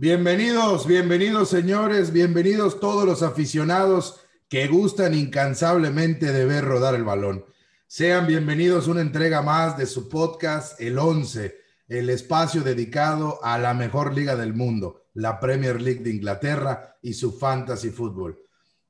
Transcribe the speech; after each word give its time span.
Bienvenidos, 0.00 0.86
bienvenidos 0.86 1.50
señores, 1.50 2.10
bienvenidos 2.10 2.80
todos 2.80 3.04
los 3.04 3.22
aficionados 3.22 4.18
que 4.48 4.66
gustan 4.66 5.12
incansablemente 5.12 6.32
de 6.32 6.46
ver 6.46 6.64
rodar 6.64 6.94
el 6.94 7.04
balón. 7.04 7.44
Sean 7.86 8.26
bienvenidos 8.26 8.88
una 8.88 9.02
entrega 9.02 9.42
más 9.42 9.76
de 9.76 9.84
su 9.84 10.08
podcast 10.08 10.80
El 10.80 10.98
11, 10.98 11.54
el 11.88 12.08
espacio 12.08 12.62
dedicado 12.62 13.44
a 13.44 13.58
la 13.58 13.74
mejor 13.74 14.14
liga 14.14 14.36
del 14.36 14.54
mundo, 14.54 15.04
la 15.12 15.38
Premier 15.38 15.82
League 15.82 16.00
de 16.00 16.14
Inglaterra 16.14 16.96
y 17.02 17.12
su 17.12 17.38
fantasy 17.38 17.90
fútbol. 17.90 18.40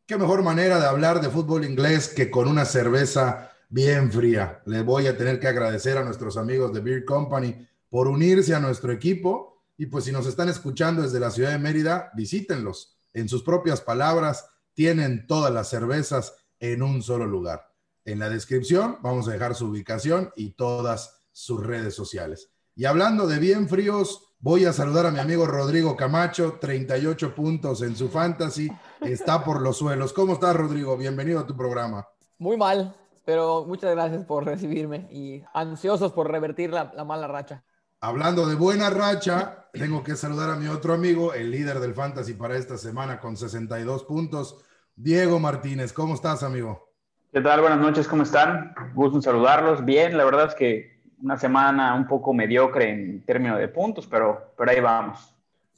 Qué 0.06 0.16
mejor 0.16 0.44
manera 0.44 0.78
de 0.78 0.86
hablar 0.86 1.20
de 1.20 1.28
fútbol 1.28 1.64
inglés 1.64 2.06
que 2.06 2.30
con 2.30 2.46
una 2.46 2.64
cerveza 2.64 3.50
bien 3.68 4.12
fría. 4.12 4.62
Le 4.64 4.82
voy 4.82 5.08
a 5.08 5.16
tener 5.16 5.40
que 5.40 5.48
agradecer 5.48 5.98
a 5.98 6.04
nuestros 6.04 6.36
amigos 6.36 6.72
de 6.72 6.78
Beer 6.78 7.04
Company 7.04 7.66
por 7.88 8.06
unirse 8.06 8.54
a 8.54 8.60
nuestro 8.60 8.92
equipo 8.92 9.49
y 9.80 9.86
pues 9.86 10.04
si 10.04 10.12
nos 10.12 10.26
están 10.26 10.50
escuchando 10.50 11.00
desde 11.00 11.18
la 11.18 11.30
ciudad 11.30 11.52
de 11.52 11.58
Mérida, 11.58 12.10
visítenlos. 12.12 12.98
En 13.14 13.30
sus 13.30 13.42
propias 13.42 13.80
palabras, 13.80 14.46
tienen 14.74 15.26
todas 15.26 15.50
las 15.54 15.70
cervezas 15.70 16.34
en 16.58 16.82
un 16.82 17.02
solo 17.02 17.24
lugar. 17.24 17.72
En 18.04 18.18
la 18.18 18.28
descripción 18.28 18.98
vamos 19.00 19.26
a 19.26 19.32
dejar 19.32 19.54
su 19.54 19.68
ubicación 19.68 20.32
y 20.36 20.50
todas 20.50 21.22
sus 21.32 21.64
redes 21.64 21.94
sociales. 21.94 22.50
Y 22.76 22.84
hablando 22.84 23.26
de 23.26 23.38
bien 23.38 23.70
fríos, 23.70 24.34
voy 24.38 24.66
a 24.66 24.74
saludar 24.74 25.06
a 25.06 25.10
mi 25.12 25.18
amigo 25.18 25.46
Rodrigo 25.46 25.96
Camacho, 25.96 26.58
38 26.60 27.34
puntos 27.34 27.80
en 27.80 27.96
su 27.96 28.10
fantasy, 28.10 28.70
está 29.00 29.42
por 29.42 29.62
los 29.62 29.78
suelos. 29.78 30.12
¿Cómo 30.12 30.34
estás, 30.34 30.56
Rodrigo? 30.56 30.94
Bienvenido 30.98 31.40
a 31.40 31.46
tu 31.46 31.56
programa. 31.56 32.06
Muy 32.36 32.58
mal, 32.58 32.94
pero 33.24 33.64
muchas 33.64 33.92
gracias 33.92 34.26
por 34.26 34.44
recibirme 34.44 35.08
y 35.10 35.42
ansiosos 35.54 36.12
por 36.12 36.30
revertir 36.30 36.68
la, 36.70 36.92
la 36.94 37.04
mala 37.04 37.26
racha. 37.28 37.64
Hablando 38.02 38.46
de 38.46 38.54
buena 38.54 38.88
racha, 38.88 39.66
tengo 39.74 40.02
que 40.02 40.16
saludar 40.16 40.48
a 40.48 40.56
mi 40.56 40.68
otro 40.68 40.94
amigo, 40.94 41.34
el 41.34 41.50
líder 41.50 41.80
del 41.80 41.92
Fantasy 41.92 42.32
para 42.32 42.56
esta 42.56 42.78
semana 42.78 43.20
con 43.20 43.36
62 43.36 44.04
puntos, 44.04 44.64
Diego 44.96 45.38
Martínez. 45.38 45.92
¿Cómo 45.92 46.14
estás, 46.14 46.42
amigo? 46.42 46.94
¿Qué 47.30 47.42
tal? 47.42 47.60
Buenas 47.60 47.78
noches, 47.78 48.08
¿cómo 48.08 48.22
están? 48.22 48.72
Gusto 48.94 49.18
en 49.18 49.22
saludarlos. 49.22 49.84
Bien, 49.84 50.16
la 50.16 50.24
verdad 50.24 50.46
es 50.46 50.54
que 50.54 51.02
una 51.22 51.36
semana 51.36 51.94
un 51.94 52.08
poco 52.08 52.32
mediocre 52.32 52.88
en 52.88 53.22
términos 53.26 53.58
de 53.58 53.68
puntos, 53.68 54.06
pero, 54.06 54.54
pero 54.56 54.70
ahí 54.70 54.80
vamos. 54.80 55.36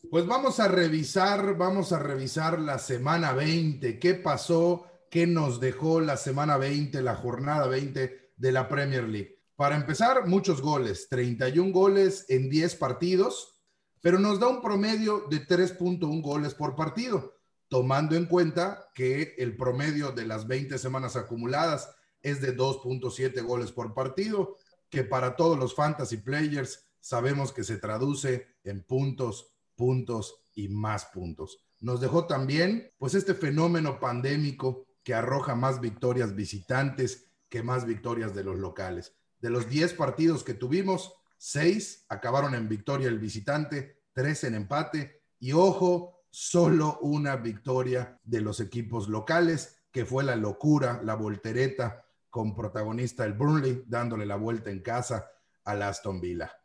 Pues 0.09 0.25
vamos 0.25 0.61
a 0.61 0.69
revisar, 0.69 1.57
vamos 1.57 1.93
a 1.93 1.99
revisar 1.99 2.61
la 2.61 2.79
semana 2.79 3.33
20. 3.33 3.99
¿Qué 3.99 4.15
pasó? 4.15 4.87
¿Qué 5.11 5.27
nos 5.27 5.59
dejó 5.59 6.01
la 6.01 6.17
semana 6.17 6.57
20, 6.57 7.03
la 7.03 7.17
jornada 7.17 7.67
20 7.67 8.31
de 8.37 8.53
la 8.53 8.69
Premier 8.69 9.09
League? 9.09 9.42
Para 9.63 9.77
empezar, 9.77 10.27
muchos 10.27 10.61
goles, 10.61 11.07
31 11.09 11.71
goles 11.71 12.27
en 12.29 12.51
10 12.51 12.75
partidos, 12.75 13.61
pero 14.01 14.19
nos 14.19 14.41
da 14.41 14.49
un 14.49 14.61
promedio 14.61 15.29
de 15.31 15.47
3.1 15.47 16.21
goles 16.21 16.53
por 16.53 16.75
partido, 16.75 17.39
tomando 17.69 18.17
en 18.17 18.27
cuenta 18.27 18.91
que 18.93 19.37
el 19.39 19.57
promedio 19.57 20.11
de 20.11 20.27
las 20.27 20.49
20 20.49 20.77
semanas 20.79 21.15
acumuladas 21.15 21.95
es 22.23 22.41
de 22.41 22.57
2.7 22.57 23.41
goles 23.45 23.71
por 23.71 23.95
partido, 23.95 24.57
que 24.91 25.05
para 25.05 25.37
todos 25.37 25.57
los 25.57 25.77
fantasy 25.77 26.17
players 26.17 26.89
sabemos 26.99 27.53
que 27.53 27.63
se 27.63 27.77
traduce 27.77 28.49
en 28.65 28.83
puntos, 28.83 29.55
puntos 29.77 30.43
y 30.57 30.71
más 30.71 31.05
puntos. 31.05 31.65
Nos 31.79 32.01
dejó 32.01 32.27
también 32.27 32.91
pues 32.99 33.15
este 33.15 33.35
fenómeno 33.35 34.01
pandémico 34.01 34.89
que 35.05 35.15
arroja 35.15 35.55
más 35.55 35.81
victorias 35.81 36.35
visitantes 36.35 37.29
que 37.49 37.63
más 37.63 37.87
victorias 37.87 38.35
de 38.35 38.43
los 38.43 38.59
locales. 38.59 39.15
De 39.43 39.51
los 39.51 39.69
10 39.69 39.95
partidos 39.95 40.45
que 40.45 40.55
tuvimos, 40.55 41.15
6 41.37 42.07
acabaron 42.09 42.55
en 42.55 42.69
victoria 42.69 43.09
el 43.09 43.19
visitante, 43.19 44.05
3 44.13 44.45
en 44.45 44.55
empate 44.55 45.25
y 45.41 45.53
ojo, 45.53 46.23
solo 46.31 47.01
una 47.01 47.35
victoria 47.35 48.21
de 48.23 48.41
los 48.41 48.61
equipos 48.61 49.09
locales, 49.09 49.83
que 49.91 50.07
fue 50.07 50.23
la 50.23 50.37
locura, 50.37 51.01
la 51.03 51.17
voltereta 51.17 52.07
con 52.31 52.55
protagonista 52.55 53.25
el 53.25 53.33
Burnley, 53.33 53.83
dándole 53.89 54.27
la 54.27 54.37
vuelta 54.37 54.71
en 54.71 54.81
casa 54.81 55.29
al 55.65 55.83
Aston 55.83 56.21
Villa. 56.21 56.57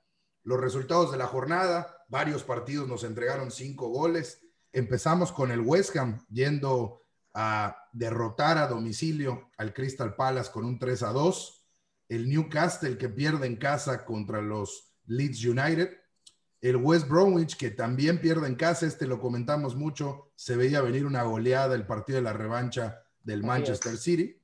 Los 0.43 0.61
resultados 0.61 1.11
de 1.11 1.17
la 1.17 1.25
jornada, 1.25 2.05
varios 2.09 2.43
partidos 2.43 2.87
nos 2.87 3.03
entregaron 3.03 3.49
cinco 3.49 3.89
goles. 3.89 4.39
Empezamos 4.71 5.31
con 5.31 5.49
el 5.49 5.61
West 5.61 5.97
Ham 5.97 6.23
yendo 6.29 7.01
a 7.33 7.75
derrotar 7.91 8.59
a 8.59 8.67
domicilio 8.67 9.49
al 9.57 9.73
Crystal 9.73 10.15
Palace 10.15 10.51
con 10.51 10.63
un 10.63 10.77
3 10.77 11.01
a 11.01 11.11
2 11.11 11.56
el 12.09 12.29
Newcastle 12.29 12.97
que 12.97 13.09
pierde 13.09 13.47
en 13.47 13.57
casa 13.57 14.05
contra 14.05 14.41
los 14.41 14.93
Leeds 15.05 15.43
United, 15.45 15.89
el 16.61 16.75
West 16.77 17.07
Bromwich 17.07 17.55
que 17.57 17.71
también 17.71 18.19
pierde 18.19 18.47
en 18.47 18.55
casa, 18.55 18.85
este 18.85 19.07
lo 19.07 19.19
comentamos 19.19 19.75
mucho, 19.75 20.31
se 20.35 20.55
veía 20.55 20.81
venir 20.81 21.05
una 21.05 21.23
goleada 21.23 21.75
el 21.75 21.85
partido 21.85 22.17
de 22.17 22.23
la 22.23 22.33
revancha 22.33 23.01
del 23.23 23.43
Manchester 23.43 23.97
City. 23.97 24.41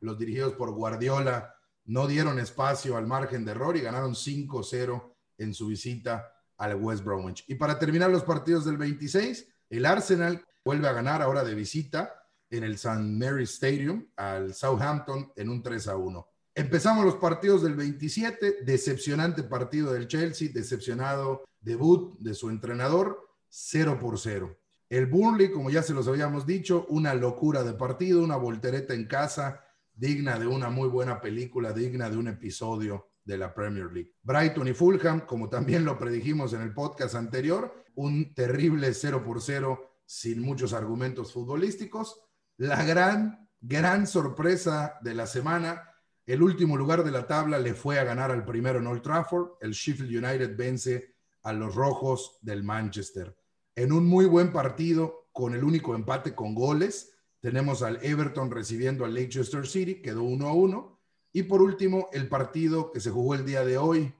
Los 0.00 0.18
dirigidos 0.18 0.54
por 0.54 0.72
Guardiola 0.72 1.54
no 1.86 2.06
dieron 2.06 2.38
espacio 2.38 2.96
al 2.96 3.06
margen 3.06 3.44
de 3.44 3.52
error 3.52 3.76
y 3.76 3.80
ganaron 3.80 4.14
5-0 4.14 5.12
en 5.38 5.54
su 5.54 5.68
visita 5.68 6.32
al 6.58 6.76
West 6.76 7.04
Bromwich. 7.04 7.44
Y 7.48 7.56
para 7.56 7.78
terminar 7.78 8.10
los 8.10 8.24
partidos 8.24 8.64
del 8.64 8.76
26, 8.76 9.48
el 9.70 9.86
Arsenal 9.86 10.44
vuelve 10.64 10.88
a 10.88 10.92
ganar 10.92 11.22
ahora 11.22 11.44
de 11.44 11.54
visita 11.54 12.12
en 12.50 12.64
el 12.64 12.74
St. 12.74 12.98
Mary's 13.00 13.54
Stadium 13.54 14.06
al 14.16 14.54
Southampton 14.54 15.32
en 15.36 15.48
un 15.48 15.62
3 15.62 15.86
1. 15.86 16.28
Empezamos 16.58 17.04
los 17.04 17.16
partidos 17.16 17.62
del 17.62 17.74
27, 17.74 18.62
decepcionante 18.64 19.42
partido 19.42 19.92
del 19.92 20.08
Chelsea, 20.08 20.48
decepcionado 20.54 21.44
debut 21.60 22.18
de 22.18 22.32
su 22.32 22.48
entrenador, 22.48 23.28
0 23.50 23.98
por 24.00 24.18
0. 24.18 24.58
El 24.88 25.04
Burnley, 25.04 25.50
como 25.50 25.68
ya 25.68 25.82
se 25.82 25.92
los 25.92 26.08
habíamos 26.08 26.46
dicho, 26.46 26.86
una 26.88 27.12
locura 27.12 27.62
de 27.62 27.74
partido, 27.74 28.24
una 28.24 28.36
voltereta 28.36 28.94
en 28.94 29.04
casa, 29.04 29.66
digna 29.92 30.38
de 30.38 30.46
una 30.46 30.70
muy 30.70 30.88
buena 30.88 31.20
película, 31.20 31.74
digna 31.74 32.08
de 32.08 32.16
un 32.16 32.28
episodio 32.28 33.10
de 33.22 33.36
la 33.36 33.52
Premier 33.52 33.92
League. 33.92 34.14
Brighton 34.22 34.68
y 34.68 34.72
Fulham, 34.72 35.26
como 35.26 35.50
también 35.50 35.84
lo 35.84 35.98
predijimos 35.98 36.54
en 36.54 36.62
el 36.62 36.72
podcast 36.72 37.16
anterior, 37.16 37.84
un 37.96 38.32
terrible 38.32 38.94
0 38.94 39.22
por 39.22 39.42
0 39.42 40.00
sin 40.06 40.40
muchos 40.40 40.72
argumentos 40.72 41.34
futbolísticos. 41.34 42.18
La 42.56 42.82
gran, 42.82 43.46
gran 43.60 44.06
sorpresa 44.06 44.94
de 45.02 45.12
la 45.12 45.26
semana 45.26 45.92
el 46.26 46.42
último 46.42 46.76
lugar 46.76 47.04
de 47.04 47.12
la 47.12 47.26
tabla 47.26 47.58
le 47.58 47.74
fue 47.74 48.00
a 48.00 48.04
ganar 48.04 48.32
al 48.32 48.44
primero 48.44 48.80
en 48.80 48.86
Old 48.88 49.02
Trafford. 49.02 49.50
El 49.60 49.72
Sheffield 49.72 50.24
United 50.24 50.56
vence 50.56 51.14
a 51.42 51.52
los 51.52 51.74
rojos 51.76 52.38
del 52.42 52.64
Manchester. 52.64 53.36
En 53.76 53.92
un 53.92 54.06
muy 54.06 54.24
buen 54.26 54.52
partido, 54.52 55.28
con 55.30 55.54
el 55.54 55.62
único 55.62 55.94
empate 55.94 56.34
con 56.34 56.54
goles, 56.54 57.12
tenemos 57.40 57.82
al 57.82 58.04
Everton 58.04 58.50
recibiendo 58.50 59.04
al 59.04 59.14
Leicester 59.14 59.66
City, 59.68 60.02
quedó 60.02 60.24
1 60.24 60.48
a 60.48 60.52
1. 60.52 61.00
Y 61.32 61.44
por 61.44 61.62
último, 61.62 62.08
el 62.12 62.28
partido 62.28 62.90
que 62.90 62.98
se 62.98 63.10
jugó 63.10 63.36
el 63.36 63.46
día 63.46 63.64
de 63.64 63.78
hoy, 63.78 64.12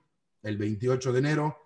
el 0.42 0.58
28 0.58 1.12
de 1.12 1.18
enero, 1.18 1.58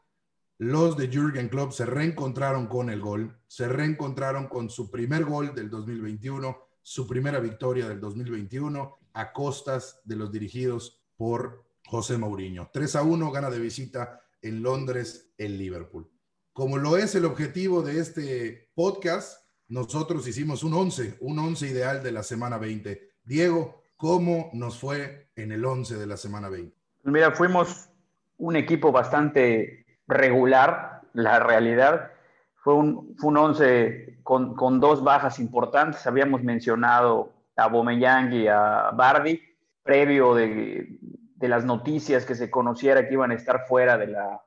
los 0.56 0.96
de 0.96 1.08
Jürgen 1.08 1.50
Klopp 1.50 1.72
se 1.72 1.84
reencontraron 1.84 2.66
con 2.66 2.88
el 2.88 3.00
gol, 3.00 3.36
se 3.46 3.68
reencontraron 3.68 4.46
con 4.46 4.70
su 4.70 4.90
primer 4.90 5.24
gol 5.26 5.54
del 5.54 5.68
2021, 5.68 6.56
su 6.80 7.06
primera 7.06 7.40
victoria 7.40 7.86
del 7.88 8.00
2021 8.00 8.99
a 9.14 9.32
costas 9.32 10.00
de 10.04 10.16
los 10.16 10.32
dirigidos 10.32 11.02
por 11.16 11.64
José 11.86 12.18
Mourinho. 12.18 12.70
3 12.72 12.96
a 12.96 13.02
1 13.02 13.30
gana 13.30 13.50
de 13.50 13.58
visita 13.58 14.20
en 14.42 14.62
Londres 14.62 15.32
el 15.38 15.58
Liverpool. 15.58 16.10
Como 16.52 16.78
lo 16.78 16.96
es 16.96 17.14
el 17.14 17.24
objetivo 17.24 17.82
de 17.82 18.00
este 18.00 18.70
podcast, 18.74 19.46
nosotros 19.68 20.26
hicimos 20.26 20.64
un 20.64 20.74
11, 20.74 21.18
un 21.20 21.38
11 21.38 21.68
ideal 21.68 22.02
de 22.02 22.12
la 22.12 22.22
semana 22.22 22.58
20. 22.58 23.10
Diego, 23.24 23.82
¿cómo 23.96 24.50
nos 24.52 24.78
fue 24.78 25.30
en 25.36 25.52
el 25.52 25.64
11 25.64 25.96
de 25.96 26.06
la 26.06 26.16
semana 26.16 26.48
20? 26.48 26.76
Mira, 27.04 27.32
fuimos 27.32 27.88
un 28.36 28.56
equipo 28.56 28.92
bastante 28.92 29.86
regular, 30.06 31.02
la 31.12 31.38
realidad. 31.38 32.10
Fue 32.56 32.74
un, 32.74 33.14
fue 33.16 33.30
un 33.30 33.36
11 33.36 34.20
con, 34.22 34.54
con 34.54 34.80
dos 34.80 35.02
bajas 35.02 35.38
importantes. 35.38 36.06
Habíamos 36.06 36.42
mencionado 36.42 37.32
a 37.56 37.68
Bomeyang 37.68 38.32
y 38.32 38.46
a 38.48 38.90
Bardi, 38.92 39.40
previo 39.82 40.34
de, 40.34 40.98
las 41.40 41.64
noticias 41.64 42.24
que 42.24 42.34
se 42.34 42.50
conociera 42.50 43.06
que 43.06 43.14
iban 43.14 43.30
a 43.30 43.34
estar 43.34 43.66
fuera 43.66 43.96
de 43.96 44.08
la, 44.08 44.42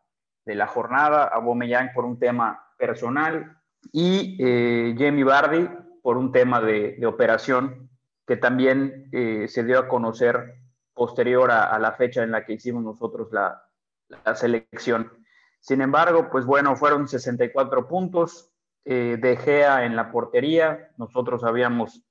de 0.45 0.55
la 0.55 0.67
jornada, 0.67 1.25
a 1.25 1.39
Bomeyang 1.39 1.91
por 1.93 2.05
un 2.05 2.19
tema 2.19 2.63
personal 2.77 3.57
y 3.91 4.37
eh, 4.39 4.95
Jamie 4.97 5.23
Bardi 5.23 5.67
por 6.01 6.17
un 6.17 6.31
tema 6.31 6.61
de, 6.61 7.03
operación 7.05 7.89
que 8.25 8.37
también 8.37 9.09
eh, 9.11 9.47
se 9.47 9.63
dio 9.63 9.79
a 9.79 9.87
conocer 9.87 10.55
posterior 10.93 11.51
a, 11.51 11.77
la 11.79 11.93
fecha 11.93 12.23
en 12.23 12.31
la 12.31 12.45
que 12.45 12.53
hicimos 12.53 12.83
nosotros 12.83 13.29
la, 13.31 13.63
la, 14.07 14.35
selección. 14.35 15.11
Sin 15.59 15.81
embargo, 15.81 16.29
pues 16.31 16.45
bueno, 16.45 16.75
fueron 16.75 17.07
64 17.07 17.87
puntos, 17.87 18.53
eh, 18.85 19.17
de 19.19 19.37
Gea 19.37 19.85
en 19.85 19.95
la 19.95 20.11
portería, 20.11 20.91
nosotros 20.97 21.43
habíamos 21.43 22.03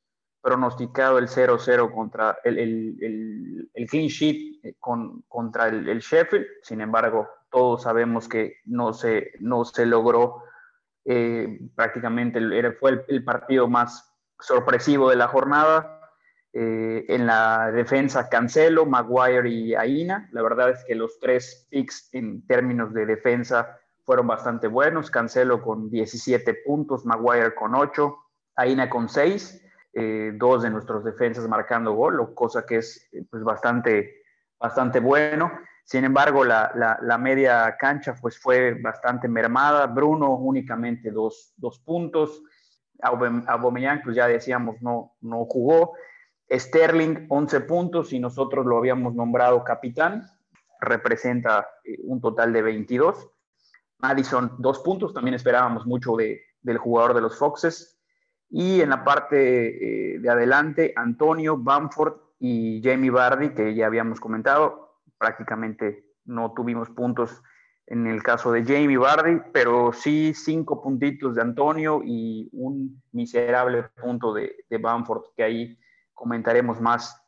pronosticado 0.42 1.18
el 1.18 1.28
0-0 1.28 1.94
contra 1.94 2.38
el, 2.44 2.58
el, 2.58 3.70
el, 3.72 3.86
clean 3.86 4.08
sheet 4.08 4.64
eh, 4.64 4.74
con, 4.80 5.22
contra 5.28 5.68
el, 5.68 6.00
Sheffield. 6.00 6.46
Sin 6.62 6.80
embargo, 6.80 7.28
todos 7.50 7.84
sabemos 7.84 8.28
que 8.28 8.56
no 8.64 8.92
se, 8.92 9.32
no 9.38 9.64
se 9.64 9.86
logró 9.86 10.42
eh, 11.04 11.58
prácticamente 11.74 12.40
fue 12.74 13.04
el, 13.08 13.24
partido 13.24 13.68
más 13.68 14.12
sorpresivo 14.40 15.10
de 15.10 15.16
la 15.16 15.28
jornada. 15.28 15.98
Eh, 16.54 17.06
en 17.08 17.26
la 17.26 17.70
defensa, 17.72 18.28
Cancelo, 18.28 18.84
Maguire 18.84 19.48
y 19.48 19.74
Aina. 19.74 20.28
La 20.32 20.42
verdad 20.42 20.70
es 20.70 20.84
que 20.84 20.94
los 20.94 21.18
tres 21.18 21.66
picks 21.70 22.10
en 22.12 22.46
términos 22.46 22.92
de 22.92 23.06
defensa 23.06 23.78
fueron 24.04 24.26
bastante 24.26 24.66
buenos. 24.66 25.10
Cancelo 25.10 25.62
con 25.62 25.88
17 25.90 26.54
puntos, 26.66 27.06
Maguire 27.06 27.54
con 27.54 27.74
8, 27.74 28.16
Aina 28.56 28.90
con 28.90 29.08
6. 29.08 29.62
Eh, 29.94 30.32
dos 30.36 30.62
de 30.62 30.70
nuestros 30.70 31.04
defensas 31.04 31.46
marcando 31.46 31.92
gol, 31.92 32.34
cosa 32.34 32.64
que 32.64 32.76
es 32.78 33.10
pues, 33.30 33.42
bastante, 33.44 34.22
bastante 34.58 35.00
bueno. 35.00 35.52
Sin 35.84 36.04
embargo, 36.04 36.44
la, 36.44 36.72
la, 37.02 37.18
media 37.18 37.76
cancha 37.78 38.14
pues, 38.20 38.38
fue 38.38 38.74
bastante 38.80 39.28
mermada. 39.28 39.86
Bruno 39.86 40.36
únicamente 40.36 41.10
dos, 41.10 41.52
dos 41.56 41.78
puntos. 41.80 42.42
Aubameyang, 43.02 44.02
pues 44.02 44.16
ya 44.16 44.28
decíamos, 44.28 44.80
no, 44.80 45.16
no 45.20 45.44
jugó. 45.44 45.94
Sterling, 46.50 47.26
11 47.28 47.60
puntos 47.62 48.12
y 48.12 48.20
nosotros 48.20 48.64
lo 48.64 48.78
habíamos 48.78 49.14
nombrado 49.14 49.62
capitán. 49.64 50.26
Representa 50.80 51.68
eh, 51.84 51.98
un 52.04 52.20
total 52.20 52.52
de 52.52 52.62
22. 52.62 53.28
Madison, 53.98 54.54
dos 54.58 54.78
puntos. 54.78 55.12
También 55.12 55.34
esperábamos 55.34 55.84
mucho 55.84 56.16
de, 56.16 56.40
del 56.62 56.78
jugador 56.78 57.14
de 57.14 57.20
los 57.20 57.38
Foxes. 57.38 57.98
Y 58.54 58.82
en 58.82 58.90
la 58.90 59.02
parte 59.02 60.14
eh, 60.14 60.19
de 60.19 60.28
adelante, 60.28 60.93
Antonio, 60.94 61.56
Bamford 61.56 62.16
y 62.38 62.82
Jamie 62.84 63.10
Bardi, 63.10 63.54
que 63.54 63.75
ya 63.75 63.87
habíamos 63.87 64.20
comentado, 64.20 65.00
prácticamente 65.16 66.04
no 66.26 66.52
tuvimos 66.52 66.90
puntos 66.90 67.43
en 67.87 68.06
el 68.06 68.22
caso 68.22 68.52
de 68.52 68.62
Jamie 68.62 68.99
Bardi, 68.99 69.40
pero 69.54 69.94
sí 69.94 70.34
cinco 70.34 70.82
puntitos 70.82 71.34
de 71.34 71.40
Antonio 71.40 72.02
y 72.04 72.50
un 72.52 73.02
miserable 73.12 73.84
punto 74.00 74.34
de, 74.34 74.66
de 74.69 74.76
Bamford, 74.78 75.22
que 75.34 75.44
ahí 75.44 75.78
comentaremos 76.12 76.78
más, 76.78 77.19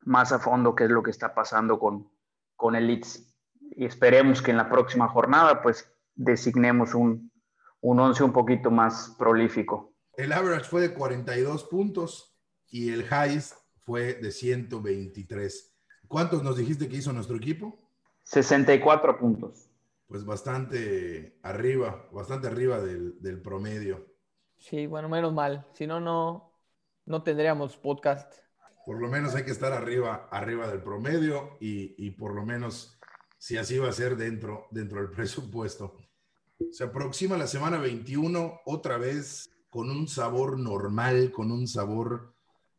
más 0.00 0.32
a 0.32 0.38
fondo 0.38 0.74
qué 0.74 0.84
es 0.84 0.90
lo 0.90 1.02
que 1.02 1.10
está 1.10 1.34
pasando 1.34 1.78
con, 1.78 2.08
con 2.56 2.74
el 2.74 2.86
Leeds. 2.86 3.36
Y 3.72 3.84
esperemos 3.84 4.40
que 4.40 4.50
en 4.50 4.56
la 4.56 4.70
próxima 4.70 5.08
jornada 5.08 5.60
pues 5.60 5.94
designemos 6.14 6.94
un, 6.94 7.30
un 7.82 8.00
once 8.00 8.24
un 8.24 8.32
poquito 8.32 8.70
más 8.70 9.14
prolífico. 9.18 9.89
El 10.16 10.32
average 10.32 10.64
fue 10.64 10.80
de 10.80 10.94
42 10.94 11.64
puntos 11.64 12.36
y 12.68 12.90
el 12.92 13.02
highest 13.02 13.54
fue 13.84 14.14
de 14.14 14.30
123. 14.30 15.74
¿Cuántos 16.08 16.42
nos 16.42 16.56
dijiste 16.56 16.88
que 16.88 16.96
hizo 16.96 17.12
nuestro 17.12 17.36
equipo? 17.36 17.78
64 18.24 19.18
puntos. 19.18 19.68
Pues 20.06 20.24
bastante 20.24 21.38
arriba, 21.42 22.08
bastante 22.12 22.48
arriba 22.48 22.80
del, 22.80 23.40
promedio. 23.42 24.06
Sí, 24.58 24.86
bueno, 24.86 25.08
menos 25.08 25.32
mal. 25.32 25.66
Si 25.72 25.86
no, 25.86 26.00
no, 26.00 26.52
no 27.06 27.22
tendríamos 27.22 27.76
podcast. 27.76 28.32
Por 28.84 29.00
lo 29.00 29.08
menos 29.08 29.34
hay 29.34 29.44
que 29.44 29.52
estar 29.52 29.72
arriba, 29.72 30.28
arriba 30.32 30.66
del 30.66 30.82
promedio 30.82 31.56
y, 31.60 32.10
por 32.12 32.34
lo 32.34 32.44
menos, 32.44 32.98
si 33.38 33.56
así 33.56 33.78
va 33.78 33.88
a 33.88 33.92
ser 33.92 34.16
dentro, 34.16 34.66
dentro 34.70 35.00
del 35.00 35.10
presupuesto. 35.16 35.96
Se 36.72 36.84
aproxima 36.84 37.38
la 37.38 37.46
semana 37.46 37.78
21 37.78 38.60
otra 38.66 38.98
vez 38.98 39.50
con 39.70 39.88
un 39.88 40.08
sabor 40.08 40.58
normal, 40.58 41.30
con 41.30 41.50
un 41.52 41.66
sabor 41.66 42.34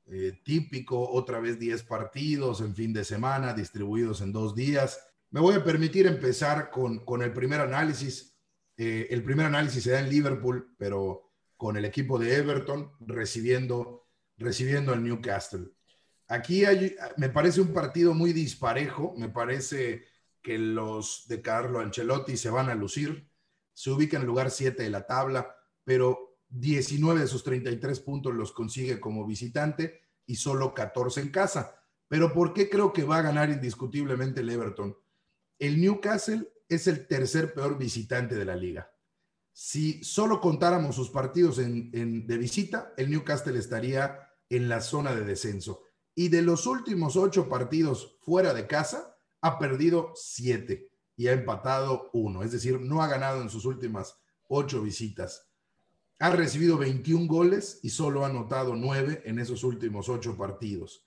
eh, 0.05 0.41
típico, 0.43 1.09
otra 1.09 1.39
vez 1.39 1.57
10 1.57 1.83
partidos 1.83 2.59
en 2.59 2.75
fin 2.75 2.91
de 2.91 3.05
semana, 3.05 3.53
distribuidos 3.53 4.19
en 4.21 4.33
dos 4.33 4.53
días. 4.53 4.99
Me 5.29 5.39
voy 5.39 5.55
a 5.55 5.63
permitir 5.63 6.05
empezar 6.05 6.69
con, 6.69 7.05
con 7.05 7.21
el 7.21 7.31
primer 7.31 7.61
análisis. 7.61 8.37
Eh, 8.75 9.07
el 9.09 9.23
primer 9.23 9.45
análisis 9.45 9.83
se 9.83 9.91
da 9.91 10.01
en 10.01 10.09
Liverpool, 10.09 10.75
pero 10.77 11.31
con 11.55 11.77
el 11.77 11.85
equipo 11.85 12.19
de 12.19 12.35
Everton 12.35 12.91
recibiendo, 12.99 14.07
recibiendo 14.37 14.91
al 14.91 15.03
Newcastle. 15.03 15.69
Aquí 16.27 16.63
me 17.17 17.29
parece 17.29 17.61
un 17.61 17.73
partido 17.73 18.13
muy 18.13 18.33
disparejo, 18.33 19.13
me 19.17 19.29
parece 19.29 20.05
que 20.41 20.57
los 20.57 21.27
de 21.27 21.41
Carlo 21.41 21.79
Ancelotti 21.79 22.35
se 22.35 22.49
van 22.49 22.69
a 22.69 22.75
lucir, 22.75 23.29
se 23.73 23.91
ubican 23.91 24.21
en 24.21 24.27
lugar 24.27 24.49
7 24.49 24.81
de 24.81 24.89
la 24.89 25.05
tabla, 25.05 25.55
pero 25.83 26.30
19 26.51 27.21
de 27.21 27.27
sus 27.27 27.43
33 27.43 27.99
puntos 28.01 28.33
los 28.33 28.51
consigue 28.51 28.99
como 28.99 29.25
visitante 29.25 30.01
y 30.25 30.35
solo 30.35 30.73
14 30.73 31.21
en 31.21 31.29
casa. 31.29 31.75
Pero 32.07 32.33
¿por 32.33 32.53
qué 32.53 32.69
creo 32.69 32.91
que 32.91 33.03
va 33.03 33.17
a 33.17 33.21
ganar 33.21 33.49
indiscutiblemente 33.49 34.41
el 34.41 34.49
Everton? 34.49 34.97
El 35.57 35.79
Newcastle 35.79 36.51
es 36.67 36.87
el 36.87 37.07
tercer 37.07 37.53
peor 37.53 37.77
visitante 37.77 38.35
de 38.35 38.45
la 38.45 38.55
liga. 38.55 38.91
Si 39.53 40.03
solo 40.03 40.41
contáramos 40.41 40.95
sus 40.95 41.09
partidos 41.09 41.59
en, 41.59 42.27
de 42.27 42.37
visita, 42.37 42.93
el 42.97 43.09
Newcastle 43.09 43.57
estaría 43.57 44.19
en 44.49 44.67
la 44.67 44.81
zona 44.81 45.13
de 45.15 45.23
descenso. 45.23 45.83
Y 46.15 46.29
de 46.29 46.41
los 46.41 46.67
últimos 46.67 47.15
ocho 47.15 47.47
partidos 47.47 48.17
fuera 48.21 48.53
de 48.53 48.67
casa, 48.67 49.17
ha 49.41 49.57
perdido 49.57 50.11
siete 50.15 50.89
y 51.15 51.27
ha 51.27 51.33
empatado 51.33 52.09
uno. 52.13 52.43
Es 52.43 52.51
decir, 52.51 52.79
no 52.81 53.01
ha 53.01 53.07
ganado 53.07 53.41
en 53.41 53.49
sus 53.49 53.65
últimas 53.65 54.17
ocho 54.47 54.81
visitas. 54.81 55.50
Ha 56.21 56.29
recibido 56.29 56.77
21 56.77 57.25
goles 57.25 57.79
y 57.81 57.89
solo 57.89 58.23
ha 58.23 58.27
anotado 58.27 58.75
9 58.75 59.23
en 59.25 59.39
esos 59.39 59.63
últimos 59.63 60.07
8 60.07 60.37
partidos. 60.37 61.03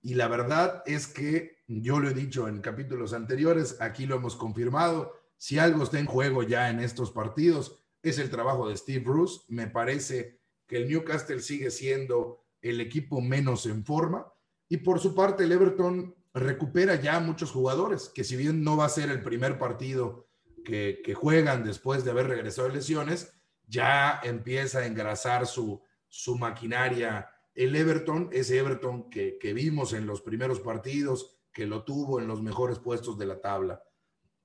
Y 0.00 0.14
la 0.14 0.28
verdad 0.28 0.82
es 0.86 1.06
que 1.06 1.58
yo 1.68 2.00
lo 2.00 2.08
he 2.08 2.14
dicho 2.14 2.48
en 2.48 2.62
capítulos 2.62 3.12
anteriores, 3.12 3.76
aquí 3.80 4.06
lo 4.06 4.16
hemos 4.16 4.34
confirmado, 4.34 5.12
si 5.36 5.58
algo 5.58 5.82
está 5.82 5.98
en 5.98 6.06
juego 6.06 6.42
ya 6.42 6.70
en 6.70 6.80
estos 6.80 7.10
partidos 7.10 7.84
es 8.02 8.18
el 8.18 8.30
trabajo 8.30 8.66
de 8.66 8.78
Steve 8.78 9.04
Bruce. 9.04 9.42
Me 9.48 9.66
parece 9.66 10.40
que 10.66 10.78
el 10.78 10.88
Newcastle 10.88 11.40
sigue 11.40 11.70
siendo 11.70 12.42
el 12.62 12.80
equipo 12.80 13.20
menos 13.20 13.66
en 13.66 13.84
forma 13.84 14.26
y 14.70 14.78
por 14.78 15.00
su 15.00 15.14
parte 15.14 15.44
el 15.44 15.52
Everton 15.52 16.14
recupera 16.32 16.94
ya 16.94 17.20
muchos 17.20 17.50
jugadores, 17.50 18.08
que 18.08 18.24
si 18.24 18.36
bien 18.36 18.64
no 18.64 18.78
va 18.78 18.86
a 18.86 18.88
ser 18.88 19.10
el 19.10 19.22
primer 19.22 19.58
partido 19.58 20.26
que, 20.64 21.02
que 21.04 21.12
juegan 21.12 21.62
después 21.62 22.06
de 22.06 22.12
haber 22.12 22.28
regresado 22.28 22.68
de 22.68 22.76
lesiones, 22.76 23.35
ya 23.66 24.20
empieza 24.22 24.80
a 24.80 24.86
engrasar 24.86 25.46
su, 25.46 25.82
su 26.08 26.36
maquinaria. 26.36 27.28
El 27.54 27.74
Everton, 27.74 28.28
ese 28.32 28.58
Everton 28.58 29.10
que, 29.10 29.38
vimos 29.54 29.92
en 29.92 30.06
los 30.06 30.22
primeros 30.22 30.60
partidos, 30.60 31.38
que 31.52 31.66
lo 31.66 31.84
tuvo 31.84 32.20
en 32.20 32.28
los 32.28 32.42
mejores 32.42 32.78
puestos 32.78 33.18
de 33.18 33.26
la 33.26 33.40
tabla. 33.40 33.82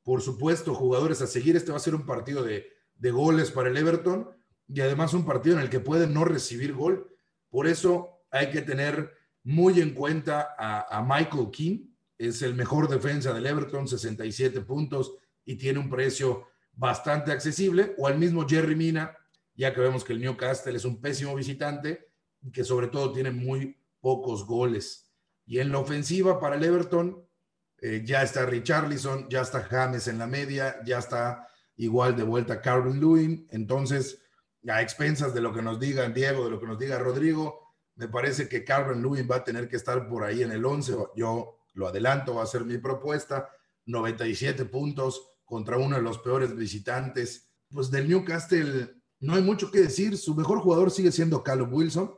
Por 0.03 0.21
supuesto, 0.21 0.73
jugadores 0.73 1.21
a 1.21 1.27
seguir, 1.27 1.55
este 1.55 1.71
va 1.71 1.77
a 1.77 1.81
ser 1.81 1.95
un 1.95 2.05
partido 2.05 2.43
de, 2.43 2.67
goles 3.11 3.51
para 3.51 3.69
el 3.69 3.77
Everton 3.77 4.29
y 4.67 4.79
además 4.81 5.13
un 5.13 5.25
partido 5.25 5.55
en 5.55 5.63
el 5.63 5.69
que 5.69 5.79
puede 5.79 6.07
no 6.07 6.23
recibir 6.23 6.73
gol. 6.73 7.15
Por 7.49 7.67
eso 7.67 8.23
hay 8.29 8.49
que 8.49 8.61
tener 8.61 9.11
muy 9.43 9.81
en 9.81 9.93
cuenta 9.93 10.55
a, 10.57 11.01
Michael 11.01 11.49
King, 11.51 11.87
es 12.17 12.41
el 12.43 12.53
mejor 12.53 12.87
defensa 12.87 13.33
del 13.33 13.47
Everton, 13.47 13.87
67 13.87 14.61
puntos 14.61 15.15
y 15.43 15.55
tiene 15.55 15.79
un 15.79 15.89
precio 15.89 16.47
bastante 16.81 17.31
accesible, 17.31 17.93
o 17.99 18.07
al 18.07 18.17
mismo 18.17 18.47
Jerry 18.49 18.75
Mina, 18.75 19.15
ya 19.53 19.71
que 19.71 19.81
vemos 19.81 20.03
que 20.03 20.13
el 20.13 20.19
Newcastle 20.19 20.75
es 20.75 20.83
un 20.83 20.99
pésimo 20.99 21.35
visitante 21.35 22.09
que 22.51 22.63
sobre 22.63 22.87
todo 22.87 23.13
tiene 23.13 23.29
muy 23.29 23.77
pocos 23.99 24.47
goles. 24.47 25.13
Y 25.45 25.59
en 25.59 25.71
la 25.71 25.77
ofensiva 25.77 26.39
para 26.39 26.55
el 26.55 26.63
Everton, 26.63 27.23
eh, 27.77 28.01
ya 28.03 28.23
está 28.23 28.47
Richarlison, 28.47 29.29
ya 29.29 29.41
está 29.41 29.61
James 29.61 30.07
en 30.07 30.17
la 30.17 30.25
media, 30.25 30.81
ya 30.83 30.97
está 30.97 31.47
igual 31.75 32.15
de 32.15 32.23
vuelta 32.23 32.61
Carmen 32.61 32.99
Lewin. 32.99 33.47
Entonces, 33.51 34.19
a 34.67 34.81
expensas 34.81 35.35
de 35.35 35.41
lo 35.41 35.53
que 35.53 35.61
nos 35.61 35.79
diga 35.79 36.09
Diego, 36.09 36.45
de 36.45 36.49
lo 36.49 36.59
que 36.59 36.65
nos 36.65 36.79
diga 36.79 36.97
Rodrigo, 36.97 37.75
me 37.93 38.07
parece 38.07 38.49
que 38.49 38.65
Carmen 38.65 39.03
Lewin 39.03 39.27
va 39.29 39.35
a 39.35 39.43
tener 39.43 39.69
que 39.69 39.75
estar 39.75 40.07
por 40.07 40.23
ahí 40.23 40.41
en 40.41 40.51
el 40.51 40.65
11. 40.65 40.95
Yo 41.15 41.59
lo 41.73 41.87
adelanto, 41.87 42.33
va 42.33 42.41
a 42.41 42.47
ser 42.47 42.65
mi 42.65 42.79
propuesta. 42.79 43.51
97 43.85 44.65
puntos, 44.65 45.30
contra 45.51 45.75
uno 45.75 45.97
de 45.97 46.01
los 46.01 46.17
peores 46.19 46.55
visitantes. 46.55 47.51
Pues 47.69 47.91
del 47.91 48.07
Newcastle 48.07 48.95
no 49.19 49.35
hay 49.35 49.41
mucho 49.41 49.69
que 49.69 49.81
decir. 49.81 50.17
Su 50.17 50.33
mejor 50.33 50.59
jugador 50.59 50.91
sigue 50.91 51.11
siendo 51.11 51.43
Callum 51.43 51.73
Wilson. 51.73 52.09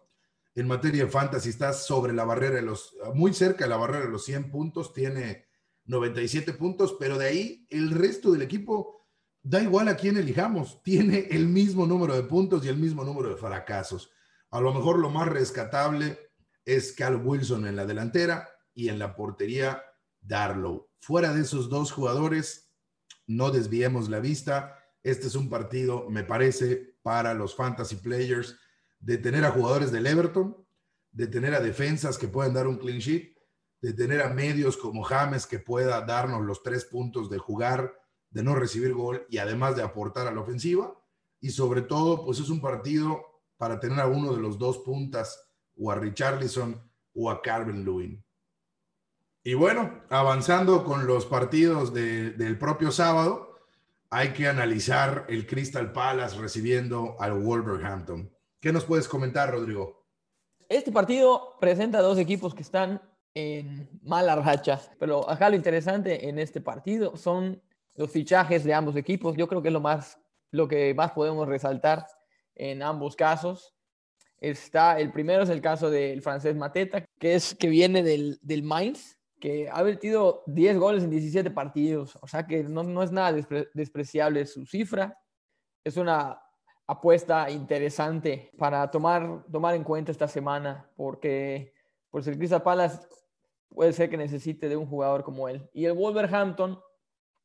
En 0.53 0.67
materia 0.67 1.05
de 1.05 1.09
fantasy 1.09 1.49
está 1.49 1.73
sobre 1.73 2.13
la 2.13 2.25
barrera 2.25 2.57
de 2.57 2.61
los, 2.61 2.95
muy 3.15 3.33
cerca 3.33 3.63
de 3.63 3.71
la 3.71 3.77
barrera 3.77 4.05
de 4.05 4.11
los 4.11 4.23
100 4.25 4.51
puntos, 4.51 4.93
tiene 4.93 5.47
97 5.85 6.53
puntos, 6.53 6.95
pero 6.99 7.17
de 7.17 7.25
ahí 7.25 7.67
el 7.71 7.89
resto 7.89 8.31
del 8.31 8.43
equipo 8.43 9.07
da 9.41 9.63
igual 9.63 9.87
a 9.87 9.97
quién 9.97 10.15
elijamos, 10.17 10.83
tiene 10.83 11.27
el 11.31 11.47
mismo 11.47 11.87
número 11.87 12.13
de 12.13 12.21
puntos 12.21 12.63
y 12.63 12.67
el 12.67 12.77
mismo 12.77 13.03
número 13.03 13.29
de 13.29 13.37
fracasos. 13.37 14.11
A 14.51 14.61
lo 14.61 14.71
mejor 14.75 14.99
lo 14.99 15.09
más 15.09 15.27
rescatable 15.27 16.19
es 16.65 16.91
Callum 16.91 17.27
Wilson 17.27 17.65
en 17.65 17.77
la 17.77 17.87
delantera 17.87 18.47
y 18.75 18.89
en 18.89 18.99
la 18.99 19.15
portería 19.15 19.81
Darlow. 20.21 20.87
Fuera 20.99 21.33
de 21.33 21.41
esos 21.41 21.67
dos 21.67 21.91
jugadores, 21.91 22.72
no 23.27 23.51
desviemos 23.51 24.09
la 24.09 24.19
vista. 24.19 24.77
Este 25.03 25.27
es 25.27 25.35
un 25.35 25.49
partido, 25.49 26.09
me 26.09 26.23
parece, 26.23 26.97
para 27.01 27.33
los 27.33 27.55
fantasy 27.55 27.97
players, 27.97 28.57
de 28.99 29.17
tener 29.17 29.43
a 29.45 29.51
jugadores 29.51 29.91
del 29.91 30.07
Everton, 30.07 30.57
de 31.11 31.27
tener 31.27 31.53
a 31.53 31.59
defensas 31.59 32.17
que 32.17 32.27
puedan 32.27 32.53
dar 32.53 32.67
un 32.67 32.77
clean 32.77 32.99
sheet, 32.99 33.35
de 33.81 33.93
tener 33.93 34.21
a 34.21 34.29
medios 34.29 34.77
como 34.77 35.03
James 35.03 35.45
que 35.45 35.59
pueda 35.59 36.01
darnos 36.01 36.43
los 36.43 36.63
tres 36.63 36.85
puntos 36.85 37.29
de 37.29 37.37
jugar, 37.37 37.93
de 38.29 38.43
no 38.43 38.55
recibir 38.55 38.93
gol 38.93 39.25
y 39.29 39.37
además 39.37 39.75
de 39.75 39.83
aportar 39.83 40.27
a 40.27 40.31
la 40.31 40.41
ofensiva. 40.41 40.97
y 41.41 41.49
sobre 41.49 41.81
todo, 41.81 42.23
pues 42.23 42.39
es 42.39 42.49
un 42.49 42.61
partido 42.61 43.21
para 43.57 43.77
tener 43.77 43.99
a 43.99 44.07
uno 44.07 44.33
de 44.33 44.41
los 44.41 44.57
dos 44.57 44.77
puntas, 44.79 45.37
o 45.77 45.91
a 45.91 45.95
Richarlison 45.95 46.81
o 47.13 47.29
a 47.29 47.41
Carmen 47.41 47.83
Lewin. 47.83 48.23
Y 49.43 49.55
bueno, 49.55 50.03
avanzando 50.09 50.83
con 50.83 51.05
los 51.05 51.25
partidos 51.25 51.93
del 51.93 52.57
propio 52.57 52.91
sábado, 52.91 53.59
hay 54.09 54.29
que 54.29 54.47
analizar 54.47 55.25
el 55.27 55.45
Crystal 55.45 55.91
Palace 55.91 56.37
recibiendo 56.37 57.17
al 57.19 57.33
Wolverhampton. 57.33 58.31
¿Qué 58.59 58.71
nos 58.71 58.85
puedes 58.85 59.07
comentar, 59.07 59.51
Rodrigo? 59.51 60.05
Este 60.69 60.91
partido 60.91 61.57
presenta 61.59 61.99
dos 61.99 62.17
equipos 62.17 62.55
que 62.55 62.61
están 62.61 63.01
en 63.33 63.89
mala 64.01 64.35
racha, 64.37 64.79
pero 64.97 65.29
acá 65.29 65.49
lo 65.49 65.55
interesante 65.55 66.29
en 66.29 66.39
este 66.39 66.61
partido 66.61 67.17
son 67.17 67.61
los 67.95 68.09
fichajes 68.09 68.63
de 68.63 68.73
ambos 68.73 68.95
equipos. 68.95 69.35
Yo 69.35 69.47
creo 69.47 69.61
que 69.61 69.67
es 69.69 69.73
lo 69.73 69.81
más 69.81 70.19
lo 70.53 70.67
que 70.67 70.93
más 70.93 71.11
podemos 71.11 71.47
resaltar 71.47 72.05
en 72.55 72.81
ambos 72.81 73.15
casos. 73.15 73.73
Está, 74.39 74.99
el 74.99 75.11
primero 75.11 75.43
es 75.43 75.49
el 75.49 75.61
caso 75.61 75.89
del 75.89 76.21
francés 76.21 76.55
Mateta, 76.55 77.03
que, 77.19 77.33
es, 77.35 77.55
que 77.55 77.67
viene 77.67 78.03
del, 78.03 78.37
del 78.41 78.61
Mainz, 78.61 79.17
que 79.43 79.69
ha 79.69 79.83
metido 79.83 80.41
10 80.45 80.77
goles 80.77 81.03
en 81.03 81.09
17 81.09 81.51
partidos, 81.51 82.17
o 82.21 82.27
sea 82.29 82.47
que 82.47 82.63
no, 82.63 82.81
no 82.81 83.03
es 83.03 83.11
nada 83.11 83.33
despreciable 83.73 84.45
su 84.45 84.65
cifra. 84.65 85.19
Es 85.83 85.97
una 85.97 86.41
apuesta 86.87 87.49
interesante 87.49 88.51
para 88.57 88.89
tomar, 88.89 89.43
tomar 89.51 89.75
en 89.75 89.83
cuenta 89.83 90.13
esta 90.13 90.29
semana, 90.29 90.89
porque 90.95 91.73
pues 92.09 92.25
el 92.27 92.37
Crystal 92.37 92.63
Palace 92.63 93.05
puede 93.67 93.91
ser 93.91 94.09
que 94.09 94.15
necesite 94.15 94.69
de 94.69 94.77
un 94.77 94.87
jugador 94.87 95.25
como 95.25 95.49
él. 95.49 95.69
Y 95.73 95.83
el 95.83 95.91
Wolverhampton 95.91 96.79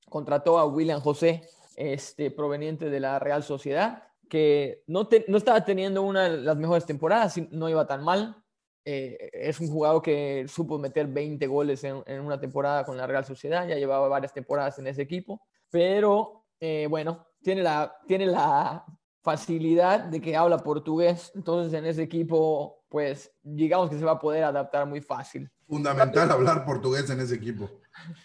contrató 0.09 0.57
a 0.61 0.67
William 0.67 1.00
José, 1.00 1.49
este, 1.75 2.31
proveniente 2.31 2.90
de 2.90 3.00
la 3.00 3.19
Real 3.19 3.43
Sociedad, 3.43 4.05
que 4.28 4.85
no, 4.87 5.09
no 5.26 5.37
estaba 5.37 5.64
teniendo 5.64 6.02
una 6.02 6.28
de 6.28 6.37
las 6.43 6.57
mejores 6.57 6.87
temporadas, 6.87 7.37
no 7.50 7.69
iba 7.69 7.88
tan 7.88 8.05
mal. 8.05 8.40
Eh, 8.85 9.30
es 9.32 9.61
un 9.61 9.68
jugador 9.68 10.02
que 10.02 10.47
supo 10.49 10.78
meter 10.78 11.06
20 11.06 11.47
goles 11.47 11.85
en, 11.85 12.02
una 12.20 12.40
temporada 12.40 12.85
con 12.85 12.97
la 12.97 13.06
Real 13.06 13.25
Sociedad, 13.25 13.66
ya 13.68 13.76
llevaba 13.76 14.08
varias 14.08 14.32
temporadas 14.32 14.78
en 14.78 14.87
ese 14.87 15.02
equipo, 15.02 15.42
pero 15.70 16.47
eh, 16.58 16.87
bueno, 16.88 17.26
tiene 17.42 17.62
la, 17.62 17.94
tiene 18.06 18.26
la 18.26 18.85
facilidad 19.23 20.04
de 20.04 20.20
que 20.20 20.37
habla 20.37 20.58
portugués, 20.58 21.32
entonces 21.35 21.78
en 21.78 21.85
ese 21.85 22.02
equipo, 22.02 22.85
pues 22.88 23.30
digamos 23.42 23.90
que 23.90 23.99
se 23.99 24.04
va 24.04 24.12
a 24.12 24.18
poder 24.18 24.44
adaptar 24.44 24.87
muy 24.87 25.00
fácil. 25.00 25.50
Fundamental 25.66 26.30
hablar 26.30 26.64
portugués 26.64 27.11
en 27.11 27.20
ese 27.20 27.35
equipo. 27.35 27.68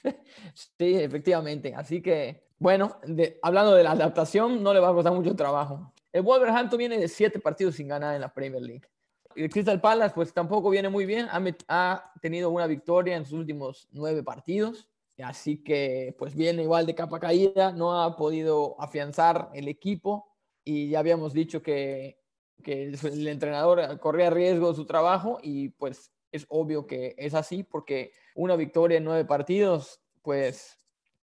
sí, 0.53 0.95
efectivamente, 0.95 1.73
así 1.75 2.01
que 2.01 2.43
bueno, 2.63 2.97
hablando 3.41 3.73
de 3.73 3.83
la 3.83 3.91
adaptación, 3.91 4.63
no 4.63 4.73
le 4.73 4.79
va 4.79 4.87
a 4.87 4.93
costar 4.93 5.11
mucho 5.11 5.35
trabajo. 5.35 5.91
El 6.13 6.21
Wolverhampton 6.21 6.77
viene 6.77 6.97
de 6.97 7.09
siete 7.09 7.37
partidos 7.37 7.75
sin 7.75 7.89
ganar 7.89 8.15
en 8.15 8.21
la 8.21 8.33
Premier 8.33 8.61
League. 8.61 8.87
El 9.35 9.49
Crystal 9.49 9.79
Palace, 9.79 10.13
pues 10.13 10.33
tampoco 10.33 10.69
viene 10.69 10.89
muy 10.89 11.05
bien. 11.05 11.27
Ha, 11.31 11.41
ha, 11.67 12.13
tenido 12.21 12.49
una 12.49 12.67
victoria 12.67 13.15
en 13.15 13.25
sus 13.25 13.39
últimos 13.39 13.87
nueve 13.91 14.23
partidos. 14.23 14.87
Así 15.21 15.63
que, 15.63 16.15
pues 16.17 16.35
viene 16.35 16.63
igual 16.63 16.85
de 16.85 16.95
capa 16.95 17.19
caída. 17.19 17.71
No 17.71 18.01
ha 18.01 18.15
podido 18.15 18.75
afianzar 18.79 19.49
el 19.53 19.67
equipo. 19.67 20.27
Y 20.63 20.89
ya 20.89 20.99
habíamos 20.99 21.33
dicho 21.33 21.61
que, 21.61 22.19
que 22.63 22.83
el 22.85 23.27
entrenador 23.27 23.99
corría 23.99 24.29
riesgo 24.29 24.73
su 24.73 24.85
trabajo. 24.85 25.39
Y 25.41 25.69
pues 25.69 26.11
es 26.33 26.45
obvio 26.49 26.85
que 26.87 27.15
es 27.17 27.33
así, 27.35 27.63
porque 27.63 28.11
una 28.35 28.55
victoria 28.55 28.97
en 28.97 29.05
nueve 29.05 29.23
partidos, 29.23 30.01
pues 30.21 30.77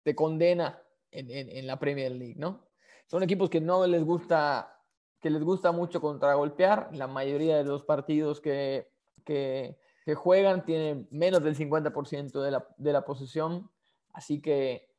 te 0.01 0.15
condena 0.15 0.81
en, 1.11 1.67
la 1.67 1.77
Premier 1.77 2.11
League, 2.11 2.35
¿no? 2.37 2.65
Son 3.05 3.21
equipos 3.21 3.49
que 3.49 3.61
no 3.61 3.85
les 3.85 4.03
gusta, 4.03 4.72
que 5.23 5.29
les 5.29 5.41
gusta 5.41 5.71
mucho 5.71 6.01
contragolpear. 6.01 6.89
La 6.93 7.07
mayoría 7.07 7.57
de 7.57 7.63
los 7.63 7.83
partidos 7.83 8.41
que, 8.41 8.91
que, 9.23 9.77
juegan 10.15 10.65
tienen 10.65 11.07
menos 11.11 11.41
del 11.41 11.55
50% 11.55 12.41
de 12.41 12.51
la, 12.51 12.67
de 12.77 12.91
la 12.91 13.05
posesión, 13.05 13.71
así 14.11 14.41
que 14.41 14.89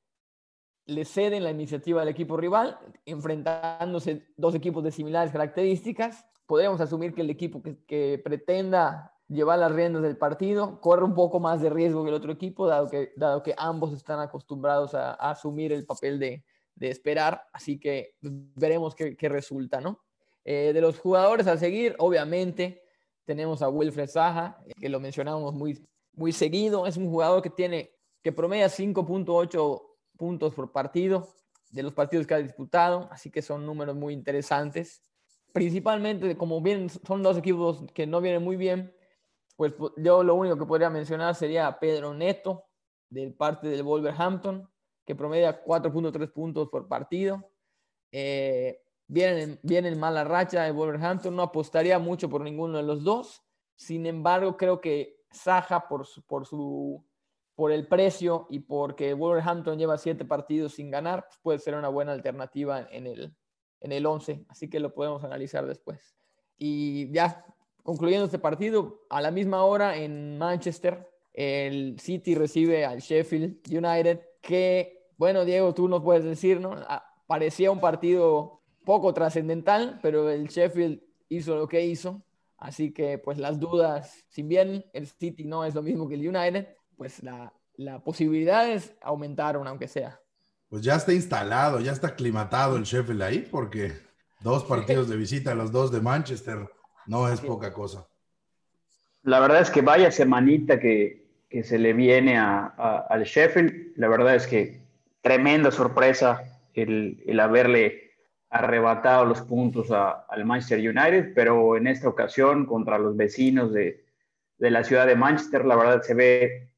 le 0.87 1.05
ceden 1.05 1.45
la 1.45 1.51
iniciativa 1.51 2.01
al 2.01 2.09
equipo 2.09 2.39
rival, 2.39 2.79
enfrentándose 3.05 4.27
dos 4.39 4.55
equipos 4.55 4.83
de 4.83 4.93
similares 4.93 5.31
características. 5.31 6.25
Podríamos 6.47 6.81
asumir 6.81 7.15
que 7.15 7.21
el 7.21 7.29
equipo 7.29 7.63
que, 7.63 7.85
que 7.85 8.19
pretenda 8.25 9.13
llevar 9.29 9.59
las 9.59 9.73
riendas 9.73 10.03
del 10.03 10.17
partido, 10.17 10.81
corre 10.81 11.05
un 11.05 11.15
poco 11.15 11.39
más 11.39 11.61
de 11.61 11.69
riesgo 11.69 12.03
que 12.03 12.09
el 12.09 12.15
otro 12.15 12.33
equipo, 12.33 12.67
dado 12.67 12.89
que, 12.89 13.13
dado 13.17 13.43
que 13.43 13.55
ambos 13.59 13.93
están 13.93 14.21
acostumbrados 14.21 14.95
a, 14.95 15.13
asumir 15.13 15.71
el 15.73 15.85
papel 15.85 16.19
de, 16.19 16.45
de, 16.75 16.89
esperar, 16.89 17.47
así 17.53 17.79
que 17.79 18.15
veremos 18.23 18.95
qué, 18.95 19.17
qué 19.17 19.29
resulta, 19.29 19.81
¿no? 19.81 20.01
Eh, 20.45 20.73
de 20.75 20.81
los 20.81 20.99
jugadores 20.99 21.47
a 21.47 21.57
seguir, 21.57 21.97
obviamente, 21.99 22.83
tenemos 23.25 23.63
a 23.63 23.69
Wilfred 23.69 24.09
Saja, 24.09 24.63
que 24.79 24.89
lo 24.89 25.01
mencionamos 25.01 25.55
muy, 25.55 25.87
muy 26.13 26.33
seguido, 26.33 26.87
es 26.87 26.97
un 26.97 27.09
jugador 27.09 27.43
que 27.43 27.51
tiene, 27.51 27.91
que 28.23 28.33
promedia 28.33 28.69
5.8 28.69 29.83
puntos 30.17 30.55
por 30.55 30.71
partido 30.71 31.35
de 31.75 31.83
los 31.83 31.93
partidos 31.93 32.27
que 32.27 32.35
ha 32.35 32.39
disputado, 32.39 33.09
así 33.11 33.31
que 33.31 33.43
son 33.43 33.67
números 33.67 33.97
muy 33.97 34.15
interesantes. 34.15 35.03
Principalmente, 35.53 36.37
como 36.37 36.61
bien 36.61 36.89
son 36.89 37.23
dos 37.23 37.37
equipos 37.37 37.85
que 37.93 38.07
no 38.07 38.21
vienen 38.21 38.45
muy 38.45 38.57
bien, 38.57 38.95
pues 39.57 39.73
yo 39.97 40.23
lo 40.23 40.37
único 40.37 40.57
que 40.57 40.67
podría 40.67 40.89
mencionar 40.89 41.35
sería 41.35 41.79
Pedro 41.81 42.15
Neto, 42.15 42.65
del 43.09 43.35
parte 43.35 43.69
del 43.69 43.83
Wolverhampton, 43.83 44.69
que 45.05 45.17
promedia 45.17 45.65
4.3 45.65 46.33
puntos 46.33 46.69
por 46.69 46.87
partido. 46.87 47.51
Eh, 48.13 48.84
viene, 49.07 49.59
viene 49.63 49.89
en 49.89 49.99
mala 49.99 50.25
racha 50.25 50.67
el 50.67 50.73
Wolverhampton, 50.73 51.35
no 51.35 51.43
apostaría 51.43 51.99
mucho 51.99 52.29
por 52.29 52.43
ninguno 52.43 52.79
de 52.79 52.85
los 52.85 53.05
dos. 53.05 53.43
Sin 53.77 54.07
embargo, 54.07 54.57
creo 54.57 54.81
que 54.81 55.23
Saja, 55.31 55.89
por 55.89 56.07
su, 56.07 56.23
por, 56.23 56.47
su, 56.47 57.05
por 57.57 57.73
el 57.73 57.89
precio 57.89 58.47
y 58.51 58.61
porque 58.61 59.15
Wolverhampton 59.15 59.79
lleva 59.79 59.99
siete 59.99 60.25
partidos 60.25 60.75
sin 60.75 60.91
ganar, 60.91 61.27
pues 61.27 61.39
puede 61.43 61.59
ser 61.59 61.75
una 61.75 61.89
buena 61.89 62.13
alternativa 62.13 62.87
en 62.91 63.07
el, 63.07 63.35
en 63.81 63.93
el 63.93 64.07
11. 64.07 64.47
Así 64.49 64.71
que 64.71 64.79
lo 64.79 64.95
podemos 64.95 65.25
analizar 65.25 65.67
después. 65.67 66.17
Y 66.57 67.11
ya 67.13 67.45
concluyendo 67.85 68.25
este 68.25 68.39
partido, 68.39 69.03
a 69.11 69.21
la 69.21 69.31
misma 69.31 69.63
hora 69.65 69.97
en 69.97 70.39
Manchester, 70.39 71.07
el 71.33 72.01
City 72.01 72.35
recibe 72.35 72.85
al 72.85 73.01
Sheffield 73.01 73.61
United, 73.69 74.21
que, 74.41 75.11
bueno, 75.17 75.45
Diego, 75.45 75.75
tú 75.75 75.89
nos 75.89 76.03
puedes 76.03 76.25
decir, 76.25 76.61
¿no? 76.61 76.73
Ah, 76.89 77.05
parecía 77.27 77.71
un 77.71 77.81
partido 77.81 78.63
poco 78.85 79.13
trascendental, 79.15 79.99
pero 80.03 80.31
el 80.31 80.47
Sheffield 80.49 81.01
hizo 81.29 81.57
lo 81.57 81.69
que 81.69 81.85
hizo. 81.85 82.23
Así 82.59 82.93
que, 82.93 83.19
pues 83.19 83.39
las 83.39 83.59
dudas, 83.59 84.25
si 84.29 84.43
bien 84.43 84.85
el 84.93 85.07
City 85.07 85.45
no 85.45 85.65
es 85.65 85.75
lo 85.75 85.83
mismo 85.83 86.09
que 86.09 86.15
el 86.15 86.29
United, 86.29 86.69
pues 86.97 87.23
la, 87.23 87.53
la 87.77 87.99
posibilidades 88.03 88.95
aumentaron, 89.03 89.67
aunque 89.67 89.89
sea. 89.89 90.21
Pues 90.69 90.83
ya 90.83 90.95
está 90.95 91.13
instalado, 91.13 91.81
ya 91.81 91.93
está 91.93 92.09
aclimatado 92.09 92.77
el 92.77 92.85
Sheffield 92.85 93.23
ahí, 93.23 93.49
porque 93.51 93.93
dos 94.41 94.65
partidos 94.65 95.09
de 95.09 95.17
visita, 95.17 95.55
los 95.55 95.73
dos 95.73 95.93
de 95.93 96.01
Manchester, 96.01 96.69
no 97.07 97.29
es 97.29 97.41
poca 97.41 97.73
cosa. 97.73 98.07
La 99.23 99.41
verdad 99.41 99.61
es 99.61 99.71
que 99.71 99.83
vaya 99.83 100.11
semanita 100.11 100.79
que, 100.79 101.27
que 101.49 101.63
se 101.65 101.79
le 101.79 101.93
viene 101.93 102.39
a, 102.39 102.67
al 103.09 103.25
Sheffield. 103.25 103.93
La 103.97 104.09
verdad 104.09 104.35
es 104.35 104.47
que 104.47 104.83
tremenda 105.23 105.71
sorpresa 105.71 106.45
el, 106.75 107.23
el 107.27 107.41
haberle 107.41 108.04
arrebatado 108.55 109.25
los 109.25 109.43
puntos 109.43 109.91
al 109.91 110.45
Manchester 110.45 110.79
United, 110.79 111.33
pero 111.35 111.77
en 111.77 111.87
esta 111.87 112.09
ocasión 112.09 112.67
contra 112.67 112.99
los 112.99 113.17
vecinos 113.17 113.73
de, 113.73 114.05
de, 114.59 114.71
la 114.71 114.85
ciudad 114.85 115.07
de 115.07 115.17
Manchester, 115.17 115.65
la 115.65 115.77
verdad 115.77 116.03
se 116.03 116.15
ve 116.15 116.71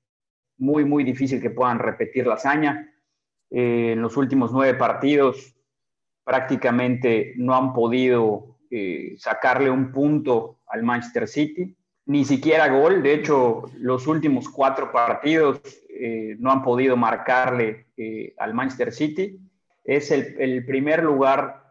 muy, 0.59 0.85
muy 0.85 1.05
difícil 1.05 1.41
que 1.41 1.51
puedan 1.51 1.79
repetir 1.79 2.27
la 2.27 2.35
hazaña. 2.35 2.93
Eh, 3.51 3.93
en 3.93 4.03
los 4.03 4.17
últimos 4.17 4.53
nueve 4.53 4.77
partidos 4.77 5.55
prácticamente 6.25 7.35
no 7.37 7.55
han 7.55 7.73
podido 7.73 8.57
eh, 8.71 9.15
sacarle 9.19 9.71
un 9.71 9.93
punto 9.93 10.59
al 10.67 10.83
Manchester 10.83 11.29
City. 11.29 11.77
Ni 12.07 12.25
siquiera 12.25 12.69
gol, 12.69 13.03
de 13.03 13.15
hecho, 13.15 13.71
los 13.79 14.07
últimos 14.07 14.49
cuatro 14.49 14.91
partidos 14.91 15.61
eh, 15.89 16.37
no 16.39 16.51
han 16.51 16.63
podido 16.63 16.97
marcarle 16.97 17.87
eh, 17.97 18.35
al 18.39 18.55
Manchester 18.55 18.93
City. 18.93 19.41
Es 19.85 20.11
el, 20.11 20.65
primer 20.67 21.05
lugar 21.05 21.66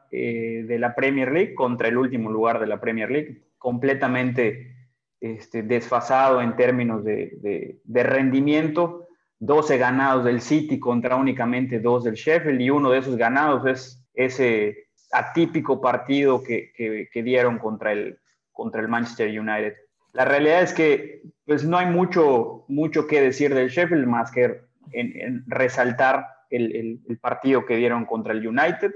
de 0.68 0.80
la 0.80 0.96
Premier 0.96 1.32
League 1.32 1.54
contra 1.54 1.88
el 1.88 1.98
último 1.98 2.32
lugar 2.32 2.60
de 2.60 2.68
la 2.68 2.80
Premier 2.80 3.12
League, 3.12 3.44
completamente 3.58 4.76
este, 5.20 5.64
desfasado 5.64 6.42
en 6.42 6.56
términos 6.56 7.04
de, 7.04 7.80
de 7.84 8.04
rendimiento. 8.04 9.08
12 9.40 9.78
ganados 9.78 10.24
del 10.24 10.42
City 10.42 10.80
contra 10.80 11.18
únicamente 11.18 11.80
dos 11.80 12.04
del 12.06 12.16
Sheffield 12.16 12.62
y 12.62 12.70
uno 12.70 12.92
de 12.92 13.00
esos 13.00 13.18
ganados 13.18 13.66
es 13.68 14.02
ese 14.14 14.86
atípico 15.12 15.82
partido 15.82 16.44
que, 16.44 17.10
dieron 17.14 17.60
contra 17.60 17.92
el, 17.92 18.20
contra 18.52 18.82
el 18.82 18.88
Manchester 18.88 19.28
United. 19.28 19.76
La 20.14 20.26
realidad 20.26 20.62
es 20.62 20.74
que 20.74 21.22
pues, 21.46 21.64
no 21.64 21.78
hay 21.78 21.88
mucho, 21.88 22.66
mucho 22.68 23.08
que 23.08 23.22
decir 23.22 23.54
del 23.54 23.70
Sheffield 23.70 24.08
más 24.08 24.32
que 24.32 24.62
en, 24.92 25.44
resaltar 25.48 26.28
el, 26.50 27.02
partido 27.22 27.66
que 27.66 27.76
dieron 27.76 28.06
contra 28.06 28.34
el 28.34 28.46
United. 28.48 28.94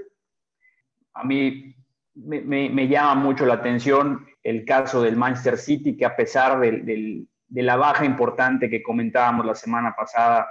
A 1.20 1.24
mí 1.24 1.76
me, 2.14 2.88
llama 2.88 3.14
mucho 3.14 3.44
la 3.44 3.54
atención 3.54 4.26
el 4.42 4.64
caso 4.64 5.02
del 5.02 5.16
Manchester 5.16 5.58
City, 5.58 5.96
que 5.96 6.06
a 6.06 6.16
pesar 6.16 6.58
de 6.58 7.26
la 7.62 7.76
baja 7.76 8.06
importante 8.06 8.70
que 8.70 8.82
comentábamos 8.82 9.44
la 9.44 9.54
semana 9.54 9.94
pasada 9.94 10.48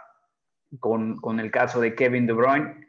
con, 0.79 1.39
el 1.39 1.49
caso 1.49 1.81
de 1.81 1.95
Kevin 1.95 2.27
De 2.27 2.33
Bruyne, 2.33 2.87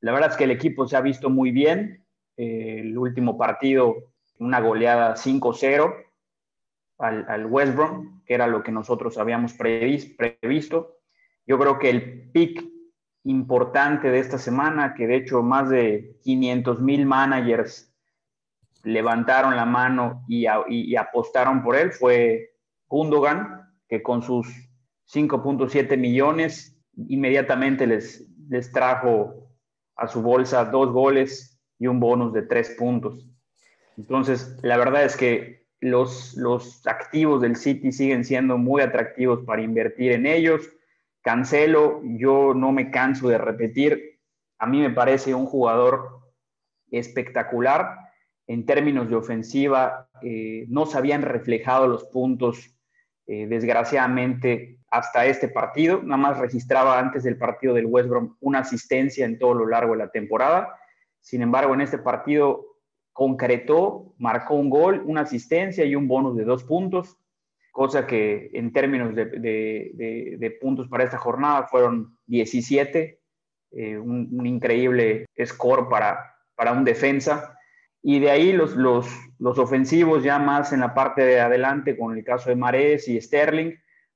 la 0.00 0.12
verdad 0.12 0.30
es 0.30 0.36
que 0.36 0.44
el 0.44 0.52
equipo 0.52 0.86
se 0.86 0.96
ha 0.96 1.00
visto 1.00 1.30
muy 1.30 1.50
bien. 1.50 2.06
Eh, 2.36 2.78
el 2.80 2.96
último 2.96 3.36
partido, 3.36 4.12
una 4.38 4.60
goleada 4.60 5.16
5-0 5.16 5.94
al, 6.98 7.26
al, 7.28 7.46
West 7.46 7.74
Brom, 7.74 8.22
que 8.24 8.34
era 8.34 8.46
lo 8.46 8.62
que 8.62 8.70
nosotros 8.70 9.18
habíamos 9.18 9.54
previsto. 9.54 11.00
Yo 11.44 11.58
creo 11.58 11.78
que 11.78 11.90
el 11.90 12.30
pick 12.30 12.64
importante 13.24 14.10
de 14.10 14.18
esta 14.18 14.38
semana, 14.38 14.94
que 14.94 15.06
de 15.06 15.16
hecho 15.16 15.42
más 15.42 15.68
de 15.68 16.16
500 16.22 16.80
mil 16.80 17.06
managers 17.06 17.94
levantaron 18.82 19.56
la 19.56 19.66
mano 19.66 20.24
y, 20.26 20.46
apostaron 20.96 21.62
por 21.62 21.76
él 21.76 21.92
fue 21.92 22.54
Gundogan, 22.88 23.70
que 23.88 24.02
con 24.02 24.22
sus 24.22 24.46
5.7 25.12 25.96
millones 25.98 26.78
inmediatamente 27.08 27.86
les, 27.86 28.26
les 28.48 28.72
trajo 28.72 29.50
a 29.96 30.08
su 30.08 30.22
bolsa 30.22 30.64
dos 30.64 30.92
goles 30.92 31.60
y 31.78 31.86
un 31.86 32.00
bonus 32.00 32.32
de 32.32 32.42
tres 32.42 32.70
puntos. 32.70 33.26
Entonces, 33.96 34.56
la 34.62 34.76
verdad 34.78 35.04
es 35.04 35.16
que 35.16 35.66
los, 35.80 36.34
los 36.36 36.86
activos 36.86 37.40
del 37.42 37.56
City 37.56 37.92
siguen 37.92 38.24
siendo 38.24 38.58
muy 38.58 38.82
atractivos 38.82 39.44
para 39.44 39.62
invertir 39.62 40.12
en 40.12 40.26
ellos. 40.26 40.68
Cancelo, 41.22 42.00
yo 42.02 42.54
no 42.54 42.72
me 42.72 42.90
canso 42.90 43.28
de 43.28 43.38
repetir, 43.38 44.18
a 44.58 44.66
mí 44.66 44.80
me 44.80 44.90
parece 44.90 45.34
un 45.34 45.46
jugador 45.46 46.20
espectacular 46.90 47.96
en 48.50 48.66
términos 48.66 49.08
de 49.08 49.14
ofensiva 49.14 50.08
eh, 50.22 50.64
no 50.68 50.84
se 50.84 50.98
habían 50.98 51.22
reflejado 51.22 51.86
los 51.86 52.02
puntos, 52.06 52.76
eh, 53.28 53.46
desgraciadamente, 53.46 54.80
hasta 54.90 55.24
este 55.26 55.46
partido. 55.46 56.02
Nada 56.02 56.16
más 56.16 56.38
registraba 56.38 56.98
antes 56.98 57.22
del 57.22 57.38
partido 57.38 57.74
del 57.74 57.86
West 57.86 58.08
Brom 58.08 58.36
una 58.40 58.58
asistencia 58.58 59.24
en 59.24 59.38
todo 59.38 59.54
lo 59.54 59.68
largo 59.68 59.92
de 59.92 59.98
la 59.98 60.10
temporada. 60.10 60.76
Sin 61.20 61.42
embargo, 61.42 61.74
en 61.74 61.82
este 61.82 61.98
partido 61.98 62.66
concretó, 63.12 64.14
marcó 64.18 64.54
un 64.54 64.68
gol, 64.68 65.00
una 65.06 65.20
asistencia 65.20 65.84
y 65.84 65.94
un 65.94 66.08
bonus 66.08 66.36
de 66.36 66.44
dos 66.44 66.64
puntos, 66.64 67.19
cosa 67.80 68.06
que 68.06 68.50
en 68.52 68.74
términos 68.74 69.14
de, 69.14 70.58
puntos 70.60 70.86
para 70.86 71.04
esta 71.04 71.16
jornada 71.16 71.66
fueron 71.66 72.14
17, 72.26 73.18
eh, 73.70 73.96
un, 73.96 74.44
increíble 74.44 75.24
score 75.42 75.88
para, 75.88 76.72
un 76.72 76.84
defensa. 76.84 77.56
Y 78.02 78.18
de 78.18 78.30
ahí 78.30 78.52
los, 78.52 78.76
ofensivos 79.38 80.22
ya 80.22 80.38
más 80.38 80.74
en 80.74 80.80
la 80.80 80.92
parte 80.92 81.24
de 81.24 81.40
adelante, 81.40 81.96
con 81.96 82.14
el 82.14 82.22
caso 82.22 82.50
de 82.50 82.56
Mares 82.56 83.08
y 83.08 83.18
Sterling, 83.18 83.72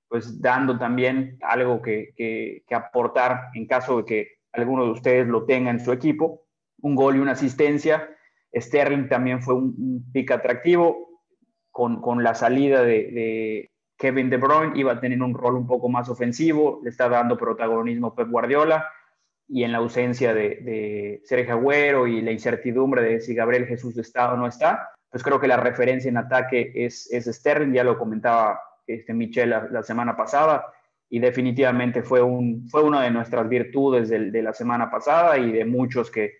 pues 0.09 0.43
dando 0.43 0.79
también 0.79 1.39
algo 1.41 1.81
que, 1.81 2.63
aportar 2.71 3.49
en 3.55 3.67
caso 3.67 3.97
de 3.97 4.05
que 4.05 4.29
alguno 4.53 4.85
de 4.85 4.91
ustedes 4.91 5.27
lo 5.27 5.47
tenga 5.47 5.71
en 5.71 5.81
su 5.81 5.91
equipo. 5.91 6.43
Un 6.83 6.95
gol 6.95 7.17
y 7.17 7.21
una 7.21 7.33
asistencia. 7.33 8.11
Sterling 8.55 9.09
también 9.09 9.41
fue 9.41 9.55
un, 9.55 10.05
pick 10.13 10.33
atractivo. 10.33 11.14
Con, 11.75 12.01
con 12.01 12.23
la 12.23 12.37
salida 12.37 12.85
de, 12.85 13.73
Kevin 13.99 14.31
De 14.31 14.37
Bruyne 14.37 14.79
iba 14.79 14.93
a 14.93 15.01
tener 15.01 15.21
un 15.21 15.35
rol 15.35 15.57
un 15.57 15.67
poco 15.67 15.89
más 15.89 16.09
ofensivo. 16.09 16.81
Le 16.85 16.91
está 16.91 17.09
dando 17.09 17.37
protagonismo 17.37 18.15
Pep 18.15 18.29
Guardiola 18.29 18.89
y 19.49 19.65
en 19.65 19.73
la 19.73 19.79
ausencia 19.79 20.33
de, 20.33 20.61
de 20.61 21.23
Sergio 21.25 21.55
Agüero 21.55 22.07
y 22.07 22.23
la 22.23 22.31
incertidumbre 22.31 23.03
de 23.03 23.21
si 23.21 23.35
Gabriel 23.35 23.67
Jesús 23.67 23.99
está 23.99 24.33
o 24.33 24.37
no 24.37 24.47
está, 24.47 24.91
pues 25.11 25.25
creo 25.25 25.41
que 25.41 25.49
la 25.49 25.57
referencia 25.57 26.09
en 26.09 26.17
ataque 26.17 26.71
es, 26.75 27.13
es 27.13 27.25
Sterling, 27.27 27.73
ya 27.73 27.83
lo 27.83 27.99
comentaba 27.99 28.61
este 28.87 29.13
Michel 29.13 29.51
la, 29.51 29.83
semana 29.83 30.17
pasada, 30.17 30.65
y 31.09 31.19
definitivamente 31.19 32.03
fue, 32.05 32.23
un, 32.23 32.69
fue 32.69 32.85
una 32.85 33.03
de 33.03 33.11
nuestras 33.11 33.49
virtudes 33.49 34.09
de, 34.11 34.31
de 34.31 34.43
la 34.43 34.53
semana 34.53 34.91
pasada 34.93 35.39
y 35.39 35.51
de 35.51 35.65
muchos 35.65 36.09
que, 36.11 36.35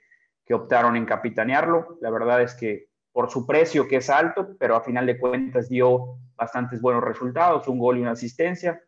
que 0.45 0.55
optaron 0.55 0.97
en 0.97 1.07
capitanearlo. 1.07 1.99
La 2.01 2.11
verdad 2.11 2.43
es 2.43 2.55
que 2.55 2.89
por 3.15 3.31
su 3.31 3.47
precio, 3.47 3.87
que 3.87 3.97
es 3.97 4.11
alto, 4.11 4.57
pero 4.59 4.75
a 4.75 4.83
final 4.83 5.07
de 5.07 5.17
cuentas 5.17 5.69
dio 5.69 6.19
bastantes 6.35 6.83
buenos 6.83 7.05
resultados, 7.05 7.69
un 7.69 7.79
gol 7.79 7.97
y 7.97 8.01
una 8.01 8.11
asistencia. 8.11 8.83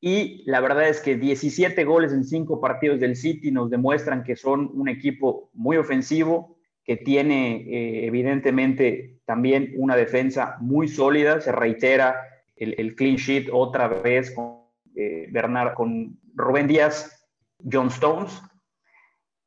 Y 0.00 0.42
la 0.46 0.60
verdad 0.60 0.88
es 0.88 1.00
que 1.00 1.16
17 1.16 1.84
goles 1.84 2.12
en 2.12 2.24
5 2.24 2.60
partidos 2.60 2.98
del 2.98 3.14
City 3.14 3.52
nos 3.52 3.70
demuestran 3.70 4.24
que 4.24 4.34
son 4.34 4.72
un 4.74 4.88
equipo 4.88 5.50
muy 5.52 5.76
ofensivo, 5.76 6.58
que 6.84 6.96
tiene 6.96 7.58
eh, 7.58 8.06
evidentemente 8.06 9.20
también 9.24 9.72
una 9.76 9.94
defensa 9.94 10.56
muy 10.60 10.88
sólida. 10.88 11.40
Se 11.40 11.52
reitera 11.52 12.16
el, 12.56 12.96
clean 12.96 13.16
sheet 13.16 13.50
otra 13.52 13.86
vez 13.86 14.32
con 14.32 14.64
eh, 14.96 15.28
Bernard, 15.30 15.74
con 15.74 16.18
Rubén 16.34 16.66
Díaz, 16.66 17.24
John 17.72 17.86
Stones. 17.86 18.42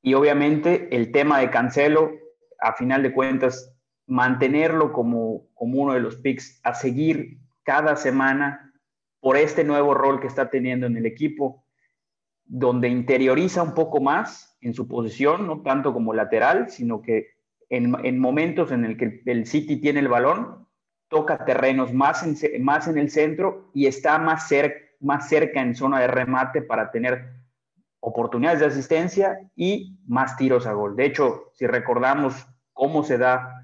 Y 0.02 0.14
obviamente 0.14 0.88
el 0.96 1.12
tema 1.12 1.42
de 1.42 1.50
Cancelo, 1.50 2.14
a 2.62 2.72
final 2.72 3.04
de 3.04 3.12
cuentas, 3.12 3.77
mantenerlo 4.08 4.94
como, 4.94 5.48
como 5.54 5.82
uno 5.82 5.94
de 5.94 6.00
los 6.00 6.16
picks 6.16 6.60
a 6.64 6.74
seguir 6.74 7.40
cada 7.64 7.96
semana 7.98 8.74
por 9.20 9.36
este 9.38 9.64
nuevo 9.64 9.94
rol 9.94 10.20
que 10.20 10.28
está 10.28 10.50
teniendo 10.50 10.88
en 10.88 10.96
el 10.98 11.06
equipo, 11.06 11.66
donde 12.46 12.88
interioriza 12.88 13.62
un 13.62 13.74
poco 13.74 14.00
más 14.00 14.58
en 14.62 14.74
su 14.74 14.88
posición, 14.88 15.46
no 15.46 15.62
tanto 15.62 15.94
como 15.94 16.14
lateral, 16.14 16.70
sino 16.70 17.02
que 17.02 17.28
en, 17.70 18.20
momentos 18.20 18.72
en 18.72 18.86
el 18.86 18.98
que 18.98 19.22
el 19.26 19.46
City 19.46 19.82
tiene 19.82 20.00
el 20.00 20.08
balón, 20.08 20.68
toca 21.10 21.44
terrenos 21.44 21.94
más 21.94 22.24
en, 22.24 22.64
más 22.64 22.88
en 22.88 22.98
el 22.98 23.10
centro 23.10 23.70
y 23.74 23.88
está 23.88 24.18
más, 24.18 24.50
más 25.02 25.28
cerca 25.28 25.62
en 25.62 25.76
zona 25.76 26.00
de 26.00 26.08
remate 26.08 26.62
para 26.62 26.92
tener 26.92 27.34
oportunidades 28.00 28.60
de 28.60 28.68
asistencia 28.68 29.38
y 29.56 30.00
más 30.08 30.38
tiros 30.38 30.66
a 30.66 30.74
gol. 30.74 30.96
De 30.96 31.06
hecho, 31.06 31.52
si 31.54 31.68
recordamos 31.68 32.48
cómo 32.74 33.04
se 33.04 33.18
da 33.18 33.57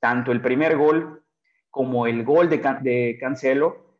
tanto 0.00 0.32
el 0.32 0.40
primer 0.40 0.76
gol 0.76 1.22
como 1.70 2.06
el 2.06 2.24
gol 2.24 2.48
de, 2.48 3.18
Cancelo, 3.20 3.98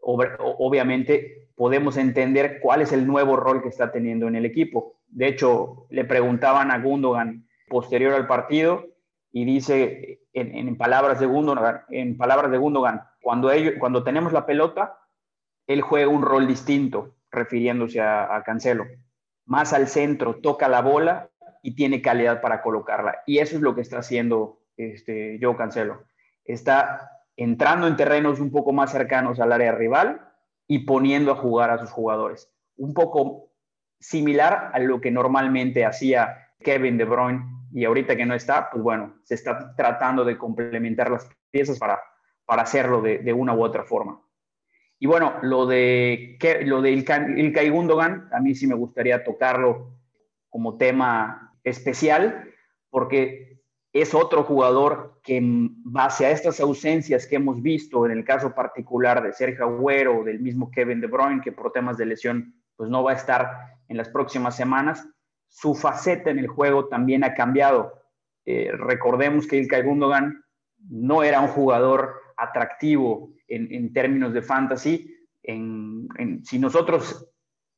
obviamente 0.00 1.50
podemos 1.54 1.96
entender 1.98 2.60
cuál 2.60 2.80
es 2.80 2.92
el 2.92 3.06
nuevo 3.06 3.36
rol 3.36 3.62
que 3.62 3.68
está 3.68 3.92
teniendo 3.92 4.26
en 4.26 4.36
el 4.36 4.46
equipo. 4.46 4.94
De 5.08 5.26
hecho, 5.26 5.86
le 5.90 6.04
preguntaban 6.04 6.70
a 6.70 6.78
Gundogan 6.78 7.46
posterior 7.68 8.14
al 8.14 8.26
partido 8.26 8.86
y 9.32 9.44
dice 9.44 10.20
en, 10.32 10.76
palabras 10.76 11.20
de 11.20 11.26
Gundogan, 11.26 11.82
en 11.90 12.16
palabras 12.16 12.50
de 12.50 12.58
Gundogan, 12.58 13.02
cuando, 13.20 14.02
tenemos 14.02 14.32
la 14.32 14.46
pelota, 14.46 14.98
él 15.66 15.82
juega 15.82 16.08
un 16.08 16.22
rol 16.22 16.46
distinto, 16.46 17.16
refiriéndose 17.30 18.00
a, 18.00 18.42
Cancelo. 18.44 18.86
Más 19.44 19.72
al 19.72 19.88
centro, 19.88 20.36
toca 20.36 20.68
la 20.68 20.80
bola 20.80 21.28
y 21.62 21.74
tiene 21.74 22.00
calidad 22.00 22.40
para 22.40 22.62
colocarla. 22.62 23.18
Y 23.26 23.38
eso 23.38 23.56
es 23.56 23.62
lo 23.62 23.74
que 23.74 23.82
está 23.82 23.98
haciendo 23.98 24.59
este, 24.80 25.38
Joe 25.40 25.56
Cancelo. 25.56 26.04
Está 26.44 27.22
entrando 27.36 27.86
en 27.86 27.96
terrenos 27.96 28.40
un 28.40 28.50
poco 28.50 28.72
más 28.72 28.92
cercanos 28.92 29.40
al 29.40 29.52
área 29.52 29.72
rival 29.72 30.20
y 30.66 30.80
poniendo 30.80 31.32
a 31.32 31.36
jugar 31.36 31.70
a 31.70 31.78
sus 31.78 31.90
jugadores. 31.90 32.50
Un 32.76 32.94
poco 32.94 33.50
similar 33.98 34.70
a 34.72 34.78
lo 34.78 35.00
que 35.00 35.10
normalmente 35.10 35.84
hacía 35.84 36.48
Kevin 36.60 36.98
De 36.98 37.04
Bruyne 37.04 37.42
y 37.72 37.84
ahorita 37.84 38.16
que 38.16 38.26
no 38.26 38.34
está, 38.34 38.70
pues 38.70 38.82
bueno, 38.82 39.20
se 39.24 39.34
está 39.34 39.74
tratando 39.76 40.24
de 40.24 40.36
complementar 40.36 41.10
las 41.10 41.28
piezas 41.50 41.78
para, 41.78 42.00
para 42.44 42.62
hacerlo 42.62 43.00
de, 43.00 43.32
una 43.32 43.54
u 43.54 43.62
otra 43.62 43.84
forma. 43.84 44.20
Y 44.98 45.06
bueno, 45.06 45.34
lo 45.42 45.66
de, 45.66 46.36
lo 46.64 46.82
de 46.82 46.90
Ilkay 46.90 47.70
Gundogan, 47.70 48.28
a 48.32 48.40
mí 48.40 48.54
sí 48.54 48.66
me 48.66 48.74
gustaría 48.74 49.24
tocarlo 49.24 49.94
como 50.48 50.76
tema 50.76 51.56
especial, 51.64 52.50
porque 52.90 53.49
es 53.92 54.14
otro 54.14 54.44
jugador 54.44 55.20
que 55.24 55.40
base 55.42 56.26
a 56.26 56.30
estas 56.30 56.60
ausencias 56.60 57.26
que 57.26 57.36
hemos 57.36 57.60
visto 57.60 58.06
en 58.06 58.12
el 58.12 58.24
caso 58.24 58.54
particular 58.54 59.22
de 59.22 59.32
Sergio 59.32 59.64
Agüero 59.64 60.20
o 60.20 60.24
del 60.24 60.40
mismo 60.40 60.70
Kevin 60.70 61.00
De 61.00 61.08
Bruyne, 61.08 61.40
que 61.40 61.52
por 61.52 61.72
temas 61.72 61.96
de 61.96 62.06
lesión 62.06 62.54
pues 62.76 62.88
no 62.88 63.02
va 63.02 63.12
a 63.12 63.16
estar 63.16 63.50
en 63.88 63.96
las 63.96 64.08
próximas 64.08 64.56
semanas, 64.56 65.06
su 65.48 65.74
faceta 65.74 66.30
en 66.30 66.38
el 66.38 66.46
juego 66.46 66.86
también 66.86 67.24
ha 67.24 67.34
cambiado. 67.34 67.92
Eh, 68.46 68.70
recordemos 68.72 69.46
que 69.46 69.56
Ilkay 69.56 69.82
Gundogan 69.82 70.44
no 70.88 71.24
era 71.24 71.40
un 71.40 71.48
jugador 71.48 72.14
atractivo 72.36 73.32
en, 73.48 73.92
términos 73.92 74.32
de 74.32 74.42
fantasy. 74.42 75.12
si 75.42 76.58
nosotros 76.58 77.28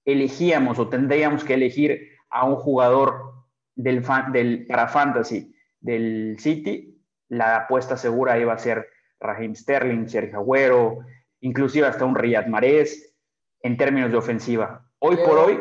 elegíamos 0.05 0.79
o 0.79 0.89
tendríamos 0.89 1.43
que 1.43 1.55
elegir 1.55 2.11
a 2.29 2.45
un 2.45 2.57
jugador 2.57 3.33
del, 3.75 4.67
para 4.67 4.89
fantasy 4.89 5.52
del 5.83 6.37
City, 6.39 7.01
la 7.29 7.57
apuesta 7.57 7.97
segura 7.97 8.39
iba 8.39 8.53
a 8.53 8.59
ser 8.59 8.89
Raheem 9.21 9.55
Sterling, 9.55 10.09
Sergio 10.09 10.39
Agüero, 10.39 11.01
inclusive 11.41 11.87
hasta 11.87 12.05
un 12.05 12.15
Riyad 12.15 12.47
Mahrez 12.47 13.15
en 13.61 13.77
términos 13.77 14.11
de 14.11 14.17
ofensiva. 14.17 14.89
Hoy 14.99 15.17
por 15.17 15.39
hoy... 15.39 15.61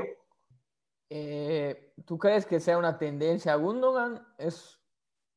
Eh, 1.10 1.93
¿Tú 2.05 2.17
crees 2.17 2.45
que 2.45 2.60
sea 2.60 2.77
una 2.77 2.97
tendencia 2.97 3.53
a 3.53 3.57
Gundogan? 3.57 4.25
Es 4.38 4.79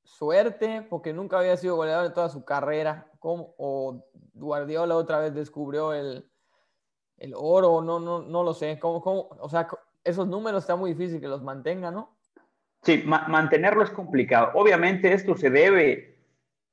suerte, 0.04 0.86
porque 0.88 1.12
nunca 1.12 1.38
había 1.38 1.56
sido 1.56 1.76
goleador 1.76 2.06
en 2.06 2.14
toda 2.14 2.28
su 2.28 2.44
carrera, 2.44 3.10
¿Cómo? 3.18 3.54
o 3.58 4.04
Guardiola 4.34 4.96
otra 4.96 5.18
vez 5.18 5.34
descubrió 5.34 5.92
el, 5.92 6.30
el 7.16 7.32
oro, 7.36 7.80
no, 7.82 7.98
no, 7.98 8.22
no 8.22 8.42
lo 8.44 8.54
sé, 8.54 8.78
¿Cómo, 8.78 9.00
cómo? 9.00 9.28
o 9.40 9.48
sea, 9.48 9.68
esos 10.04 10.28
números 10.28 10.62
está 10.62 10.76
muy 10.76 10.92
difícil 10.94 11.20
que 11.20 11.28
los 11.28 11.42
mantenga, 11.42 11.90
¿no? 11.90 12.13
Sí, 12.84 13.02
mantenerlo 13.06 13.82
es 13.82 13.90
complicado. 13.90 14.50
Obviamente 14.54 15.14
esto 15.14 15.36
se 15.36 15.48
debe, 15.48 16.18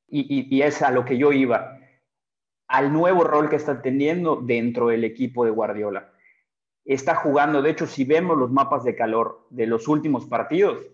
y, 0.10 0.62
es 0.62 0.82
a 0.82 0.92
lo 0.92 1.06
que 1.06 1.18
yo 1.18 1.32
iba, 1.32 1.80
al 2.68 2.92
nuevo 2.92 3.24
rol 3.24 3.50
que 3.50 3.56
está 3.56 3.82
teniendo 3.82 4.36
dentro 4.36 4.90
del 4.90 5.06
equipo 5.06 5.46
de 5.46 5.52
Guardiola. 5.52 6.12
Está 6.84 7.16
jugando, 7.16 7.62
de 7.62 7.70
hecho, 7.72 7.88
si 7.88 8.04
vemos 8.04 8.38
los 8.38 8.52
mapas 8.52 8.84
de 8.84 8.96
calor 8.96 9.48
de 9.52 9.68
los 9.68 9.88
últimos 9.88 10.26
partidos, 10.26 10.86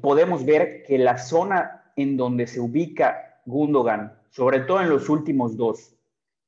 podemos 0.00 0.44
ver 0.44 0.84
que 0.84 0.98
la 0.98 1.18
zona 1.18 1.92
en 1.96 2.16
donde 2.16 2.46
se 2.46 2.60
ubica 2.60 3.40
Gundogan, 3.46 4.16
sobre 4.30 4.60
todo 4.60 4.80
en 4.80 4.90
los 4.90 5.08
últimos 5.08 5.56
dos, 5.56 5.96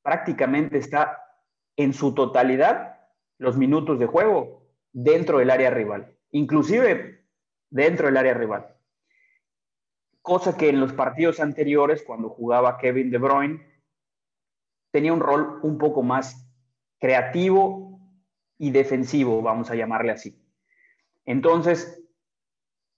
prácticamente 0.03 0.77
está 0.77 1.23
en 1.75 1.93
su 1.93 2.13
totalidad 2.13 2.97
los 3.37 3.57
minutos 3.57 3.99
de 3.99 4.05
juego 4.05 4.63
dentro 4.91 5.39
del 5.39 5.49
área 5.49 5.69
rival, 5.69 6.13
inclusive 6.31 7.25
dentro 7.69 8.07
del 8.07 8.17
área 8.17 8.33
rival. 8.33 8.75
Cosa 10.21 10.57
que 10.57 10.69
en 10.69 10.79
los 10.79 10.93
partidos 10.93 11.39
anteriores, 11.39 12.03
cuando 12.03 12.29
jugaba 12.29 12.77
Kevin 12.77 13.09
De 13.09 13.17
Bruyne, 13.17 13.65
tenía 14.91 15.13
un 15.13 15.19
rol 15.19 15.59
un 15.63 15.77
poco 15.77 16.03
más 16.03 16.47
creativo 16.99 17.99
y 18.57 18.71
defensivo, 18.71 19.41
vamos 19.41 19.71
a 19.71 19.75
llamarle 19.75 20.11
así. 20.11 20.37
Entonces, 21.25 22.03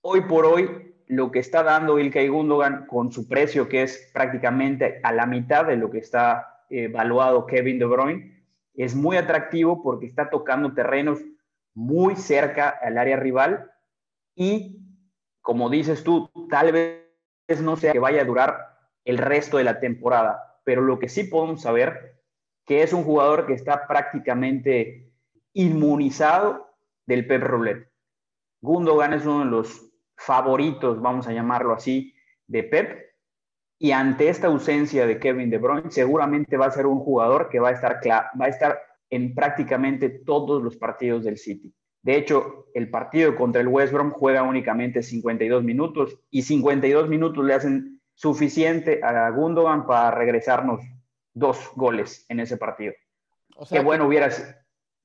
hoy 0.01 0.21
por 0.21 0.45
hoy, 0.45 0.95
lo 1.07 1.31
que 1.31 1.39
está 1.39 1.63
dando 1.63 1.99
Ilkay 1.99 2.29
Gundogan 2.29 2.87
con 2.87 3.11
su 3.11 3.27
precio, 3.27 3.67
que 3.67 3.83
es 3.83 4.09
prácticamente 4.13 4.99
a 5.03 5.11
la 5.11 5.25
mitad 5.25 5.65
de 5.65 5.75
lo 5.75 5.91
que 5.91 5.99
está 5.99 6.65
evaluado 6.69 7.45
Kevin 7.45 7.79
De 7.79 7.85
Bruyne, 7.85 8.45
es 8.73 8.95
muy 8.95 9.17
atractivo 9.17 9.83
porque 9.83 10.05
está 10.05 10.29
tocando 10.29 10.73
terrenos 10.73 11.19
muy 11.73 12.15
cerca 12.15 12.69
al 12.69 12.97
área 12.97 13.17
rival 13.17 13.71
y, 14.35 14.79
como 15.41 15.69
dices 15.69 16.03
tú, 16.03 16.29
tal 16.49 16.71
vez 16.71 17.61
no 17.61 17.75
sea 17.75 17.93
que 17.93 17.99
vaya 17.99 18.21
a 18.21 18.25
durar 18.25 18.77
el 19.05 19.17
resto 19.17 19.57
de 19.57 19.63
la 19.63 19.79
temporada, 19.79 20.59
pero 20.63 20.81
lo 20.81 20.99
que 20.99 21.09
sí 21.09 21.23
podemos 21.23 21.61
saber 21.61 22.21
que 22.65 22.83
es 22.83 22.93
un 22.93 23.03
jugador 23.03 23.47
que 23.47 23.53
está 23.53 23.87
prácticamente 23.87 25.11
inmunizado 25.53 26.69
del 27.05 27.27
Pep 27.27 27.43
Roulette. 27.43 27.91
Gundogan 28.61 29.13
es 29.13 29.25
uno 29.25 29.39
de 29.39 29.51
los 29.51 29.91
favoritos, 30.15 31.01
vamos 31.01 31.27
a 31.27 31.33
llamarlo 31.33 31.73
así, 31.73 32.13
de 32.47 32.63
Pep 32.63 33.11
y 33.79 33.93
ante 33.93 34.29
esta 34.29 34.45
ausencia 34.45 35.07
de 35.07 35.19
Kevin 35.19 35.49
De 35.49 35.57
Bruyne, 35.57 35.89
seguramente 35.89 36.55
va 36.55 36.67
a 36.67 36.71
ser 36.71 36.85
un 36.85 36.99
jugador 36.99 37.49
que 37.49 37.59
va 37.59 37.69
a 37.69 37.71
estar, 37.71 37.99
va 38.39 38.45
a 38.45 38.47
estar 38.47 38.79
en 39.11 39.35
prácticamente 39.35 40.09
todos 40.09 40.63
los 40.63 40.75
partidos 40.77 41.23
del 41.23 41.37
City. 41.37 41.71
De 42.01 42.15
hecho, 42.15 42.65
el 42.73 42.89
partido 42.89 43.35
contra 43.35 43.61
el 43.61 43.67
West 43.67 43.93
Brom 43.93 44.09
juega 44.09 44.41
únicamente 44.41 45.03
52 45.03 45.63
minutos 45.63 46.17
y 46.31 46.41
52 46.41 47.07
minutos 47.07 47.45
le 47.45 47.53
hacen 47.53 48.01
suficiente 48.15 49.01
a 49.03 49.29
Gundogan 49.29 49.85
para 49.85 50.09
regresarnos 50.09 50.81
dos 51.33 51.71
goles 51.75 52.25
en 52.29 52.39
ese 52.39 52.57
partido. 52.57 52.93
qué, 53.69 53.79
bueno 53.81 54.07
hubiera, 54.07 54.29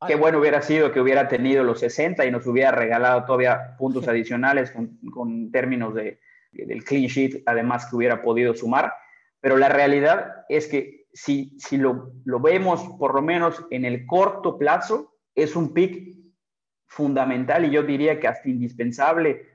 qué 0.07 0.15
bueno 0.15 0.39
hubiera 0.39 0.63
sido 0.63 0.91
que 0.91 1.01
hubiera 1.01 1.29
tenido 1.29 1.63
los 1.63 1.81
60 1.81 2.25
y 2.25 2.31
nos 2.31 2.47
hubiera 2.47 2.73
regalado 2.73 3.27
todavía 3.27 3.77
puntos 3.77 4.09
adicionales 4.09 4.73
con 5.13 5.51
términos 5.51 5.95
de, 5.95 6.19
del 6.53 6.85
clean 6.85 7.07
sheet, 7.07 7.43
además 7.47 7.87
que 7.87 7.97
hubiera 7.97 8.23
podido 8.23 8.55
sumar. 8.55 8.93
Pero 9.41 9.57
la 9.57 9.69
realidad 9.69 10.45
es 10.49 10.67
que 10.67 11.06
si, 11.17 11.55
si 11.59 11.79
lo, 11.79 12.13
lo 12.27 12.41
vemos 12.41 12.83
por 12.99 13.15
lo 13.15 13.23
menos 13.23 13.65
en 13.71 13.87
el 13.87 14.05
corto 14.05 14.59
plazo, 14.59 15.15
es 15.35 15.57
un 15.57 15.73
pick 15.73 16.15
fundamental 16.87 17.65
y 17.65 17.71
yo 17.71 17.83
diría 17.83 18.21
que 18.21 18.29
hasta 18.29 18.51
indispensable 18.51 19.47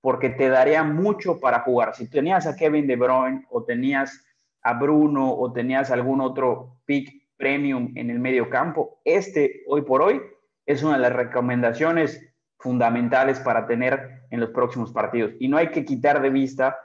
porque 0.00 0.30
te 0.30 0.48
daría 0.48 0.82
mucho 0.82 1.38
para 1.38 1.60
jugar. 1.60 1.94
Si 1.94 2.08
tenías 2.08 2.46
a 2.46 2.56
Kevin 2.56 2.86
De 2.86 2.96
Bruyne 2.96 3.46
o 3.50 3.64
tenías 3.64 4.24
a 4.62 4.72
Bruno 4.74 5.34
o 5.34 5.52
tenías 5.52 5.90
algún 5.90 6.22
otro 6.22 6.78
pick 6.86 7.28
premium 7.36 7.92
en 7.96 8.08
el 8.08 8.18
medio 8.18 8.48
campo, 8.48 9.00
este 9.04 9.62
hoy 9.66 9.82
por 9.82 10.00
hoy 10.00 10.22
es 10.64 10.82
una 10.82 10.94
de 10.94 11.00
las 11.00 11.12
recomendaciones 11.12 12.34
fundamentales 12.58 13.40
para 13.40 13.66
tener 13.66 14.22
en 14.30 14.40
los 14.40 14.50
próximos 14.50 14.90
partidos. 14.90 15.32
Y 15.38 15.48
no 15.48 15.58
hay 15.58 15.68
que 15.68 15.84
quitar 15.84 16.22
de 16.22 16.30
vista 16.30 16.78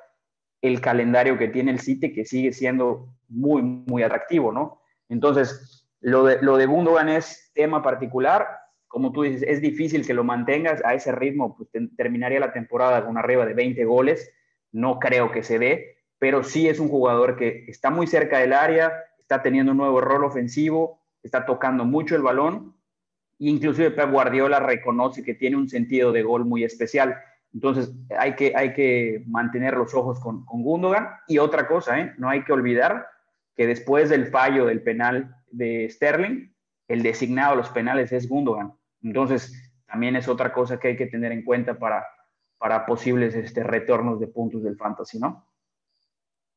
el 0.62 0.82
calendario 0.82 1.38
que 1.38 1.48
tiene 1.48 1.72
el 1.72 1.80
City, 1.80 2.12
que 2.12 2.26
sigue 2.26 2.52
siendo 2.52 3.15
muy, 3.30 3.62
muy 3.62 4.04
atractivo, 4.04 4.52
¿no? 4.52 4.82
Entonces, 5.10 5.88
lo 6.02 6.24
de, 6.24 6.42
lo 6.42 6.58
de 6.58 6.66
Gundogan 6.66 7.10
es 7.10 7.52
tema 7.54 7.82
particular. 7.82 8.48
Como 8.88 9.12
tú 9.12 9.24
dices, 9.24 9.44
es 9.48 9.62
difícil 9.62 10.06
que 10.06 10.14
lo 10.14 10.24
mantengas 10.24 10.84
a 10.86 10.94
ese 10.94 11.12
ritmo, 11.12 11.58
pues 11.58 11.70
terminaría 11.98 12.40
la 12.40 12.54
temporada 12.54 13.06
con 13.06 13.18
arriba 13.18 13.46
de 13.46 13.54
20 13.54 13.84
goles. 13.86 14.32
No 14.72 15.00
creo 15.00 15.32
que 15.32 15.44
se 15.44 15.60
dé, 15.60 15.98
pero 16.20 16.44
sí 16.44 16.68
es 16.68 16.80
un 16.80 16.90
jugador 16.90 17.36
que 17.36 17.66
está 17.68 17.90
muy 17.90 18.08
cerca 18.08 18.40
del 18.40 18.54
área, 18.54 18.94
está 19.20 19.42
teniendo 19.42 19.72
un 19.72 19.78
nuevo 19.78 20.02
rol 20.02 20.24
ofensivo, 20.24 21.02
está 21.24 21.46
tocando 21.46 21.86
mucho 21.86 22.16
el 22.16 22.22
balón 22.22 22.76
inclusive 23.40 23.92
Pep 23.92 24.12
Guardiola 24.12 24.60
reconoce 24.60 25.24
que 25.24 25.34
tiene 25.34 25.58
un 25.58 25.70
sentido 25.70 26.12
de 26.12 26.24
gol 26.24 26.46
muy 26.46 26.64
especial. 26.64 27.18
Entonces 27.54 27.92
hay 28.18 28.36
que, 28.36 28.54
hay 28.56 28.74
que 28.74 29.24
mantener 29.28 29.76
los 29.76 29.94
ojos 29.94 30.20
con, 30.20 30.46
con 30.46 30.64
Gundogan. 30.64 31.08
Y 31.28 31.38
otra 31.38 31.68
cosa, 31.68 32.00
¿eh? 32.00 32.14
no 32.18 32.30
hay 32.30 32.44
que 32.44 32.54
olvidar 32.54 33.08
que 33.56 33.68
después 33.68 34.10
del 34.10 34.28
fallo 34.28 34.66
del 34.66 34.84
penal 34.84 35.36
de 35.52 35.90
Sterling, 35.90 36.54
el 36.88 37.04
designado 37.04 37.54
a 37.54 37.56
los 37.56 37.70
penales 37.70 38.12
es 38.12 38.28
Gundogan. 38.28 38.74
Entonces 39.02 39.74
también 39.88 40.16
es 40.16 40.28
otra 40.28 40.52
cosa 40.54 40.80
que 40.80 40.90
hay 40.90 40.98
que 40.98 41.08
tener 41.08 41.32
en 41.32 41.44
cuenta 41.44 41.78
para, 41.80 42.06
para 42.58 42.86
posibles 42.86 43.36
este, 43.36 43.64
retornos 43.64 44.20
de 44.20 44.28
puntos 44.28 44.64
del 44.64 44.78
fantasy, 44.78 45.20
¿no? 45.20 45.48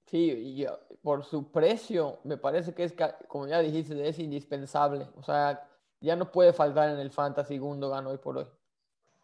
Sí, 0.06 0.30
y 0.30 0.66
por 1.02 1.24
su 1.24 1.52
precio, 1.52 2.18
me 2.24 2.38
parece 2.38 2.74
que 2.74 2.84
es, 2.84 2.94
como 3.28 3.46
ya 3.46 3.61
dijiste, 3.61 4.08
es 4.08 4.18
indispensable. 4.18 5.06
O 5.16 5.22
sea, 5.22 5.68
ya 6.00 6.16
no 6.16 6.32
puede 6.32 6.52
faltar 6.52 6.88
en 6.90 6.98
el 6.98 7.11
Fantasy 7.11 7.58
Gundogan 7.58 8.06
hoy 8.06 8.16
por 8.16 8.38
hoy. 8.38 8.46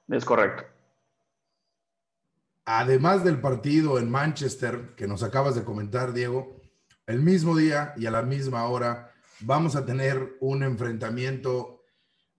Es 0.09 0.25
correcto. 0.25 0.65
Además 2.67 3.25
del 3.25 3.41
partido 3.41 3.99
en 3.99 4.11
Manchester 4.11 4.95
que 4.95 5.07
nos 5.07 5.23
acabas 5.23 5.55
de 5.55 5.65
comentar, 5.65 6.13
Diego, 6.13 6.61
el 7.07 7.21
mismo 7.21 7.57
día 7.57 7.93
y 7.97 8.07
a 8.07 8.11
la 8.11 8.23
misma 8.23 8.65
hora 8.65 9.13
vamos 9.41 9.77
a 9.77 9.85
tener 9.85 10.37
un 10.41 10.63
enfrentamiento 10.63 11.83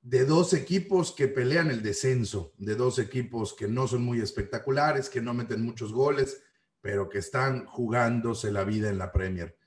de 0.01 0.25
dos 0.25 0.53
equipos 0.53 1.11
que 1.11 1.27
pelean 1.27 1.71
el 1.71 1.81
descenso, 1.81 2.53
de 2.57 2.75
dos 2.75 2.99
equipos 2.99 3.53
que 3.53 3.67
no 3.67 3.87
son 3.87 4.03
muy 4.03 4.21
espectaculares, 4.21 5.09
que 5.09 5.21
no 5.21 5.33
meten 5.33 5.63
muchos 5.63 5.91
goles, 5.91 6.43
pero 6.81 7.09
que 7.09 7.17
están 7.17 7.65
jugándose 7.65 8.51
la 8.51 8.63
vida 8.63 8.89
en 8.89 8.99
la 8.99 9.11
Premier. 9.11 9.57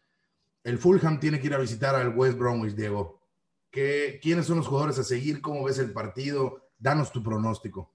El 0.63 0.79
Fulham 0.79 1.19
tiene 1.19 1.41
que 1.41 1.49
ir 1.49 1.55
a 1.55 1.59
visitar 1.59 1.97
al 1.97 2.17
West 2.17 2.39
Bromwich, 2.39 2.75
Diego. 2.75 3.21
¿Quiénes 3.71 4.47
son 4.47 4.59
los 4.59 4.69
jugadores 4.69 4.99
a 4.99 5.05
seguir? 5.05 5.41
¿Cómo 5.41 5.65
ves 5.65 5.79
el 5.79 5.93
partido? 5.93 6.71
Danos 6.79 7.11
tu 7.11 7.23
pronóstico. 7.23 7.93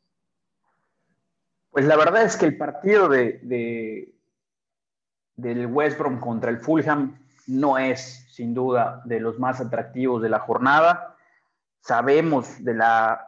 Pues 1.72 1.86
la 1.86 1.96
verdad 1.96 2.24
es 2.24 2.36
que 2.36 2.46
el 2.46 2.58
partido 2.58 3.08
de, 3.10 4.14
del 5.44 5.68
West 5.68 6.00
Brom 6.00 6.20
contra 6.20 6.50
el 6.50 6.60
Fulham 6.60 7.20
no 7.46 7.78
es 7.78 8.26
sin 8.32 8.54
duda 8.54 9.02
de 9.06 9.20
los 9.20 9.38
más 9.38 9.60
atractivos 9.60 10.22
de 10.22 10.30
la 10.30 10.40
jornada. 10.40 11.16
Sabemos 11.82 12.64
de 12.64 12.74
la, 12.74 13.22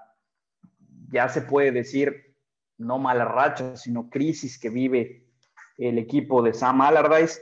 ya 1.09 1.29
se 1.29 1.41
puede 1.41 1.71
decir, 1.71 2.33
no 2.77 2.97
mala 2.97 3.25
racha, 3.25 3.75
sino 3.75 4.09
crisis 4.09 4.57
que 4.57 4.69
vive 4.69 5.27
el 5.77 5.97
equipo 5.97 6.41
de 6.41 6.53
Sam 6.53 6.81
Allardyce. 6.81 7.41